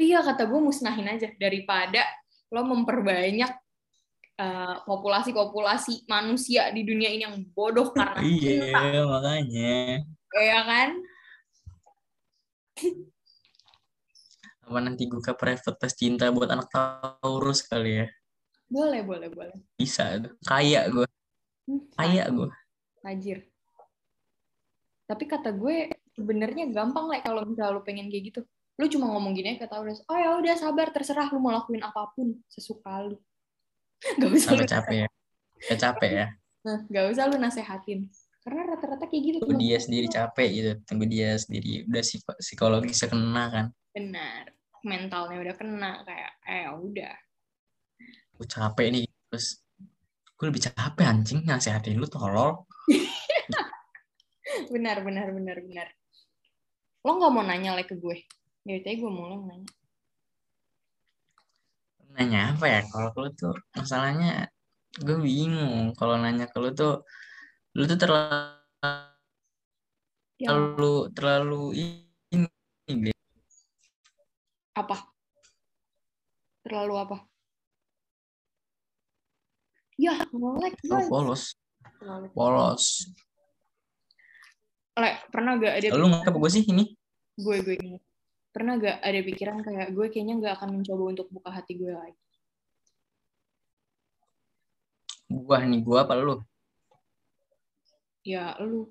Iya 0.00 0.24
kata 0.24 0.48
gue 0.48 0.60
musnahin 0.64 1.12
aja 1.12 1.28
daripada 1.36 2.00
lo 2.48 2.64
memperbanyak 2.64 3.52
eh, 4.40 4.76
populasi-populasi 4.88 6.08
manusia 6.08 6.72
di 6.72 6.88
dunia 6.88 7.12
ini 7.12 7.22
yang 7.28 7.36
bodoh 7.52 7.92
karena 7.92 8.16
Iya, 8.24 9.04
makanya. 9.04 10.00
ya 10.40 10.60
kan? 10.64 10.90
Apa 14.64 14.78
nanti 14.80 15.04
gue 15.04 15.20
ke 15.20 15.36
private 15.36 15.76
test 15.76 16.00
cinta 16.00 16.32
buat 16.32 16.48
anak 16.48 16.72
Taurus 16.72 17.60
kali 17.68 18.00
ya? 18.00 18.06
Boleh, 18.70 19.02
boleh, 19.04 19.28
boleh. 19.28 19.56
Bisa. 19.76 20.16
Kaya 20.46 20.86
gue, 20.88 21.04
Hmm, 21.68 21.86
kaya 21.94 22.24
gue. 22.32 22.48
Tajir. 23.04 23.46
Tapi 25.06 25.24
kata 25.28 25.52
gue 25.54 25.92
sebenarnya 26.16 26.66
gampang 26.72 27.06
lah 27.06 27.20
kalau 27.22 27.44
misalnya 27.46 27.76
lo 27.78 27.82
pengen 27.84 28.08
kayak 28.08 28.24
gitu. 28.32 28.40
Lu 28.80 28.88
cuma 28.88 29.12
ngomong 29.12 29.36
gini 29.36 29.60
ke 29.60 29.68
Taurus, 29.68 30.00
oh 30.08 30.16
ya 30.16 30.40
udah 30.40 30.56
sabar, 30.56 30.88
terserah 30.88 31.28
lu 31.28 31.36
mau 31.36 31.52
lakuin 31.52 31.84
apa 31.84 32.08
pun 32.16 32.32
sesuka 32.48 33.04
lu. 33.04 33.20
Gak 34.16 34.30
usah 34.32 34.56
lu, 34.56 34.64
capek 34.64 35.04
ya. 35.04 35.08
Sampai 35.60 35.76
capek 35.84 36.10
ya. 36.16 36.26
nah, 36.64 36.78
gak 36.88 37.04
usah 37.12 37.24
lu 37.28 37.36
nasehatin. 37.36 38.08
Karena 38.40 38.72
rata-rata 38.72 39.04
kayak 39.04 39.22
gitu. 39.24 39.36
Tunggu 39.44 39.60
dia 39.60 39.76
sendiri 39.76 40.08
capek 40.08 40.48
gitu. 40.48 40.70
Tunggu 40.88 41.04
dia 41.04 41.36
sendiri. 41.36 41.84
Udah 41.84 42.00
psiko- 42.00 42.40
psikologisnya 42.40 43.12
kena 43.12 43.44
kan. 43.52 43.66
Benar. 43.92 44.56
Mentalnya 44.80 45.36
udah 45.44 45.54
kena 45.60 45.92
kayak, 46.08 46.32
eh 46.48 46.64
udah. 46.72 47.14
Gue 48.32 48.46
capek 48.48 48.86
nih. 48.96 49.04
Terus 49.28 49.60
gue 50.40 50.46
lebih 50.48 50.64
capek 50.64 51.04
anjing 51.04 51.44
nasihatin 51.44 52.00
lu 52.00 52.08
tolol. 52.08 52.64
Benar, 54.72 55.04
benar, 55.04 55.30
benar, 55.30 55.56
benar. 55.62 55.88
Lo 57.06 57.16
nggak 57.16 57.32
mau 57.32 57.44
nanya 57.44 57.76
like 57.76 57.92
ke 57.92 57.96
gue? 58.00 58.18
Dari 58.66 58.80
tadi 58.84 58.96
gue 59.00 59.12
mulai 59.12 59.38
nanya. 59.40 59.72
Nanya 62.16 62.40
apa 62.54 62.66
ya? 62.68 62.80
Kalau 62.88 63.10
lu 63.16 63.30
tuh 63.32 63.56
masalahnya 63.72 64.48
gue 65.00 65.16
bingung. 65.20 65.96
Kalau 65.96 66.20
nanya 66.20 66.48
ke 66.50 66.58
lu 66.60 66.70
tuh 66.76 67.04
lu 67.76 67.84
tuh 67.86 67.98
terlalu 67.98 68.58
Ya, 70.40 70.56
terlalu 70.56 71.12
terlalu 71.12 71.62
ini 71.76 73.12
apa? 74.72 75.04
Terlalu 76.64 76.94
apa? 76.96 77.16
Ya, 80.00 80.16
like 80.16 80.80
terlalu 80.80 80.96
guys. 80.96 81.12
polos 81.12 81.42
polos 82.32 82.84
Le, 84.96 85.12
pernah 85.28 85.60
gak 85.60 85.76
ada 85.76 85.96
lu 85.96 86.08
nggak 86.08 86.28
apa 86.28 86.38
gue 86.40 86.50
sih 86.52 86.64
ini 86.64 86.84
gue 87.36 87.56
gue 87.60 87.76
ini 87.76 88.00
pernah 88.50 88.78
gak 88.82 88.98
ada 88.98 89.20
pikiran 89.22 89.58
kayak 89.62 89.94
gue 89.94 90.06
kayaknya 90.10 90.34
nggak 90.42 90.54
akan 90.58 90.68
mencoba 90.82 91.04
untuk 91.14 91.26
buka 91.30 91.50
hati 91.54 91.78
gue 91.78 91.94
lagi 91.94 92.18
gua 95.30 95.62
nih 95.62 95.80
gua 95.86 96.02
apa 96.02 96.18
lu? 96.18 96.42
Ya 98.26 98.58
lu. 98.58 98.90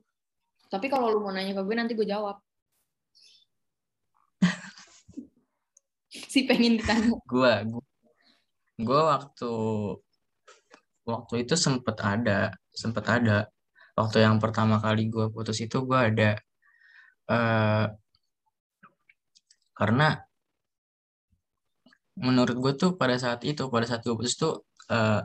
Tapi 0.72 0.88
kalau 0.88 1.12
lu 1.12 1.20
mau 1.20 1.36
nanya 1.36 1.52
ke 1.60 1.62
gue 1.68 1.76
nanti 1.76 1.94
gue 1.94 2.08
jawab. 2.08 2.40
Si 6.32 6.48
pengen 6.48 6.80
ditanya. 6.80 7.12
Gua 7.28 7.62
gua, 7.68 7.84
gua 8.80 9.02
waktu 9.18 9.52
waktu 11.04 11.34
itu 11.44 11.54
sempet 11.60 11.98
ada 12.00 12.56
sempet 12.72 13.04
ada. 13.04 13.52
Waktu 14.00 14.24
yang 14.24 14.40
pertama 14.40 14.80
kali 14.80 15.12
gua 15.12 15.28
putus 15.28 15.60
itu 15.60 15.84
gua 15.84 16.08
ada 16.08 16.40
eh 17.30 17.86
karena 19.80 20.20
menurut 22.20 22.56
gue 22.60 22.74
tuh 22.76 22.92
pada 23.00 23.16
saat 23.16 23.48
itu 23.48 23.72
pada 23.72 23.88
saat 23.88 24.04
gue 24.04 24.12
putus 24.12 24.36
tuh 24.36 24.68
eh, 24.92 25.24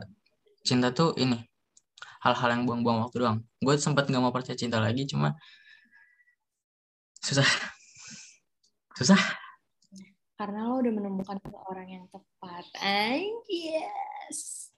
cinta 0.63 0.95
tuh 0.95 1.11
ini 1.19 1.35
hal-hal 2.23 2.49
yang 2.55 2.63
buang-buang 2.63 3.05
waktu 3.05 3.17
doang. 3.21 3.37
Gue 3.59 3.75
sempat 3.77 4.07
nggak 4.07 4.23
mau 4.23 4.33
percaya 4.33 4.55
cinta 4.55 4.79
lagi 4.79 5.03
cuma 5.05 5.35
susah. 7.19 7.45
Susah. 8.97 9.19
Karena 10.39 10.71
lo 10.71 10.79
udah 10.79 10.93
menemukan 10.95 11.35
orang 11.67 11.99
yang 11.99 12.05
tepat. 12.07 12.63
Yes 13.51 14.71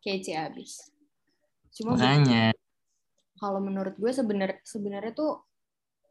kece 0.00 0.32
abis. 0.36 0.90
Cuma 1.76 1.94
makanya. 1.94 2.52
kalau 3.38 3.60
menurut 3.62 3.96
gue 3.96 4.12
sebenar 4.12 4.60
sebenarnya 4.64 5.12
tuh 5.16 5.44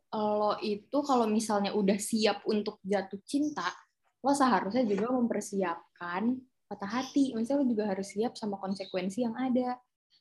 lo 0.09 0.57
itu 0.61 0.97
kalau 1.05 1.29
misalnya 1.29 1.73
udah 1.77 1.97
siap 2.01 2.41
untuk 2.49 2.81
jatuh 2.81 3.21
cinta 3.29 3.69
lo 4.19 4.35
seharusnya 4.35 4.83
juga 4.83 5.15
mempersiapkan 5.15 6.35
patah 6.69 6.91
hati. 7.01 7.33
Maksudnya 7.33 7.59
lo 7.63 7.65
juga 7.65 7.83
harus 7.89 8.07
siap 8.11 8.35
sama 8.35 8.59
konsekuensi 8.59 9.23
yang 9.25 9.35
ada. 9.35 9.79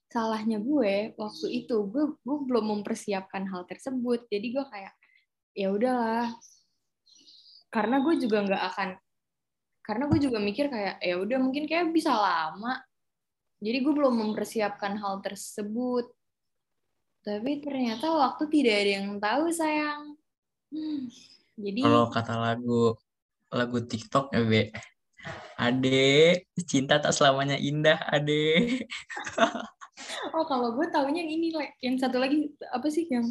Salahnya 0.09 0.63
gue 0.63 1.13
waktu 1.21 1.47
itu 1.53 1.77
gue 1.91 2.05
gue 2.25 2.39
belum 2.49 2.81
mempersiapkan 2.81 3.45
hal 3.51 3.69
tersebut. 3.69 4.25
Jadi 4.31 4.47
gue 4.55 4.65
kayak 4.65 4.95
ya 5.53 5.69
udahlah. 5.75 6.33
Karena 7.69 8.01
gue 8.01 8.15
juga 8.17 8.39
nggak 8.49 8.65
akan 8.75 8.91
karena 9.85 10.05
gue 10.05 10.21
juga 10.21 10.37
mikir 10.37 10.69
kayak 10.69 11.01
ya 11.01 11.17
udah 11.17 11.39
mungkin 11.41 11.65
kayak 11.69 11.93
bisa 11.93 12.13
lama. 12.13 12.81
Jadi 13.59 13.79
gue 13.83 13.93
belum 13.93 14.15
mempersiapkan 14.15 14.97
hal 15.03 15.19
tersebut 15.21 16.07
tapi 17.27 17.61
ternyata 17.61 18.13
waktu 18.13 18.45
tidak 18.51 18.75
ada 18.79 18.91
yang 19.01 19.09
tahu 19.19 19.45
sayang. 19.53 20.03
Hmm, 20.69 21.09
jadi 21.57 21.81
kalau 21.83 22.07
kata 22.13 22.35
lagu 22.37 22.83
lagu 23.49 23.79
TikTok 23.85 24.37
ya 24.37 24.45
be. 24.45 24.63
Ade 25.59 26.47
cinta 26.71 27.03
tak 27.03 27.11
selamanya 27.11 27.59
indah 27.59 27.99
Ade 28.07 28.79
oh 30.39 30.47
kalau 30.47 30.79
gue 30.79 30.87
taunya 30.95 31.27
yang 31.27 31.33
ini 31.35 31.51
yang 31.83 31.99
satu 31.99 32.23
lagi 32.23 32.55
apa 32.71 32.87
sih 32.87 33.11
yang 33.11 33.27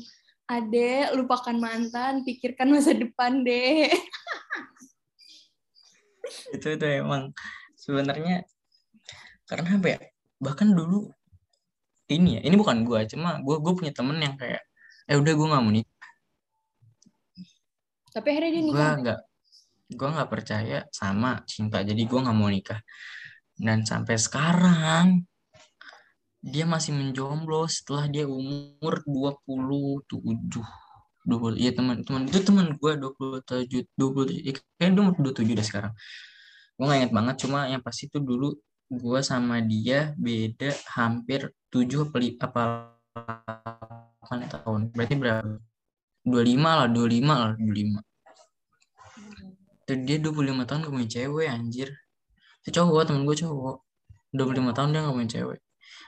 Ade 0.47 1.15
lupakan 1.15 1.55
mantan 1.55 2.27
pikirkan 2.27 2.67
masa 2.67 2.91
depan 2.91 3.47
deh 3.47 3.87
itu 6.55 6.67
itu 6.75 6.85
emang 6.99 7.31
sebenarnya 7.79 8.43
karena 9.47 9.79
apa 9.79 9.87
ya 9.95 9.99
bahkan 10.43 10.75
dulu 10.75 11.07
ini 12.07 12.39
ya 12.39 12.41
ini 12.47 12.55
bukan 12.55 12.87
gua 12.87 13.03
cuma 13.03 13.39
gua 13.43 13.59
gue 13.59 13.73
punya 13.75 13.91
temen 13.91 14.17
yang 14.19 14.39
kayak 14.39 14.63
eh 15.07 15.15
udah 15.15 15.33
gue 15.33 15.47
nggak 15.47 15.63
mau 15.63 15.71
nikah. 15.71 16.09
Tapi 18.11 18.27
akhirnya 18.27 18.51
dia 18.51 18.63
gue 18.63 18.71
nikah. 18.75 18.95
nggak 18.99 19.19
gue 19.87 20.09
nggak 20.11 20.29
percaya 20.29 20.77
sama 20.91 21.39
cinta 21.47 21.79
jadi 21.79 22.01
gue 22.03 22.19
nggak 22.19 22.37
mau 22.37 22.51
nikah. 22.51 22.83
Dan 23.57 23.87
sampai 23.87 24.19
sekarang 24.19 25.23
dia 26.43 26.67
masih 26.67 26.93
menjomblo 26.93 27.65
setelah 27.71 28.05
dia 28.11 28.27
umur 28.27 29.01
27 29.07 30.05
20 31.27 31.59
iya 31.59 31.75
teman 31.75 32.07
teman 32.07 32.23
itu 32.23 32.39
teman 32.39 32.71
gue 32.79 32.91
27 32.95 33.83
27 33.99 34.55
kayaknya 34.55 34.91
dia 34.91 35.01
umur 35.01 35.15
27 35.31 35.55
deh 35.55 35.65
sekarang. 35.65 35.93
Gue 36.75 36.83
nggak 36.83 36.99
inget 36.99 37.13
banget 37.15 37.35
cuma 37.47 37.59
yang 37.71 37.79
pasti 37.79 38.11
itu 38.11 38.19
dulu 38.19 38.51
gue 38.87 39.19
sama 39.19 39.59
dia 39.59 40.15
beda 40.15 40.71
hampir 40.95 41.51
7 41.67 42.07
apa 42.07 42.17
li- 42.23 42.39
apa 42.39 42.61
8 44.23 44.47
tahun. 44.47 44.81
Berarti 44.95 45.15
berapa? 45.19 45.59
25 46.27 46.71
lah 46.79 46.87
25 46.91 47.33
lah 47.35 47.51
25 47.55 48.03
dan 49.87 50.03
dia 50.03 50.17
25 50.19 50.67
tahun 50.67 50.79
gak 50.83 50.93
punya 50.93 51.07
cewek 51.07 51.47
anjir. 51.47 51.89
Itu 52.59 52.69
cowok 52.75 53.07
temen 53.07 53.23
gue 53.23 53.37
cowok. 53.39 53.75
25 54.35 54.75
tahun 54.75 54.89
dia 54.91 54.99
gak 55.07 55.15
punya 55.15 55.29
cewek. 55.31 55.59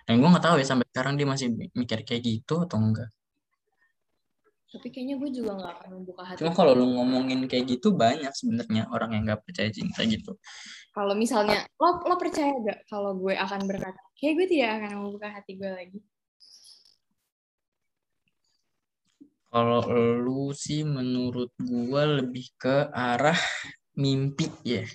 Dan 0.04 0.14
gue 0.20 0.28
gak 0.36 0.44
tahu 0.44 0.56
ya 0.60 0.66
sampai 0.68 0.86
sekarang 0.92 1.14
dia 1.16 1.24
masih 1.24 1.48
mikir 1.72 2.04
kayak 2.04 2.22
gitu 2.28 2.68
atau 2.68 2.76
enggak 2.76 3.08
Tapi 4.70 4.88
kayaknya 4.94 5.18
gue 5.18 5.30
juga 5.34 5.58
nggak 5.58 5.72
akan 5.82 5.90
membuka 5.98 6.22
hati. 6.30 6.40
cuma 6.46 6.54
kalau 6.54 6.78
lu 6.78 6.94
ngomongin 6.94 7.50
kayak 7.50 7.66
gitu 7.74 7.90
banyak 7.98 8.30
sebenarnya 8.38 8.86
orang 8.94 9.18
yang 9.18 9.24
gak 9.34 9.42
percaya 9.42 9.74
cinta 9.74 10.06
gitu 10.06 10.38
Kalau 10.94 11.18
misalnya 11.18 11.66
lo 11.82 11.98
lo 12.06 12.16
percaya 12.22 12.54
gak 12.62 12.86
kalau 12.86 13.18
gue 13.18 13.34
akan 13.34 13.66
berkata, 13.66 13.98
kayak 14.14 14.34
gue 14.38 14.48
tidak 14.54 14.70
akan 14.78 14.92
membuka 15.02 15.28
hati 15.34 15.58
gue 15.58 15.72
lagi. 15.74 16.00
kalau 19.50 19.82
lu 20.22 20.54
sih 20.54 20.86
menurut 20.86 21.50
gue 21.58 22.04
lebih 22.22 22.54
ke 22.54 22.94
arah 22.94 23.38
mimpi 23.98 24.46
ya 24.62 24.86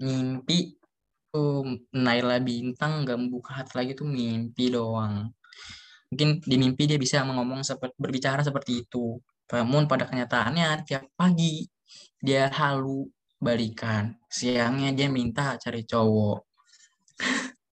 mimpi 0.00 0.80
tuh 1.28 1.84
Naila 1.92 2.40
Bintang 2.40 3.04
gak 3.04 3.20
membuka 3.20 3.60
hati 3.60 3.76
lagi 3.76 3.92
tuh 3.92 4.08
mimpi 4.08 4.72
doang 4.72 5.28
mungkin 6.12 6.38
di 6.42 6.56
mimpi 6.56 6.82
dia 6.86 6.98
bisa 7.00 7.22
ngomong 7.26 7.66
seperti 7.66 7.96
berbicara 7.98 8.40
seperti 8.42 8.86
itu 8.86 9.18
namun 9.50 9.86
pada 9.86 10.06
kenyataannya 10.06 10.86
tiap 10.86 11.06
pagi 11.14 11.66
dia 12.18 12.50
halu 12.50 13.06
balikan 13.38 14.14
siangnya 14.26 14.90
dia 14.94 15.06
minta 15.10 15.54
cari 15.58 15.86
cowok 15.86 16.46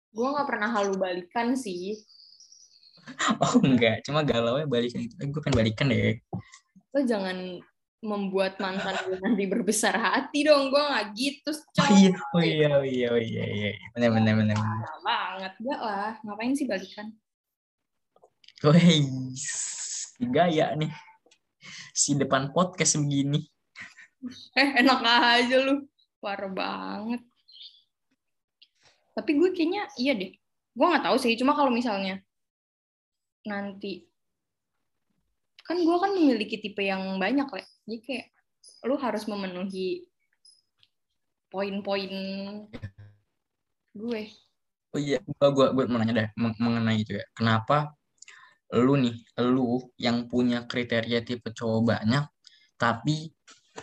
Gue 0.09 0.27
nggak 0.35 0.47
pernah 0.49 0.69
halu 0.73 0.99
balikan 0.99 1.55
sih. 1.55 1.95
oh 3.41 3.53
enggak 3.63 4.05
cuma 4.05 4.21
galau 4.21 4.61
ya 4.61 4.69
balikan 4.69 5.01
eh, 5.01 5.27
gue 5.31 5.41
pengen 5.41 5.57
balikan 5.65 5.89
deh 5.89 6.19
Lo 6.93 6.99
jangan 7.01 7.57
membuat 8.05 8.61
mantan 8.61 8.95
gue 9.07 9.17
nanti 9.17 9.43
berbesar 9.49 9.95
hati 9.97 10.45
dong. 10.45 10.71
Gue 10.71 10.79
nggak 10.79 11.07
gitu, 11.17 11.51
oh 11.51 11.89
iya 11.95 12.11
oh 12.15 12.43
iya 12.43 12.67
oh 12.79 12.85
iya 12.85 13.07
oh 13.11 13.21
iya 13.21 13.43
iya 13.47 13.69
benar 13.95 14.09
benar 14.15 14.33
benar 14.39 14.57
banget. 15.03 15.53
Gak 15.61 15.79
lah. 15.83 16.11
Ngapain 16.23 16.53
sih 16.55 16.67
balikan? 16.67 17.07
Wih, 18.59 19.07
gaya 20.19 20.75
nih 20.75 20.91
si 21.95 22.11
depan 22.19 22.51
podcast 22.51 22.99
begini 22.99 23.39
Eh, 24.51 24.83
enak 24.83 24.99
aja 24.99 25.63
lu. 25.63 25.87
Parah 26.19 26.51
banget. 26.51 27.23
Tapi 29.15 29.31
gue 29.39 29.55
kayaknya 29.55 29.87
iya 29.95 30.11
deh. 30.11 30.35
Gue 30.75 30.85
nggak 30.91 31.07
tahu 31.07 31.15
sih. 31.15 31.39
Cuma 31.39 31.55
kalau 31.55 31.71
misalnya 31.71 32.19
nanti 33.47 34.03
kan 35.63 35.79
gue 35.79 35.97
kan 36.03 36.11
memiliki 36.19 36.59
tipe 36.59 36.83
yang 36.83 37.15
banyak 37.15 37.47
lah. 37.47 37.63
Jadi 37.87 37.97
kayak 38.03 38.27
lu 38.83 38.99
harus 38.99 39.23
memenuhi 39.23 40.03
poin-poin 41.47 42.11
gue. 43.95 44.21
Oh 44.91 44.99
iya, 44.99 45.23
gua 45.39 45.47
gua, 45.55 45.67
gua 45.71 45.85
mau 45.87 46.01
nanya 46.01 46.13
deh 46.17 46.27
meng- 46.35 46.59
mengenai 46.59 46.99
itu 47.07 47.15
ya. 47.15 47.25
Kenapa 47.31 47.95
lu 48.75 48.93
nih, 49.01 49.15
lu 49.41 49.81
yang 49.97 50.29
punya 50.29 50.65
kriteria 50.69 51.25
tipe 51.25 51.49
cowok 51.49 51.81
banyak, 51.95 52.25
tapi 52.77 53.33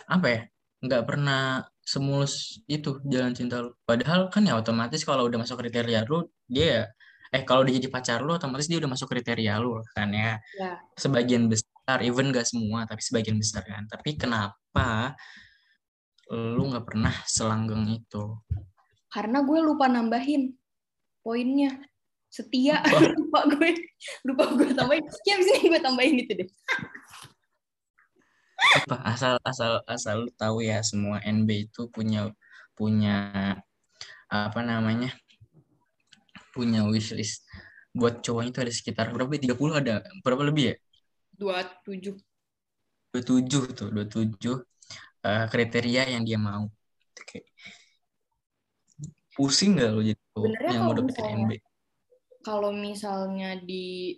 apa 0.07 0.27
ya, 0.31 0.41
nggak 0.83 1.03
pernah 1.03 1.65
semulus 1.83 2.59
itu 2.67 2.99
jalan 3.07 3.31
cinta 3.35 3.63
lu. 3.63 3.71
Padahal 3.87 4.27
kan 4.31 4.43
ya 4.47 4.59
otomatis 4.59 5.03
kalau 5.07 5.27
udah 5.27 5.39
masuk 5.43 5.59
kriteria 5.63 6.03
lu, 6.07 6.27
dia 6.47 6.87
eh 7.31 7.43
kalau 7.43 7.67
dia 7.67 7.79
jadi 7.79 7.91
pacar 7.91 8.19
lu, 8.23 8.35
otomatis 8.35 8.67
dia 8.71 8.79
udah 8.79 8.91
masuk 8.91 9.11
kriteria 9.11 9.59
lu 9.59 9.79
kan 9.95 10.11
ya. 10.11 10.39
Ya. 10.59 10.79
Sebagian 10.95 11.51
besar, 11.51 11.99
even 12.03 12.31
gak 12.31 12.47
semua, 12.47 12.87
tapi 12.87 13.03
sebagian 13.03 13.35
besar 13.39 13.63
kan. 13.67 13.83
Tapi 13.87 14.15
kenapa 14.15 15.15
lu 16.31 16.67
nggak 16.71 16.83
pernah 16.83 17.15
selanggeng 17.23 17.87
itu? 17.87 18.35
Karena 19.07 19.43
gue 19.43 19.59
lupa 19.63 19.87
nambahin 19.87 20.51
poinnya. 21.23 21.79
Setia. 22.27 22.83
Lupa 23.17 23.47
gue. 23.49 23.71
Lupa 24.27 24.43
gue 24.53 24.71
tambahin. 24.75 25.03
Ya 25.25 25.39
abis 25.39 25.47
ini 25.57 25.67
gue 25.71 25.81
tambahin 25.81 26.15
itu 26.21 26.33
deh. 26.33 26.49
apa 28.57 28.97
asal 29.05 29.37
asal 29.45 29.85
asal 29.85 30.25
lu 30.25 30.31
tahu 30.33 30.65
ya 30.65 30.81
semua 30.81 31.21
NB 31.21 31.69
itu 31.69 31.87
punya 31.93 32.33
punya 32.73 33.15
apa 34.27 34.59
namanya 34.65 35.13
punya 36.51 36.81
wishlist 36.89 37.45
buat 37.93 38.25
cowoknya 38.25 38.49
itu 38.49 38.59
ada 38.65 38.73
sekitar 38.73 39.05
berapa 39.13 39.29
ya? 39.37 39.53
30 39.53 39.77
ada 39.77 39.93
berapa 40.25 40.41
lebih 40.41 40.73
ya 40.73 40.75
27. 41.37 42.17
27 43.13 43.77
tuh 43.77 43.87
27 43.93 44.57
eh, 45.21 45.45
kriteria 45.53 46.17
yang 46.17 46.25
dia 46.25 46.41
mau 46.41 46.65
Oke. 47.13 47.45
pusing 49.37 49.77
nggak 49.77 49.89
lo 49.93 50.01
jadi 50.01 50.17
cowok 50.33 50.49
yang 50.65 50.81
mau 50.81 50.93
dapetin 50.97 51.13
misalnya- 51.13 51.45
NB 51.45 51.51
Kalau 52.45 52.71
misalnya 52.71 53.57
di 53.59 54.15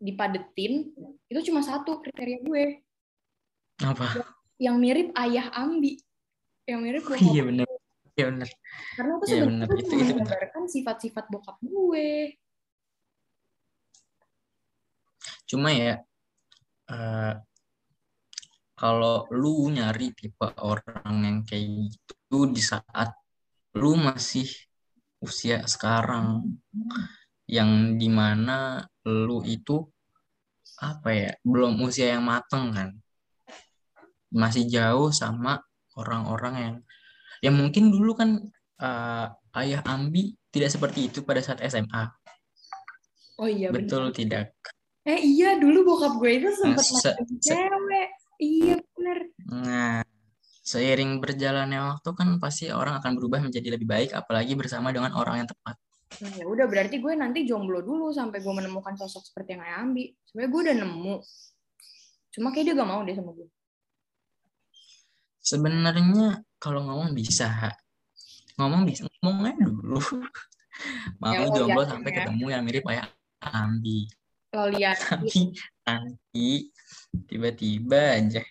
dipadetin 0.00 0.88
itu 1.28 1.40
cuma 1.52 1.60
satu 1.60 2.00
kriteria 2.00 2.38
gue. 2.40 2.64
Apa? 3.84 4.24
Yang 4.56 4.76
mirip 4.80 5.08
ayah 5.16 5.52
Ambi. 5.52 6.00
Yang 6.64 6.80
mirip 6.80 7.02
Oh, 7.04 7.12
bokap 7.12 7.32
iya 7.32 7.42
bener. 7.44 7.68
Iya 8.16 8.24
bener. 8.32 8.48
Karena 8.96 9.12
itu 9.16 9.24
Iya, 9.24 9.36
sebenarnya 9.44 9.76
Itu- 9.80 9.86
cuma 9.88 10.02
itu 10.02 10.08
menggambarkan 10.16 10.62
sifat-sifat 10.68 11.24
bokap 11.28 11.56
gue. 11.60 12.08
Cuma 15.48 15.68
ya, 15.74 16.00
eh, 16.90 17.34
kalau 18.78 19.28
lu 19.34 19.68
nyari 19.68 20.14
tipe 20.16 20.46
orang 20.62 21.16
yang 21.20 21.38
kayak 21.44 21.92
gitu 21.92 22.48
di 22.48 22.62
saat 22.64 23.12
lu 23.76 23.92
masih 23.98 24.48
usia 25.20 25.60
sekarang, 25.68 26.56
yang 27.50 27.98
di 27.98 28.06
mana 28.06 28.86
lu 29.10 29.42
itu 29.42 29.82
apa 30.78 31.10
ya, 31.10 31.30
belum 31.42 31.82
usia 31.82 32.14
yang 32.16 32.24
mateng 32.24 32.70
kan, 32.72 32.88
masih 34.30 34.64
jauh 34.70 35.10
sama 35.10 35.58
orang-orang 35.98 36.54
yang, 36.56 36.76
yang 37.44 37.54
mungkin 37.58 37.90
dulu 37.90 38.14
kan 38.14 38.30
eh, 38.80 39.26
ayah 39.60 39.82
Ambi 39.84 40.38
tidak 40.54 40.70
seperti 40.70 41.10
itu 41.10 41.26
pada 41.26 41.42
saat 41.42 41.58
SMA, 41.66 42.06
oh 43.42 43.50
iya 43.50 43.68
bener. 43.74 43.84
betul 43.90 44.04
tidak? 44.14 44.54
eh 45.00 45.16
iya 45.16 45.56
dulu 45.56 45.96
bokap 45.96 46.20
gue 46.20 46.30
itu 46.38 46.48
sempat 46.60 46.84
Nah, 46.84 47.00
se- 47.02 47.18
cewek 47.40 48.08
iya 48.36 48.76
bener 48.94 49.18
Nah, 49.48 50.04
seiring 50.62 51.18
berjalannya 51.18 51.80
waktu 51.96 52.10
kan 52.14 52.28
pasti 52.38 52.70
orang 52.70 53.00
akan 53.02 53.12
berubah 53.18 53.40
menjadi 53.42 53.74
lebih 53.74 53.88
baik, 53.88 54.10
apalagi 54.14 54.54
bersama 54.54 54.94
dengan 54.94 55.10
orang 55.18 55.42
yang 55.42 55.48
tepat. 55.50 55.74
Nah, 56.10 56.32
ya 56.34 56.44
udah 56.44 56.66
berarti 56.66 56.98
gue 56.98 57.14
nanti 57.14 57.46
jomblo 57.46 57.80
dulu 57.80 58.10
sampai 58.10 58.42
gue 58.42 58.50
menemukan 58.50 58.98
sosok 58.98 59.22
seperti 59.24 59.54
yang 59.54 59.62
ayah 59.62 59.78
Ambi 59.80 60.10
sebenarnya 60.26 60.50
gue 60.50 60.60
udah 60.66 60.76
nemu 60.82 61.14
cuma 62.30 62.48
kayak 62.50 62.64
dia 62.66 62.74
gak 62.76 62.90
mau 62.90 63.00
deh 63.06 63.14
sama 63.14 63.30
gue 63.32 63.48
Sebenarnya 65.40 66.44
kalau 66.60 66.84
ngomong 66.84 67.16
bisa, 67.16 67.72
ngomong 68.60 68.84
bisa, 68.84 69.08
ngomong 69.24 69.48
aja 69.48 69.64
dulu. 69.64 69.98
Mau 71.20 71.32
Ya, 71.32 71.44
lo 71.44 71.48
jomblo 71.56 71.82
sampai 71.88 72.10
ya? 72.12 72.16
ketemu 72.22 72.44
yang 72.52 72.62
mirip 72.62 72.84
kayak 72.84 73.08
Ambi. 73.40 74.04
lo 74.52 74.68
lihat 74.68 74.96
Tapi 75.08 75.56
nanti 75.86 76.68
tiba-tiba 77.24 78.20
aja, 78.20 78.42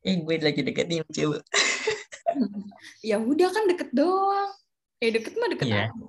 eh 0.00 0.14
gue 0.18 0.34
lagi 0.40 0.60
deketin 0.64 1.04
cewek. 1.08 1.44
ya 3.08 3.20
udah 3.20 3.48
kan 3.52 3.64
deket 3.68 3.92
doang 3.92 4.50
eh 4.98 5.12
deket 5.12 5.36
mah 5.36 5.48
deket 5.52 5.66
Iya. 5.68 5.84
aja 5.92 6.06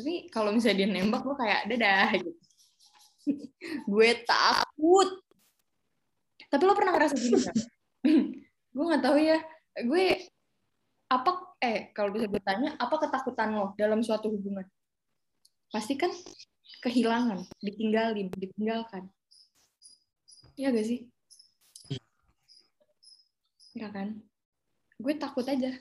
tapi 0.00 0.32
kalau 0.32 0.48
misalnya 0.48 0.80
dia 0.80 0.88
nembak 0.88 1.20
gue 1.20 1.36
kayak 1.36 1.68
dadah 1.68 2.08
gitu. 2.16 2.32
Gue 3.92 4.16
takut. 4.24 5.20
Tapi 6.48 6.62
lo 6.64 6.72
pernah 6.72 6.96
ngerasa 6.96 7.20
gini 7.20 7.36
gak? 7.36 7.56
gue 8.74 8.84
nggak 8.88 9.04
tahu 9.04 9.20
ya. 9.20 9.36
Gue 9.84 10.16
apa 11.12 11.52
eh 11.60 11.92
kalau 11.92 12.16
bisa 12.16 12.32
gue 12.32 12.40
tanya 12.40 12.80
apa 12.80 12.96
ketakutan 12.96 13.52
lo 13.52 13.76
dalam 13.76 14.00
suatu 14.00 14.32
hubungan? 14.32 14.64
Pasti 15.68 16.00
kan 16.00 16.08
kehilangan 16.80 17.44
ditinggalin 17.60 18.32
ditinggalkan. 18.32 19.04
Iya 20.56 20.72
gak 20.72 20.86
sih? 20.88 21.12
Ya 23.76 23.92
kan? 23.92 24.16
Gue 24.96 25.12
takut 25.20 25.44
aja. 25.44 25.76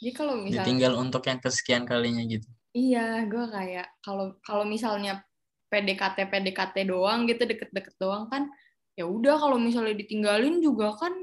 Jadi 0.00 0.12
kalau 0.16 0.40
misalnya 0.40 0.64
Ditinggal 0.64 0.94
untuk 0.96 1.26
yang 1.28 1.42
kesekian 1.42 1.84
kalinya 1.84 2.24
gitu. 2.24 2.48
Iya, 2.70 3.26
gue 3.26 3.44
kayak 3.50 3.98
kalau 4.02 4.38
kalau 4.46 4.62
misalnya 4.62 5.22
PDKT 5.70 6.26
PDKT 6.30 6.86
doang 6.86 7.26
gitu 7.26 7.42
deket-deket 7.46 7.94
doang 7.98 8.30
kan 8.30 8.46
ya 8.98 9.06
udah 9.06 9.38
kalau 9.38 9.58
misalnya 9.58 9.94
ditinggalin 9.94 10.58
juga 10.58 10.94
kan 10.98 11.14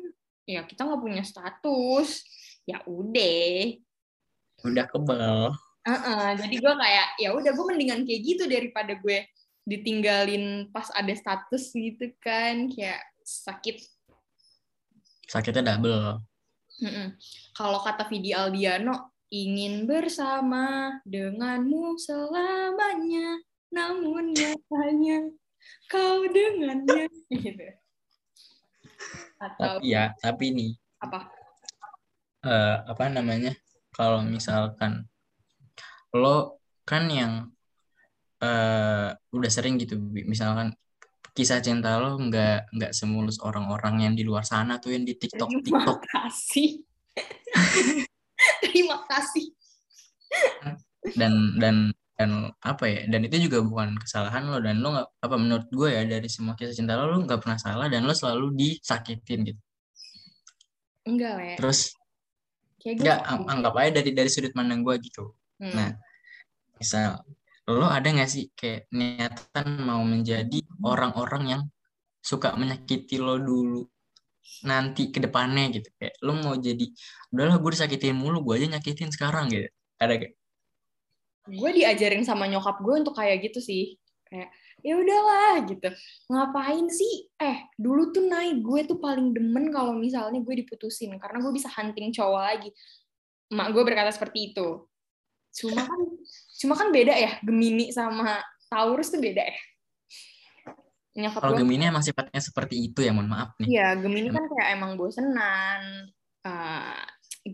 ya 0.47 0.63
kita 0.63 0.87
nggak 0.87 1.03
punya 1.03 1.23
status 1.23 2.23
ya 2.63 2.79
udah 2.87 3.75
Udah 4.65 4.85
kebal. 4.89 5.53
Heeh, 5.85 6.27
jadi 6.41 6.55
gue 6.57 6.73
kayak 6.73 7.07
ya 7.21 7.29
udah 7.31 7.51
gue 7.53 7.65
mendingan 7.69 8.01
kayak 8.03 8.21
gitu 8.25 8.43
daripada 8.49 8.97
gue 8.97 9.23
ditinggalin 9.67 10.71
pas 10.71 10.87
ada 10.95 11.13
status 11.13 11.71
gitu 11.75 12.11
kan 12.23 12.67
kayak 12.71 13.03
sakit 13.23 13.83
Sakitnya 15.27 15.75
double. 15.75 16.23
Mm-mm. 16.79 17.19
Kalau 17.51 17.83
kata 17.83 18.07
Vidi 18.07 18.31
Aldiano, 18.31 19.16
ingin 19.28 19.84
bersama 19.84 20.97
denganmu 21.03 21.99
selamanya, 21.99 23.43
namun 23.71 24.32
nyatanya 24.32 25.32
kau 25.91 26.23
dengannya. 26.28 27.11
Gitu. 27.32 27.67
Atau 29.38 29.78
Tapi 29.78 29.93
ya, 29.93 30.15
tapi 30.17 30.49
nih 30.49 30.71
apa? 31.03 31.30
eh, 32.47 32.78
apa 32.88 33.05
namanya? 33.11 33.53
Kalau 33.93 34.23
misalkan 34.25 35.05
lo 36.15 36.63
kan 36.88 37.05
yang 37.11 37.34
eh, 38.41 39.09
udah 39.13 39.51
sering 39.51 39.78
gitu, 39.78 39.99
misalkan 40.25 40.73
kisah 41.38 41.61
cinta 41.61 42.01
lo 42.01 42.17
nggak 42.17 42.73
nggak 42.73 42.91
semulus 42.97 43.38
orang-orang 43.43 44.09
yang 44.09 44.13
di 44.17 44.25
luar 44.25 44.41
sana 44.41 44.82
tuh 44.82 44.97
yang 44.97 45.05
di 45.05 45.13
TikTok 45.13 45.61
Terima 45.61 45.86
TikTok 45.86 45.99
kasih. 46.09 46.69
Terima 48.63 48.97
kasih. 49.07 49.51
dan 51.15 51.55
dan 51.61 51.75
dan 52.17 52.29
apa 52.59 52.83
ya 52.83 53.01
dan 53.07 53.23
itu 53.23 53.47
juga 53.47 53.61
bukan 53.63 53.95
kesalahan 53.95 54.49
lo 54.49 54.57
dan 54.59 54.81
lo 54.81 54.91
nggak 54.91 55.07
apa 55.23 55.35
menurut 55.37 55.67
gue 55.69 55.89
ya 55.93 56.03
dari 56.03 56.27
semua 56.27 56.57
kisah 56.57 56.75
cinta 56.75 56.97
lo 56.97 57.13
lo 57.13 57.23
nggak 57.23 57.39
pernah 57.39 57.55
salah 57.55 57.87
dan 57.87 58.03
lo 58.03 58.11
selalu 58.11 58.51
disakitin 58.57 59.47
gitu 59.47 59.61
Enggak, 61.07 61.33
Le. 61.39 61.55
terus 61.55 61.95
Kayak 62.81 62.95
gue 62.99 63.03
nggak 63.07 63.19
am- 63.23 63.47
anggap 63.47 63.73
aja 63.79 63.91
dari 64.03 64.11
dari 64.11 64.29
sudut 64.29 64.51
pandang 64.51 64.83
gue 64.83 64.95
gitu 64.99 65.31
Hmm. 65.57 65.73
nah 65.73 65.89
misal 66.77 67.25
lo 67.65 67.89
ada 67.89 68.05
nggak 68.05 68.29
sih 68.29 68.53
kayak 68.53 68.85
niatan 68.93 69.67
mau 69.81 70.05
menjadi 70.05 70.61
orang-orang 70.85 71.43
yang 71.49 71.63
suka 72.21 72.53
menyakiti 72.53 73.17
lo 73.17 73.41
dulu 73.41 73.81
nanti 74.65 75.13
ke 75.13 75.19
depannya 75.21 75.69
gitu. 75.73 75.89
Kayak 75.97 76.15
lo 76.23 76.33
mau 76.37 76.55
jadi 76.57 76.85
udahlah 77.33 77.57
gue 77.61 77.71
disakitin 77.73 78.17
mulu 78.17 78.41
gue 78.43 78.63
aja 78.63 78.77
nyakitin 78.77 79.09
sekarang 79.13 79.51
gitu. 79.51 79.69
Ada 79.97 80.13
gak? 80.21 80.33
gue 81.47 81.69
diajarin 81.79 82.27
sama 82.27 82.43
nyokap 82.43 82.83
gue 82.83 82.95
untuk 83.07 83.15
kayak 83.15 83.39
gitu 83.47 83.63
sih. 83.63 83.95
Kayak 84.27 84.51
ya 84.83 84.93
udahlah 84.99 85.63
gitu. 85.63 85.89
Ngapain 86.27 86.85
sih? 86.91 87.31
Eh 87.39 87.71
dulu 87.79 88.11
tuh 88.11 88.27
naik 88.27 88.59
gue 88.59 88.81
tuh 88.83 88.99
paling 88.99 89.31
demen 89.31 89.71
kalau 89.71 89.95
misalnya 89.95 90.43
gue 90.43 90.55
diputusin 90.59 91.15
karena 91.15 91.39
gue 91.39 91.53
bisa 91.55 91.71
hunting 91.71 92.11
cowok 92.11 92.41
lagi. 92.43 92.69
Emak 93.47 93.67
gue 93.71 93.83
berkata 93.87 94.11
seperti 94.11 94.51
itu. 94.51 94.83
Cuma 95.55 95.87
kan 95.87 95.99
cuma 96.59 96.73
kan 96.75 96.91
beda 96.91 97.15
ya 97.15 97.39
Gemini 97.39 97.95
sama 97.95 98.43
Taurus 98.67 99.07
tuh 99.07 99.23
beda 99.23 99.47
ya 99.47 99.57
nyokap 101.18 101.41
kalau 101.41 101.57
Gemini 101.57 101.89
emang 101.89 102.05
sifatnya 102.05 102.38
seperti 102.38 102.78
itu 102.78 103.01
ya 103.01 103.09
mohon 103.09 103.28
maaf 103.34 103.57
nih 103.57 103.68
Iya, 103.74 103.88
Gemini 103.97 104.30
kan 104.30 104.45
kayak 104.45 104.70
emang 104.78 104.93
bosenan, 105.01 105.82
eh, 106.45 107.01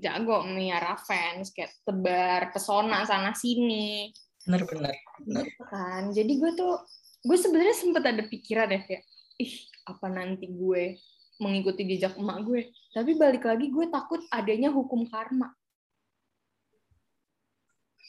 jago 0.03 0.43
miara 0.43 0.99
fans, 0.99 1.55
kayak 1.55 1.71
tebar 1.87 2.51
pesona 2.51 3.07
sana 3.07 3.31
sini, 3.31 4.11
benar-benar 4.43 4.91
gitu 5.23 5.63
kan. 5.69 6.11
Jadi 6.11 6.31
gue 6.35 6.51
tuh, 6.59 6.75
gue 7.23 7.37
sebenarnya 7.39 7.75
sempet 7.77 8.03
ada 8.03 8.23
pikiran 8.27 8.67
ya 8.67 8.81
kayak, 8.83 9.03
ih 9.39 9.53
apa 9.87 10.07
nanti 10.11 10.51
gue 10.51 10.99
mengikuti 11.39 11.87
jejak 11.87 12.19
emak 12.19 12.37
gue. 12.43 12.61
Tapi 12.91 13.15
balik 13.15 13.47
lagi 13.47 13.71
gue 13.71 13.85
takut 13.87 14.21
adanya 14.29 14.69
hukum 14.69 15.07
karma. 15.07 15.49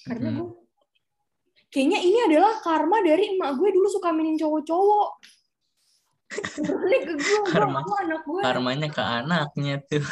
Karena 0.04 0.28
Hmm. 0.34 0.36
gue, 0.42 0.48
kayaknya 1.72 2.00
ini 2.02 2.18
adalah 2.28 2.60
karma 2.60 3.00
dari 3.00 3.38
emak 3.38 3.56
gue 3.56 3.68
dulu 3.72 3.88
suka 3.88 4.12
mainin 4.12 4.36
cowok-cowok. 4.36 5.10
Ini 6.32 6.98
ke 7.04 7.12
gue, 7.20 7.38
gue 7.44 7.52
Karma- 7.52 7.84
mau 7.84 7.96
anak 8.00 8.22
gue 8.26 8.40
karmanya 8.42 8.88
ke 8.90 9.02
anaknya 9.02 9.74
tuh. 9.86 10.04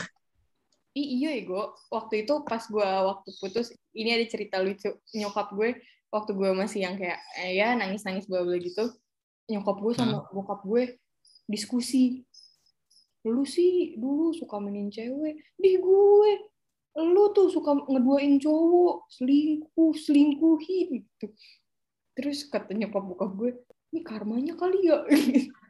I- 0.92 1.10
iya 1.18 1.40
ya 1.40 1.42
gue 1.48 1.64
waktu 1.88 2.28
itu 2.28 2.34
pas 2.44 2.60
gue 2.60 2.84
waktu 2.84 3.28
putus 3.40 3.72
ini 3.96 4.12
ada 4.12 4.26
cerita 4.28 4.60
lucu. 4.60 4.92
Nyokap 5.16 5.56
gue 5.56 5.80
waktu 6.12 6.30
gue 6.36 6.50
masih 6.52 6.84
yang 6.84 6.94
kayak 7.00 7.16
eh, 7.40 7.56
ya 7.56 7.72
nangis 7.72 8.04
nangis 8.04 8.28
bla 8.28 8.44
bla 8.44 8.60
gitu 8.60 8.92
nyokap 9.48 9.76
gue 9.80 9.92
sama 9.96 10.28
bokap 10.30 10.60
gue 10.68 11.00
diskusi. 11.48 12.22
Lu 13.24 13.42
sih 13.48 13.96
dulu 13.96 14.36
suka 14.36 14.60
mainin 14.60 14.92
cewek. 14.92 15.40
Di 15.56 15.80
gue 15.80 16.30
lu 16.92 17.32
tuh 17.32 17.48
suka 17.48 17.72
ngeduain 17.88 18.36
cowok 18.36 19.08
selingkuh 19.08 19.92
selingkuhi 19.96 20.78
gitu. 20.92 21.26
Terus 22.12 22.44
kata 22.52 22.76
nyokap 22.76 23.00
bokap 23.00 23.30
gue 23.32 23.50
ini 23.92 24.00
karmanya 24.04 24.52
kali 24.60 24.88
ya 24.88 25.00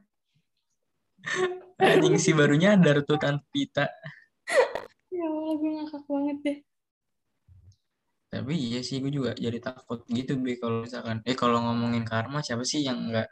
anjing 1.78 2.16
sih 2.18 2.34
baru 2.34 2.54
nyadar 2.54 3.02
tuh 3.02 3.18
Tante 3.18 3.46
Pita 3.50 3.86
ya 5.12 5.24
Allah 5.28 5.54
gue 5.60 5.70
ngakak 5.70 6.02
banget 6.08 6.38
deh. 6.42 6.58
Tapi 8.32 8.54
iya 8.56 8.80
sih 8.80 8.96
gue 9.04 9.12
juga 9.12 9.36
jadi 9.36 9.58
takut 9.60 10.00
gitu 10.08 10.40
bi 10.40 10.56
kalau 10.56 10.88
misalkan 10.88 11.20
eh 11.28 11.36
kalau 11.36 11.60
ngomongin 11.60 12.04
karma 12.08 12.40
siapa 12.40 12.64
sih 12.64 12.80
yang 12.80 13.12
nggak 13.12 13.28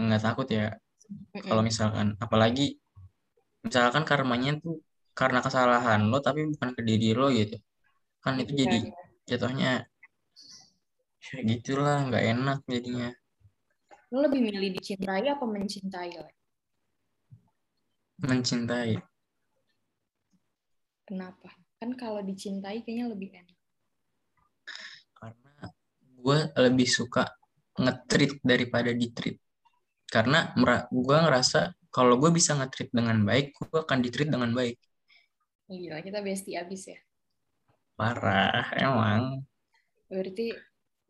nggak 0.00 0.22
takut 0.24 0.48
ya? 0.48 0.72
Kalau 1.44 1.60
misalkan 1.60 2.16
apalagi 2.16 2.80
misalkan 3.60 4.08
karmanya 4.08 4.56
tuh 4.56 4.80
karena 5.12 5.44
kesalahan 5.44 6.08
lo 6.08 6.24
tapi 6.24 6.48
bukan 6.48 6.72
ke 6.72 6.80
diri 6.80 7.12
lo 7.12 7.28
gitu. 7.28 7.60
Kan 8.24 8.40
itu 8.40 8.56
jadi 8.56 8.78
jatuhnya 9.28 9.84
ya 11.30 11.40
gitulah 11.44 12.08
nggak 12.08 12.24
enak 12.24 12.58
jadinya. 12.64 13.12
Lo 14.10 14.26
lebih 14.26 14.48
milih 14.48 14.80
dicintai 14.80 15.28
apa 15.28 15.44
mencintai 15.44 16.10
Le? 16.16 16.39
Mencintai 18.20 19.00
Kenapa? 21.04 21.50
Kan 21.80 21.98
kalau 21.98 22.22
dicintai 22.22 22.86
kayaknya 22.86 23.10
lebih 23.10 23.34
enak. 23.34 23.56
karena 25.20 25.52
gue 26.00 26.38
lebih 26.54 26.88
suka 26.88 27.24
ngetrit 27.76 28.40
daripada 28.40 28.92
ditreat 28.92 29.36
karena 30.08 30.52
gue 30.88 31.16
ngerasa 31.16 31.60
kalau 31.90 32.16
gue 32.16 32.30
bisa 32.32 32.56
ngetrit 32.56 32.88
dengan 32.92 33.20
baik 33.20 33.52
gue 33.56 33.80
akan 33.84 33.98
ditreat 34.00 34.30
dengan 34.30 34.52
baik 34.52 34.76
Gila, 35.70 36.02
kita 36.02 36.18
bestie 36.24 36.58
abis 36.58 36.82
ya. 36.90 36.98
parah 37.94 38.74
emang 38.74 39.44
Berarti 40.10 40.50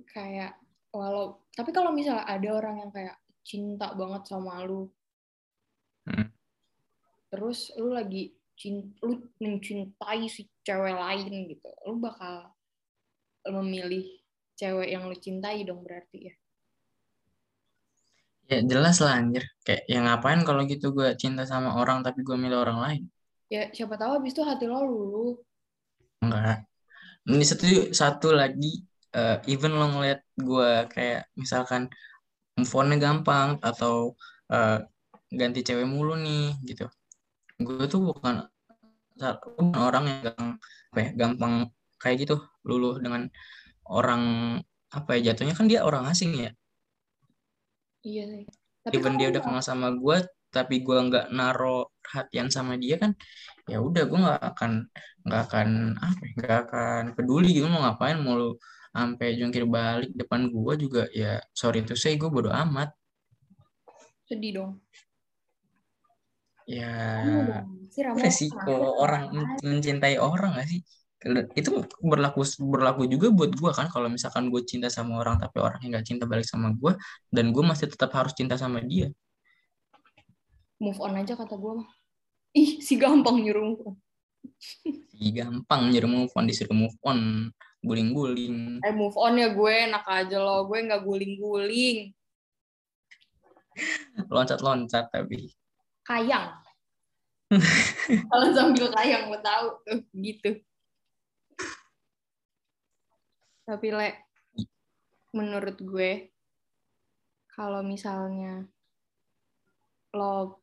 kayak 0.04 0.58
walau 0.92 1.40
tapi 1.54 1.70
kalau 1.72 1.94
misalnya 1.94 2.26
ada 2.28 2.48
orang 2.52 2.82
yang 2.82 2.90
kayak 2.92 3.16
cinta 3.40 3.94
banget 3.96 4.22
sama 4.28 4.60
lu, 4.64 4.90
Hmm. 6.04 6.28
Terus 7.30 7.58
lu 7.80 7.88
lagi 7.98 8.22
lu 9.06 9.12
mencintai 9.44 10.22
si 10.34 10.42
cewek 10.66 10.94
lain 11.04 11.32
gitu, 11.50 11.68
lu 11.88 11.94
bakal 12.06 12.34
memilih 13.54 14.04
cewek 14.58 14.88
yang 14.94 15.04
lu 15.10 15.16
cintai 15.24 15.58
dong 15.68 15.80
berarti 15.86 16.18
ya. 16.28 16.34
ya 18.50 18.58
jelas 18.70 18.96
lah 19.04 19.12
anjir 19.20 19.44
kayak 19.66 19.82
ya 19.92 19.98
ngapain 20.04 20.40
kalau 20.48 20.62
gitu 20.72 20.86
gue 20.96 21.08
cinta 21.22 21.42
sama 21.52 21.70
orang 21.80 21.98
tapi 22.06 22.20
gue 22.26 22.36
milih 22.42 22.58
orang 22.64 22.78
lain 22.84 23.02
Ya 23.54 23.62
siapa 23.76 23.94
tahu 24.00 24.12
abis 24.18 24.32
itu 24.34 24.42
hati 24.48 24.64
lo 24.70 24.78
lulu. 24.90 25.24
enggak 26.24 26.56
ini 27.30 27.44
satu 27.50 27.66
satu 28.00 28.28
lagi 28.40 28.66
eh, 29.18 29.36
even 29.52 29.72
lo 29.80 29.86
ngeliat 29.92 30.20
gue 30.48 30.70
kayak 30.94 31.20
misalkan 31.42 31.82
move 32.58 32.74
gampang 33.04 33.50
atau 33.70 33.94
eh, 34.54 34.78
ganti 35.40 35.60
cewek 35.66 35.86
mulu 35.94 36.12
nih 36.24 36.42
gitu 36.68 36.84
gue 37.60 37.84
tuh 37.92 38.00
bukan 38.08 38.34
bukan 39.20 39.76
orang 39.76 40.04
yang 40.08 40.20
gampang 40.24 40.50
apa 40.90 40.98
ya, 41.04 41.10
gampang 41.14 41.54
kayak 42.00 42.16
gitu 42.24 42.36
luluh 42.64 42.96
dengan 43.04 43.28
orang 43.84 44.22
apa 44.90 45.10
ya 45.20 45.30
jatuhnya 45.30 45.54
kan 45.54 45.66
dia 45.70 45.84
orang 45.84 46.08
asing 46.08 46.32
ya 46.34 46.50
Iya 48.00 48.22
sih. 48.32 48.44
Tapi 48.80 48.96
even 48.96 49.20
dia 49.20 49.28
kalau 49.28 49.32
udah 49.36 49.42
kenal 49.44 49.62
sama 49.64 49.88
gue 49.92 50.16
tapi 50.50 50.82
gue 50.82 50.98
nggak 50.98 51.26
naro 51.30 51.94
perhatian 52.02 52.48
sama 52.50 52.74
dia 52.74 52.98
kan 52.98 53.14
ya 53.70 53.78
udah 53.78 54.02
gue 54.08 54.18
nggak 54.18 54.40
akan 54.50 54.72
nggak 55.22 55.42
akan 55.46 55.68
apa 56.00 56.20
ya, 56.26 56.30
nggak 56.40 56.58
akan 56.66 57.02
peduli 57.14 57.48
gitu 57.54 57.70
mau 57.70 57.86
ngapain 57.86 58.18
mau 58.18 58.34
lu 58.34 58.50
sampai 58.90 59.38
jungkir 59.38 59.62
balik 59.70 60.10
depan 60.18 60.50
gue 60.50 60.72
juga 60.80 61.02
ya 61.14 61.38
sorry 61.54 61.86
to 61.86 61.94
say 61.94 62.18
gue 62.18 62.26
bodo 62.26 62.50
amat 62.50 62.90
sedih 64.26 64.52
dong. 64.58 64.72
Ya. 66.70 66.94
Resiko 68.14 69.02
orang. 69.02 69.34
men- 69.34 69.58
mencintai 69.60 70.16
orang 70.22 70.54
gak 70.54 70.68
sih? 70.70 70.80
Itu 71.52 71.84
berlaku 72.00 72.40
berlaku 72.64 73.04
juga 73.04 73.28
buat 73.28 73.52
gue 73.52 73.70
kan 73.76 73.92
kalau 73.92 74.08
misalkan 74.08 74.48
gue 74.48 74.64
cinta 74.64 74.88
sama 74.88 75.20
orang 75.20 75.36
tapi 75.36 75.60
orangnya 75.60 76.00
nggak 76.00 76.06
cinta 76.08 76.24
balik 76.24 76.48
sama 76.48 76.72
gue 76.72 76.96
dan 77.28 77.52
gue 77.52 77.60
masih 77.60 77.92
tetap 77.92 78.08
harus 78.16 78.32
cinta 78.32 78.56
sama 78.56 78.80
dia. 78.80 79.12
Move 80.80 80.96
on 80.96 81.20
aja 81.20 81.36
kata 81.36 81.60
gue 81.60 81.72
mah. 81.84 81.90
Ih, 82.56 82.80
si 82.80 82.96
gampang 82.96 83.36
nyuruh 83.44 83.62
move 83.62 83.82
on. 83.84 83.96
si 85.12 85.28
gampang 85.36 85.92
nyuruh 85.92 86.08
move 86.08 86.32
on 86.32 86.44
disuruh 86.48 86.72
move 86.72 86.96
on 87.04 87.52
guling-guling. 87.84 88.80
Eh 88.80 88.94
move 88.96 89.16
on 89.20 89.36
ya 89.36 89.52
gue 89.52 89.72
enak 89.92 90.04
aja 90.08 90.40
loh, 90.40 90.64
gue 90.72 90.78
nggak 90.88 91.04
guling-guling. 91.04 92.16
loncat-loncat 94.28 95.08
tapi 95.12 95.52
Kayang. 96.10 96.58
Kalau 98.30 98.46
sambil 98.50 98.90
kayang 98.90 99.30
gue 99.30 99.40
tahu 99.42 99.66
tuh 99.86 100.00
gitu. 100.18 100.50
Tapi 103.62 103.86
le, 103.94 104.26
menurut 105.30 105.78
gue 105.78 106.34
kalau 107.54 107.86
misalnya 107.86 108.66
lo 110.10 110.58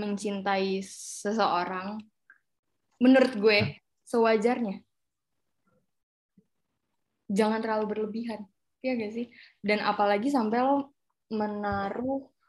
mencintai 0.00 0.80
seseorang, 0.86 2.00
menurut 3.02 3.32
gue 3.36 3.58
sewajarnya. 4.08 4.80
Jangan 7.28 7.60
terlalu 7.60 7.84
berlebihan, 7.92 8.48
ya 8.80 8.96
gak 8.96 9.12
sih? 9.12 9.28
Dan 9.60 9.84
apalagi 9.84 10.32
sampai 10.32 10.64
lo 10.64 10.96
menaruh 11.28 12.39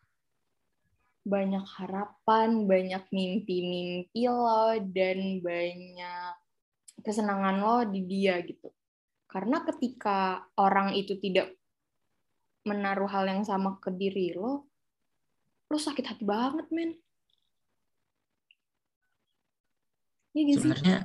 banyak 1.22 1.65
harapan, 1.78 2.65
banyak 2.65 3.03
mimpi-mimpi 3.13 4.26
lo, 4.26 4.74
dan 4.89 5.41
banyak 5.41 6.34
kesenangan 7.01 7.57
lo 7.61 7.78
di 7.86 8.01
dia 8.05 8.41
gitu. 8.41 8.69
Karena 9.30 9.63
ketika 9.63 10.43
orang 10.57 10.97
itu 10.97 11.15
tidak 11.22 11.53
menaruh 12.65 13.09
hal 13.09 13.26
yang 13.30 13.41
sama 13.45 13.78
ke 13.78 13.93
diri 13.93 14.34
lo, 14.34 14.69
lo 15.72 15.78
sakit 15.78 16.05
hati 16.05 16.24
banget, 16.26 16.67
men. 16.74 16.97
Gak 20.32 20.47
sih? 20.47 20.55
sebenarnya 20.55 20.97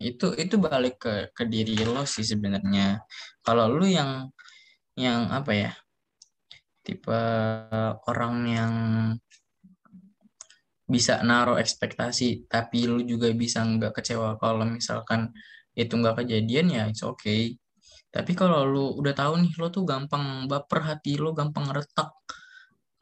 itu 0.00 0.32
itu 0.40 0.56
balik 0.56 0.96
ke 1.00 1.14
ke 1.36 1.44
diri 1.44 1.84
lo 1.84 2.02
sih 2.08 2.24
sebenarnya 2.24 3.00
kalau 3.44 3.68
lu 3.68 3.84
yang 3.84 4.32
yang 4.96 5.28
apa 5.28 5.52
ya 5.52 5.72
tipe 6.84 7.20
orang 8.08 8.36
yang 8.48 8.74
bisa 10.84 11.24
naruh 11.24 11.56
ekspektasi 11.56 12.44
tapi 12.44 12.84
lu 12.84 13.00
juga 13.08 13.32
bisa 13.32 13.64
nggak 13.64 13.96
kecewa 13.96 14.36
kalau 14.36 14.68
misalkan 14.68 15.32
itu 15.74 15.96
nggak 15.96 16.24
kejadian 16.24 16.66
ya 16.70 16.82
it's 16.86 17.02
okay. 17.02 17.56
Tapi 18.14 18.30
kalau 18.38 18.62
lu 18.62 18.84
udah 18.94 19.10
tahu 19.10 19.42
nih 19.42 19.52
lo 19.58 19.74
tuh 19.74 19.82
gampang 19.82 20.46
baper 20.46 20.86
hati 20.86 21.18
lo 21.18 21.34
gampang 21.34 21.66
retak. 21.74 22.14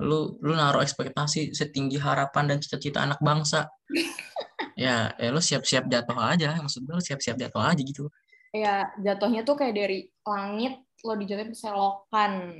Lu 0.00 0.40
lu 0.40 0.56
naruh 0.56 0.80
ekspektasi 0.80 1.52
setinggi 1.52 2.00
harapan 2.00 2.48
dan 2.48 2.58
cita-cita 2.62 3.04
anak 3.04 3.20
bangsa. 3.20 3.68
Ya 4.72 5.12
ya 5.20 5.28
lo 5.28 5.36
siap-siap 5.36 5.84
jatuh 5.84 6.16
aja 6.16 6.56
maksud 6.56 6.88
gue 6.88 6.96
siap-siap 6.96 7.36
jatuh 7.36 7.60
aja 7.60 7.76
gitu. 7.76 8.08
Ya 8.56 8.88
jatuhnya 9.04 9.44
tuh 9.44 9.52
kayak 9.52 9.76
dari 9.76 10.08
langit 10.24 10.80
lo 11.04 11.12
dijatuhin 11.12 11.52
selokan, 11.52 12.56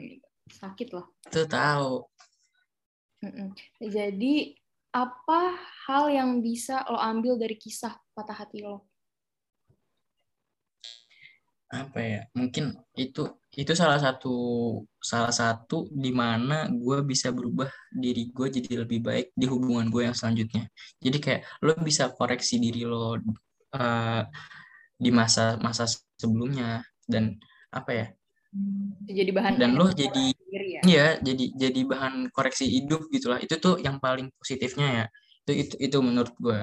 sakit 0.52 0.92
lah. 0.92 1.08
tuh 1.32 1.48
tahu. 1.48 2.04
Mm-mm. 3.24 3.56
Jadi 3.80 4.60
apa 4.92 5.56
hal 5.88 6.12
yang 6.12 6.44
bisa 6.44 6.84
lo 6.86 7.00
ambil 7.00 7.40
dari 7.40 7.56
kisah 7.56 7.96
patah 8.12 8.36
hati 8.44 8.60
lo? 8.60 8.92
apa 11.72 11.98
ya? 12.04 12.20
Mungkin 12.36 12.76
itu 12.92 13.32
itu 13.56 13.72
salah 13.72 13.96
satu 13.96 14.36
salah 15.00 15.32
satu 15.32 15.88
di 15.88 16.12
mana 16.12 16.68
gue 16.68 17.00
bisa 17.00 17.32
berubah 17.32 17.68
diri 17.88 18.28
gue 18.28 18.46
jadi 18.52 18.84
lebih 18.84 19.00
baik 19.00 19.26
di 19.32 19.48
hubungan 19.48 19.88
gue 19.88 20.04
yang 20.04 20.16
selanjutnya. 20.16 20.68
Jadi 21.00 21.18
kayak 21.18 21.40
lo 21.64 21.72
bisa 21.80 22.12
koreksi 22.12 22.60
diri 22.60 22.84
lo 22.84 23.16
uh, 23.16 24.22
di 25.00 25.10
masa 25.10 25.56
masa 25.64 25.88
sebelumnya 26.20 26.84
dan 27.08 27.40
apa 27.72 27.90
ya? 27.96 28.06
Jadi 29.08 29.32
bahan 29.32 29.56
dan 29.56 29.72
lo 29.80 29.88
jadi 29.88 30.36
ya. 30.82 30.88
Iya, 30.90 31.06
jadi 31.26 31.44
jadi 31.62 31.80
bahan 31.86 32.14
koreksi 32.34 32.64
hidup 32.66 33.06
gitulah. 33.14 33.38
Itu 33.38 33.54
tuh 33.62 33.74
yang 33.86 33.96
paling 34.02 34.30
positifnya 34.34 34.86
ya. 34.98 35.04
Itu 35.46 35.52
itu 35.54 35.74
itu 35.86 35.96
menurut 36.02 36.34
gue. 36.38 36.60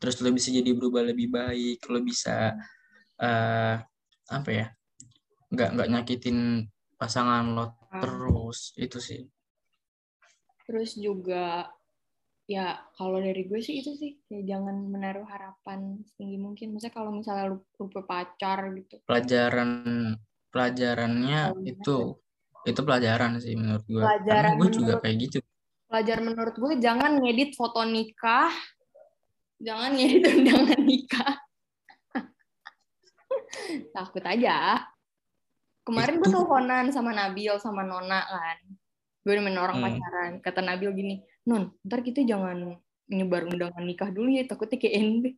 Terus 0.00 0.16
lo 0.22 0.30
bisa 0.34 0.48
jadi 0.54 0.70
berubah 0.78 1.02
lebih 1.10 1.28
baik, 1.30 1.78
lo 1.92 2.00
bisa 2.02 2.54
eh 3.20 3.76
apa 4.30 4.50
ya? 4.50 4.66
nggak 5.50 5.68
nggak 5.74 5.88
nyakitin 5.90 6.38
pasangan 6.94 7.44
lo 7.56 7.66
terus 7.98 8.70
itu 8.78 8.98
sih. 9.02 9.20
Terus 10.66 10.94
juga 10.94 11.66
ya 12.46 12.78
kalau 12.98 13.18
dari 13.18 13.46
gue 13.46 13.60
sih 13.62 13.82
itu 13.82 13.94
sih 13.98 14.12
ya 14.30 14.42
jangan 14.54 14.76
menaruh 14.90 15.26
harapan 15.26 16.02
setinggi 16.06 16.38
mungkin. 16.38 16.74
Maksudnya 16.74 16.94
kalau 16.94 17.10
misalnya 17.14 17.44
lu 17.50 17.58
rupa 17.78 18.00
pacar 18.06 18.70
gitu. 18.78 19.02
Pelajaran 19.06 19.70
pelajarannya 20.50 21.42
Oh, 21.54 21.62
itu 21.62 21.96
itu 22.68 22.80
pelajaran 22.84 23.40
sih 23.40 23.56
menurut 23.56 23.84
gue. 23.88 24.02
Pelajaran 24.02 24.52
gue 24.60 24.70
juga 24.72 24.94
kayak 25.00 25.16
gitu. 25.16 25.38
Pelajaran 25.88 26.24
menurut 26.28 26.54
gue 26.54 26.72
jangan 26.78 27.12
ngedit 27.18 27.56
foto 27.56 27.82
nikah. 27.86 28.52
Jangan 29.60 29.90
ngedit 29.96 30.22
undangan 30.28 30.80
nikah. 30.84 31.34
Takut 33.96 34.24
aja. 34.24 34.84
Kemarin 35.82 36.20
gue 36.20 36.28
teleponan 36.28 36.86
sama 36.92 37.10
Nabil 37.16 37.56
sama 37.58 37.82
Nona 37.82 38.20
kan. 38.22 38.58
Gue 39.24 39.34
nemenin 39.36 39.60
orang 39.60 39.80
Hmm. 39.80 39.86
pacaran. 39.88 40.32
Kata 40.40 40.60
Nabil 40.64 40.90
gini, 40.96 41.16
Non, 41.48 41.72
ntar 41.82 42.04
kita 42.04 42.20
jangan 42.22 42.76
nyebar 43.10 43.48
undangan 43.48 43.82
nikah 43.82 44.12
dulu 44.12 44.28
ya, 44.28 44.44
takutnya 44.44 44.76
kayak 44.76 44.94
ende. 45.00 45.30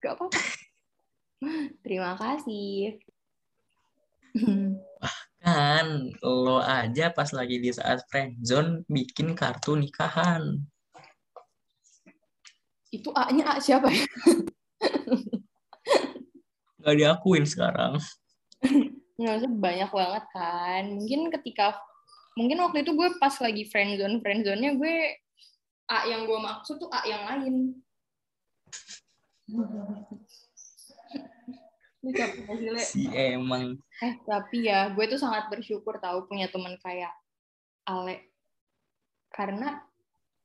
Gak 0.00 0.16
apa-apa. 0.16 0.38
Terima 1.84 2.14
kasih. 2.16 3.02
Kan 5.50 6.14
lo 6.22 6.62
aja 6.62 7.10
pas 7.10 7.26
lagi 7.34 7.58
di 7.58 7.74
saat 7.74 8.06
friendzone 8.06 8.86
bikin 8.86 9.34
kartu 9.34 9.74
nikahan. 9.74 10.62
Itu 12.94 13.10
A-nya 13.10 13.58
A 13.58 13.58
siapa 13.58 13.90
ya? 13.90 14.06
Gak 16.86 16.94
diakuin 16.94 17.42
sekarang. 17.42 17.98
Nggak 19.18 19.34
usah 19.42 19.50
banyak 19.50 19.90
banget 19.90 20.24
kan. 20.30 20.84
Mungkin 21.02 21.20
ketika 21.34 21.74
mungkin 22.38 22.62
waktu 22.62 22.86
itu 22.86 22.94
gue 22.94 23.10
pas 23.18 23.34
lagi 23.42 23.66
friendzone 23.66 24.22
friendzone-nya 24.22 24.78
gue 24.78 24.96
A 25.90 26.06
yang 26.06 26.30
gue 26.30 26.38
maksud 26.38 26.78
tuh 26.78 26.90
A 26.94 27.02
yang 27.10 27.26
lain. 27.26 27.74
Ini 29.50 29.58
capek 29.66 30.14
gak 30.14 30.30
sih, 30.30 30.94
Le? 31.10 31.89
Si 32.80 33.04
emang 33.12 33.76
Eh, 34.00 34.16
tapi 34.24 34.64
ya, 34.64 34.88
gue 34.96 35.04
tuh 35.04 35.20
sangat 35.20 35.52
bersyukur 35.52 36.00
tahu 36.00 36.24
punya 36.24 36.48
teman 36.48 36.80
kayak 36.80 37.12
Ale. 37.84 38.32
Karena 39.28 39.84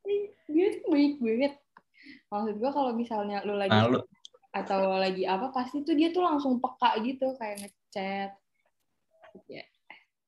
eh, 0.03 0.36
dia 0.51 0.76
tuh 0.76 0.91
baik 0.91 1.24
banget. 1.24 1.53
Maksud 2.28 2.56
gue 2.60 2.72
kalau 2.76 2.91
misalnya 2.91 3.39
lu 3.47 3.56
lagi 3.56 3.72
malu. 3.72 4.03
atau 4.51 4.99
lagi 4.99 5.24
apa 5.24 5.51
pasti 5.51 5.84
tuh 5.84 5.95
dia 5.95 6.12
tuh 6.12 6.24
langsung 6.24 6.60
peka 6.64 6.95
gitu 7.03 7.36
kayak 7.36 7.60
ngechat 7.60 8.32
ya 9.51 9.64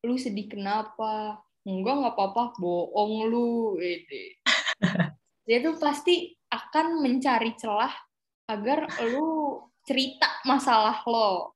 lu 0.03 0.19
sedih 0.19 0.51
kenapa 0.51 1.39
enggak 1.63 1.95
nggak 1.99 2.15
apa-apa 2.15 2.43
bohong 2.59 3.27
lu 3.31 3.79
ede 3.79 4.39
dia 5.47 5.63
tuh 5.63 5.79
pasti 5.79 6.35
akan 6.51 7.03
mencari 7.03 7.55
celah 7.55 7.91
agar 8.47 8.87
lu 9.11 9.59
cerita 9.87 10.27
masalah 10.43 10.99
lo. 11.07 11.55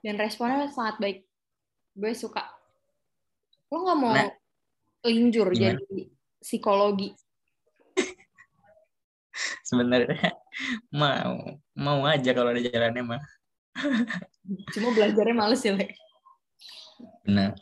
Dan 0.00 0.16
responnya 0.16 0.64
sangat 0.72 0.96
baik. 0.96 1.18
Gue 1.92 2.16
suka. 2.16 2.48
Lo 3.68 3.84
nggak 3.84 3.98
mau 4.00 4.16
Nah, 4.16 4.32
linjur 5.04 5.52
gimana? 5.52 5.76
jadi 5.76 6.08
psikologi? 6.40 7.12
Sebenarnya 9.68 10.32
mau 10.90 11.60
mau 11.76 12.00
aja 12.08 12.32
kalau 12.32 12.50
ada 12.56 12.64
jalannya 12.64 13.04
mah. 13.04 13.22
cuma 14.74 14.90
belajarnya 14.96 15.36
males 15.36 15.62
ya 15.62 15.76
le. 15.76 15.86
Benar. 17.22 17.54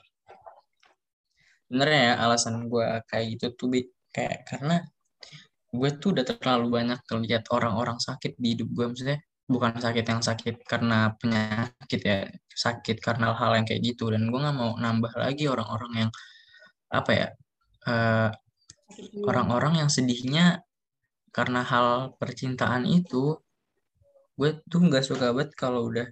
Sebenarnya 1.68 2.00
ya 2.00 2.14
alasan 2.24 2.64
gue 2.70 2.86
kayak 3.10 3.26
gitu 3.36 3.46
tuh 3.58 3.68
kayak 4.08 4.48
karena 4.48 4.88
gue 5.68 5.90
tuh 6.00 6.16
udah 6.16 6.24
terlalu 6.24 6.66
banyak 6.80 7.00
lihat 7.28 7.44
orang-orang 7.52 8.00
sakit 8.00 8.40
di 8.40 8.56
hidup 8.56 8.68
gue 8.72 8.84
maksudnya 8.88 9.18
bukan 9.48 9.72
sakit 9.80 10.04
yang 10.04 10.20
sakit 10.20 10.54
karena 10.68 11.16
penyakit 11.16 12.00
ya 12.04 12.18
sakit 12.52 13.00
karena 13.00 13.32
hal 13.32 13.56
yang 13.56 13.66
kayak 13.68 13.82
gitu. 13.84 14.12
Dan 14.12 14.28
gue 14.28 14.40
nggak 14.40 14.56
mau 14.56 14.76
nambah 14.76 15.12
lagi 15.16 15.44
orang-orang 15.48 15.92
yang 16.08 16.10
apa 16.88 17.10
ya 17.12 17.28
eh, 17.88 18.30
orang-orang 19.24 19.84
yang 19.84 19.90
sedihnya 19.92 20.64
karena 21.32 21.60
hal 21.64 22.16
percintaan 22.16 22.88
itu 22.88 23.36
gue 24.38 24.50
tuh 24.70 24.80
nggak 24.88 25.04
suka 25.04 25.34
banget 25.36 25.52
kalau 25.58 25.90
udah 25.92 26.08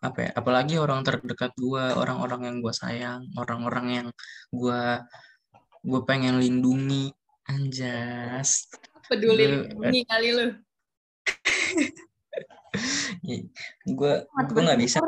apa 0.00 0.18
ya 0.28 0.30
apalagi 0.38 0.74
orang 0.80 1.00
terdekat 1.04 1.52
gue 1.58 1.84
orang-orang 1.96 2.40
yang 2.48 2.56
gue 2.64 2.72
sayang 2.72 3.20
orang-orang 3.36 3.86
yang 3.90 4.08
gue 4.54 4.82
gue 5.84 6.00
pengen 6.06 6.38
lindungi. 6.42 7.10
Anjas 7.50 8.70
peduli 9.10 9.44
lindungi 9.50 10.00
kali 10.06 10.28
lu. 10.30 10.46
Gue 13.90 14.14
gue 14.24 14.62
nggak 14.62 14.80
bisa. 14.80 14.98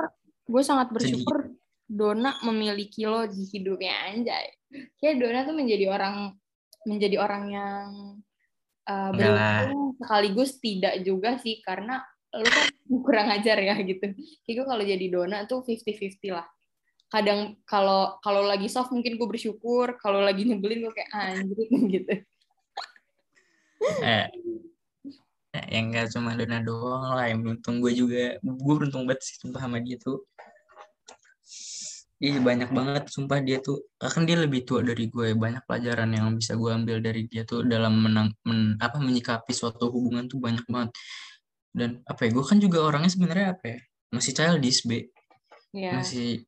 gue 0.42 0.62
sangat 0.66 0.90
Sedih. 0.90 1.22
bersyukur 1.22 1.38
Dona 1.86 2.34
memiliki 2.42 3.06
lo 3.06 3.24
di 3.30 3.46
hidupnya 3.46 4.10
anjay. 4.10 4.50
Kayak 4.98 5.22
Dona 5.22 5.40
tuh 5.46 5.54
menjadi 5.54 5.86
orang 5.86 6.34
menjadi 6.82 7.16
orang 7.22 7.44
yang 7.46 7.88
uh, 8.90 9.10
beruntung 9.14 9.94
sekaligus 10.02 10.58
tidak 10.58 10.98
juga 11.06 11.38
sih 11.38 11.62
karena 11.62 12.02
lu 12.34 12.48
kan 12.48 12.66
kurang 13.06 13.28
ajar 13.30 13.62
ya 13.62 13.78
gitu. 13.80 14.18
Kayak 14.42 14.54
gue 14.58 14.66
kalau 14.66 14.84
jadi 14.84 15.06
Dona 15.06 15.38
tuh 15.46 15.62
50-50 15.62 16.34
lah. 16.34 16.48
Kadang 17.06 17.60
kalau 17.68 18.18
kalau 18.24 18.42
lagi 18.44 18.66
soft 18.66 18.90
mungkin 18.90 19.14
gue 19.14 19.28
bersyukur 19.28 19.94
kalau 20.02 20.24
lagi 20.24 20.42
nyebelin 20.48 20.82
gue 20.82 20.92
kayak 20.96 21.12
anjir 21.12 21.68
gitu 21.94 22.14
eh 24.02 24.26
eh, 25.52 25.66
yang 25.68 25.92
nggak 25.92 26.16
cuma 26.16 26.32
Dona 26.32 26.58
doang 26.64 27.12
lah 27.12 27.26
yang 27.28 27.44
beruntung 27.44 27.84
gue 27.84 27.92
juga. 27.92 28.40
Gue 28.40 28.74
beruntung 28.78 29.04
banget 29.04 29.20
sih 29.26 29.36
sumpah 29.40 29.60
sama 29.68 29.78
dia 29.84 30.00
tuh. 30.00 30.24
Ih 32.22 32.38
banyak 32.38 32.70
banget 32.70 33.10
sumpah 33.10 33.42
dia 33.42 33.58
tuh. 33.58 33.82
Kan 33.98 34.24
dia 34.24 34.38
lebih 34.38 34.62
tua 34.62 34.80
dari 34.80 35.10
gue. 35.10 35.34
Banyak 35.34 35.66
pelajaran 35.66 36.08
yang 36.14 36.32
bisa 36.38 36.54
gue 36.54 36.70
ambil 36.70 37.02
dari 37.02 37.26
dia 37.26 37.42
tuh 37.42 37.66
dalam 37.66 37.98
menang 37.98 38.30
men- 38.46 38.78
apa 38.78 38.96
menyikapi 39.02 39.50
suatu 39.52 39.90
hubungan 39.90 40.30
tuh 40.30 40.38
banyak 40.38 40.64
banget. 40.70 40.90
Dan 41.74 42.00
apa 42.06 42.28
ya 42.28 42.30
gue 42.32 42.44
kan 42.46 42.58
juga 42.62 42.78
orangnya 42.86 43.10
sebenarnya 43.10 43.46
apa 43.58 43.64
ya 43.76 43.78
masih 44.14 44.32
childish 44.32 44.86
be. 44.86 45.10
Ya 45.74 45.98
masih 46.00 46.46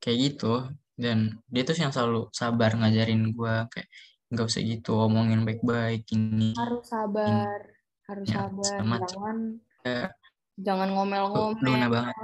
kayak 0.00 0.18
gitu. 0.32 0.70
Dan 0.96 1.42
dia 1.50 1.60
tuh 1.66 1.76
yang 1.76 1.92
selalu 1.92 2.32
sabar 2.32 2.72
ngajarin 2.72 3.34
gue 3.36 3.54
kayak 3.68 3.88
nggak 4.26 4.46
usah 4.46 4.62
gitu 4.62 4.98
omongin 4.98 5.46
baik-baik 5.46 6.02
ini 6.10 6.50
harus 6.58 6.82
sabar 6.90 7.62
harus 8.06 8.26
Ya, 8.26 8.34
sabar. 8.46 8.74
sama- 8.82 8.98
jangan 9.06 9.38
Ya. 9.86 10.10
jangan 10.58 10.88
ngomel-ngomel. 10.94 11.62
Dona 11.62 11.86
banget. 11.86 12.14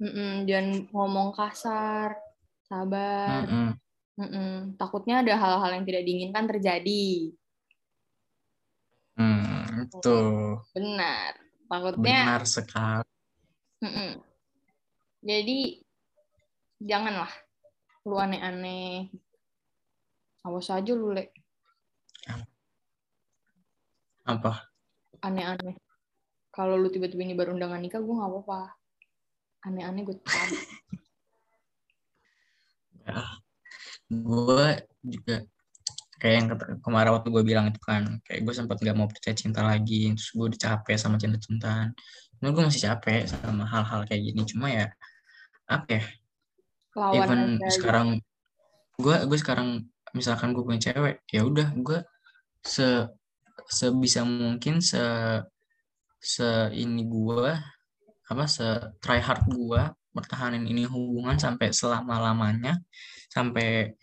Mm-mm, 0.00 0.32
jangan 0.48 0.68
ngomong 0.88 1.28
kasar. 1.36 2.16
Sabar. 2.64 3.44
Mm-mm. 3.44 3.68
Mm-mm. 4.20 4.52
takutnya 4.76 5.20
ada 5.20 5.32
hal-hal 5.36 5.70
yang 5.76 5.84
tidak 5.84 6.04
diinginkan 6.04 6.44
terjadi. 6.48 7.32
Hmm, 9.16 9.84
itu 9.84 10.16
benar. 10.72 11.36
Takutnya 11.68 12.00
benar 12.24 12.42
sekali. 12.44 13.04
Mm-mm. 13.80 14.10
jadi 15.20 15.58
janganlah. 16.80 17.32
Lu 18.08 18.16
aneh-aneh. 18.16 19.12
Awas 20.40 20.72
aja 20.72 20.92
lu 20.96 21.12
le 21.12 21.28
apa? 24.26 24.68
Aneh-aneh. 25.24 25.76
Kalau 26.50 26.74
lu 26.74 26.90
tiba-tiba 26.90 27.22
ini 27.22 27.34
baru 27.38 27.54
undangan 27.54 27.78
nikah 27.78 28.02
gue 28.02 28.14
nggak 28.14 28.30
apa-apa. 28.30 28.60
Aneh-aneh 29.68 30.02
gue 30.04 30.16
tahu 30.18 30.56
gue 34.10 34.68
juga 35.06 35.36
kayak 36.18 36.34
yang 36.34 36.48
kemarin 36.82 37.14
waktu 37.14 37.28
gue 37.30 37.42
bilang 37.46 37.66
itu 37.70 37.80
kan 37.80 38.18
kayak 38.26 38.42
gue 38.42 38.54
sempat 38.54 38.76
nggak 38.82 38.96
mau 38.98 39.06
percaya 39.06 39.32
cinta 39.38 39.62
lagi 39.62 40.10
terus 40.12 40.34
gue 40.34 40.46
udah 40.50 40.60
capek 40.60 40.96
sama 40.98 41.16
cinta-cintaan. 41.16 41.94
Cuma 42.38 42.50
gue 42.50 42.62
masih 42.66 42.82
capek 42.90 43.30
sama 43.30 43.64
hal-hal 43.70 44.04
kayak 44.04 44.22
gini 44.26 44.42
cuma 44.44 44.66
ya 44.68 44.90
apa 45.70 46.02
ya 46.02 46.04
lawan 46.98 47.14
even 47.22 47.40
aja 47.62 47.70
sekarang 47.70 48.08
gue 48.98 49.16
gue 49.30 49.38
sekarang 49.38 49.68
misalkan 50.10 50.50
gue 50.50 50.62
punya 50.66 50.90
cewek 50.90 51.22
ya 51.30 51.46
udah 51.46 51.70
gue 51.78 52.02
se 52.66 53.06
sebisa 53.68 54.24
mungkin 54.24 54.80
se 54.80 55.00
se 56.20 56.68
ini 56.76 57.04
gue 57.08 57.52
apa 58.30 58.44
se 58.46 58.64
try 59.02 59.18
hard 59.18 59.44
gue 59.50 59.82
pertahanin 60.14 60.66
ini 60.66 60.84
hubungan 60.86 61.38
sampai 61.38 61.72
selama 61.72 62.20
lamanya 62.20 62.78
sampai 63.30 63.94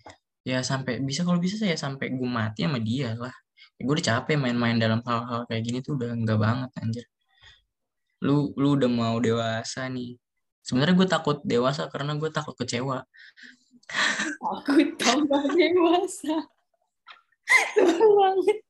ya 0.47 0.63
sampai 0.63 1.03
bisa 1.03 1.27
kalau 1.27 1.43
bisa 1.43 1.59
saya 1.59 1.75
sampai 1.75 2.15
gue 2.15 2.29
mati 2.29 2.63
sama 2.63 2.79
dia 2.79 3.11
lah. 3.19 3.35
Gue 3.77 3.99
udah 3.99 4.05
capek 4.15 4.39
main-main 4.39 4.79
dalam 4.79 5.03
hal-hal 5.03 5.43
kayak 5.45 5.61
gini 5.67 5.79
tuh 5.83 5.99
udah 5.99 6.15
enggak 6.15 6.39
banget 6.39 6.69
anjir. 6.79 7.05
Lu 8.23 8.55
lu 8.55 8.79
udah 8.79 8.89
mau 8.89 9.19
dewasa 9.19 9.91
nih. 9.91 10.15
Sebenarnya 10.63 10.95
gue 10.95 11.07
takut 11.11 11.37
dewasa 11.43 11.91
karena 11.91 12.15
gue 12.15 12.29
takut 12.31 12.55
kecewa. 12.55 13.03
Aku 14.39 14.71
tambah 14.95 15.43
dewasa. 15.51 16.35
Banget 17.99 18.66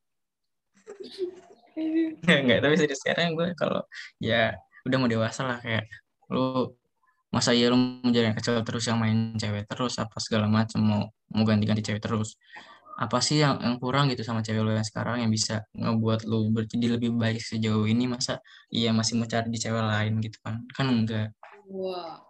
Nggak, 2.26 2.40
nggak, 2.46 2.60
tapi 2.66 2.76
serius 2.76 3.00
sekarang 3.06 3.38
gue 3.38 3.54
kalau 3.54 3.86
ya 4.18 4.58
udah 4.90 4.98
mau 4.98 5.10
dewasa 5.10 5.42
lah 5.46 5.58
kayak 5.62 5.86
lu 6.34 6.74
masa 7.30 7.52
iya 7.54 7.70
lu 7.70 7.78
mau 7.78 8.10
jadi 8.10 8.32
anak 8.32 8.42
kecil 8.42 8.64
terus 8.64 8.88
yang 8.88 8.98
main 8.98 9.36
cewek 9.36 9.68
terus 9.68 10.00
apa 10.00 10.18
segala 10.18 10.48
macam 10.48 10.80
mau 10.82 11.02
mau 11.36 11.44
ganti-ganti 11.46 11.84
cewek 11.86 12.02
terus 12.02 12.40
apa 12.98 13.22
sih 13.22 13.46
yang, 13.46 13.62
yang 13.62 13.78
kurang 13.78 14.10
gitu 14.10 14.26
sama 14.26 14.42
cewek 14.42 14.64
lu 14.66 14.74
yang 14.74 14.88
sekarang 14.88 15.22
yang 15.22 15.30
bisa 15.30 15.62
ngebuat 15.78 16.26
lu 16.26 16.50
berjadi 16.50 16.98
lebih 16.98 17.14
baik 17.14 17.38
sejauh 17.44 17.86
ini 17.86 18.10
masa 18.10 18.42
iya 18.74 18.90
masih 18.90 19.22
mau 19.22 19.30
cari 19.30 19.54
di 19.54 19.60
cewek 19.62 19.84
lain 19.86 20.14
gitu 20.24 20.38
kan 20.42 20.66
kan 20.74 20.88
enggak 20.90 21.30
Wow. 21.68 22.24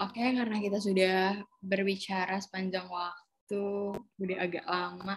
Oke, 0.00 0.20
karena 0.20 0.60
kita 0.60 0.76
sudah 0.80 1.40
berbicara 1.64 2.36
sepanjang 2.40 2.88
waktu, 2.92 3.96
udah 4.20 4.36
agak 4.36 4.64
lama. 4.68 5.16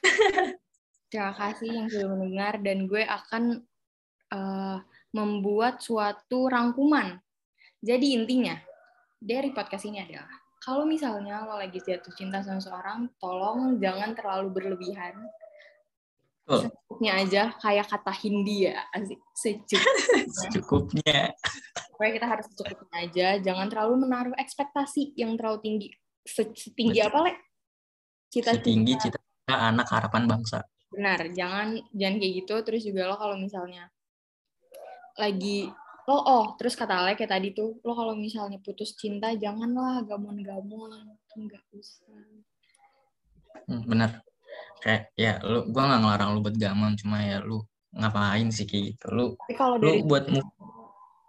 Terima 1.10 1.34
kasih 1.34 1.68
yang 1.74 1.86
sudah 1.90 2.08
mendengar 2.14 2.62
dan 2.62 2.86
gue 2.86 3.02
akan 3.02 3.42
eh, 4.30 4.78
membuat 5.10 5.82
suatu 5.82 6.46
rangkuman. 6.46 7.18
Jadi 7.82 8.14
intinya 8.14 8.54
dari 9.18 9.50
podcast 9.50 9.90
ini 9.90 10.00
adalah 10.06 10.30
kalau 10.60 10.84
misalnya 10.86 11.42
lo 11.48 11.56
lagi 11.56 11.80
jatuh 11.80 12.12
cinta 12.14 12.44
sama 12.44 12.60
seorang, 12.60 13.10
tolong 13.18 13.80
jangan 13.82 14.14
terlalu 14.14 14.54
berlebihan. 14.54 15.18
Secukupnya 16.50 17.12
aja 17.22 17.42
kayak 17.62 17.86
kata 17.88 18.12
Hindi 18.20 18.68
ya, 18.68 18.82
asik. 18.92 19.18
Secukupnya. 19.34 19.82
secukupnya 20.42 21.20
Pokoknya 21.94 22.12
kita 22.16 22.26
harus 22.26 22.46
secukupnya 22.50 22.98
aja, 23.06 23.28
jangan 23.38 23.66
terlalu 23.70 23.94
menaruh 24.04 24.34
ekspektasi 24.36 25.14
yang 25.16 25.38
terlalu 25.38 25.58
tinggi. 25.62 25.88
Se- 26.26 26.52
Setinggi 26.52 27.00
Betul. 27.00 27.08
apa, 27.08 27.18
Le? 27.24 27.32
Cita 28.30 28.50
setinggi 28.54 28.94
cita 28.94 29.18
anak 29.50 29.90
harapan 29.90 30.30
bangsa 30.30 30.62
Benar, 30.90 31.30
jangan 31.32 31.78
jangan 31.94 32.16
kayak 32.18 32.34
gitu. 32.44 32.54
Terus 32.66 32.82
juga 32.86 33.10
lo 33.10 33.16
kalau 33.16 33.36
misalnya 33.38 33.88
lagi 35.18 35.70
lo 36.08 36.16
oh, 36.16 36.44
terus 36.58 36.74
kata 36.74 37.06
Ale 37.06 37.14
kayak 37.14 37.30
tadi 37.30 37.48
tuh, 37.54 37.78
lo 37.86 37.92
kalau 37.94 38.18
misalnya 38.18 38.58
putus 38.58 38.98
cinta 38.98 39.30
janganlah 39.36 40.02
gamon-gamon, 40.02 41.14
enggak 41.38 41.62
usah. 41.70 42.10
Hmm, 43.70 43.86
bener 43.86 44.10
kayak 44.80 45.12
ya 45.14 45.38
lu 45.44 45.68
gua 45.70 45.92
nggak 45.92 46.00
ngelarang 46.02 46.30
lu 46.34 46.40
buat 46.40 46.56
gaman 46.56 46.96
cuma 46.96 47.20
ya 47.20 47.38
lu 47.44 47.60
ngapain 47.94 48.48
sih 48.48 48.64
kayak 48.64 48.96
gitu 48.96 49.06
lu 49.12 49.26
Tapi 49.36 49.54
kalau 49.54 49.76
lu 49.76 49.84
dari 49.86 50.02
buat 50.02 50.24
move 50.26 50.48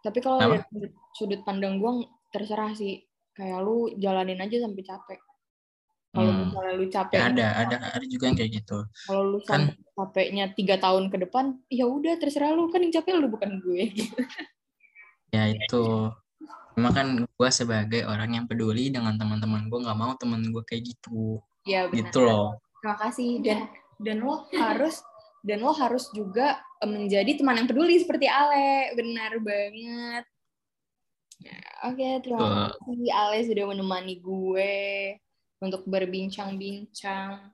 tapi 0.02 0.18
kalau 0.20 0.42
dari 0.42 0.58
sudut, 0.66 0.92
sudut 1.14 1.42
pandang 1.46 1.78
gue 1.78 2.10
terserah 2.34 2.74
sih. 2.74 3.06
Kayak 3.32 3.64
lu 3.64 3.94
jalanin 4.02 4.42
aja 4.42 4.58
sampai 4.66 4.84
capek. 4.84 5.20
Kalau 6.12 6.28
Hmm. 6.28 6.44
misalnya 6.44 6.74
lu 6.76 6.86
capek, 6.92 7.16
ya 7.16 7.24
ada 7.32 7.48
ada 7.56 7.76
ada 7.96 8.06
juga 8.06 8.28
yang 8.28 8.36
kayak 8.36 8.52
gitu 8.60 8.78
kalau 9.08 9.24
lu 9.32 9.40
Kan- 9.48 9.72
capeknya 9.96 10.52
tiga 10.52 10.76
tahun 10.76 11.08
ke 11.08 11.24
depan, 11.24 11.56
ya 11.72 11.88
udah 11.88 12.20
terserah 12.20 12.52
lu 12.52 12.68
kan 12.68 12.84
yang 12.84 12.92
capek 12.92 13.16
lu 13.16 13.32
bukan 13.32 13.64
gue. 13.64 13.96
ya 15.36 15.48
itu 15.48 16.12
cuma 16.76 16.92
kan 16.92 17.08
gue 17.24 17.50
sebagai 17.52 18.04
orang 18.04 18.36
yang 18.36 18.46
peduli 18.48 18.92
dengan 18.92 19.16
teman-teman 19.16 19.72
gue 19.72 19.80
nggak 19.80 19.96
mau 19.96 20.12
teman 20.20 20.44
gue 20.52 20.64
kayak 20.64 20.92
gitu 20.96 21.40
Ya 21.64 21.88
benar. 21.88 21.96
gitu 22.12 22.20
loh 22.24 22.60
Terima 22.80 22.96
kasih 22.98 23.32
dan 23.40 23.60
dan 24.02 24.18
lo 24.20 24.48
harus 24.52 25.00
dan 25.44 25.64
lo 25.64 25.72
harus 25.72 26.12
juga 26.12 26.60
menjadi 26.82 27.38
teman 27.38 27.56
yang 27.62 27.68
peduli 27.70 27.96
seperti 27.98 28.26
Ale. 28.26 28.92
Benar 28.94 29.38
banget. 29.40 30.24
Ya, 31.40 31.58
Oke, 31.86 32.22
terima 32.22 32.42
Betul. 32.42 32.98
kasih 32.98 33.12
Ale 33.12 33.38
sudah 33.46 33.66
menemani 33.68 34.16
gue 34.18 34.74
untuk 35.62 35.86
berbincang-bincang. 35.86 37.54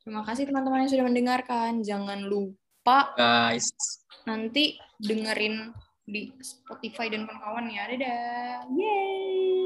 Terima 0.00 0.22
kasih 0.24 0.48
teman-teman 0.48 0.86
yang 0.86 0.92
sudah 0.92 1.06
mendengarkan. 1.06 1.84
Jangan 1.84 2.24
lupa 2.24 3.12
guys 3.14 3.68
nanti 4.24 4.80
dengerin 4.98 5.70
di 6.06 6.32
Spotify 6.40 7.12
dan 7.12 7.28
kawan-kawan 7.28 7.70
ya. 7.70 7.84
Dadah. 7.90 8.70
Yeay. 8.72 9.65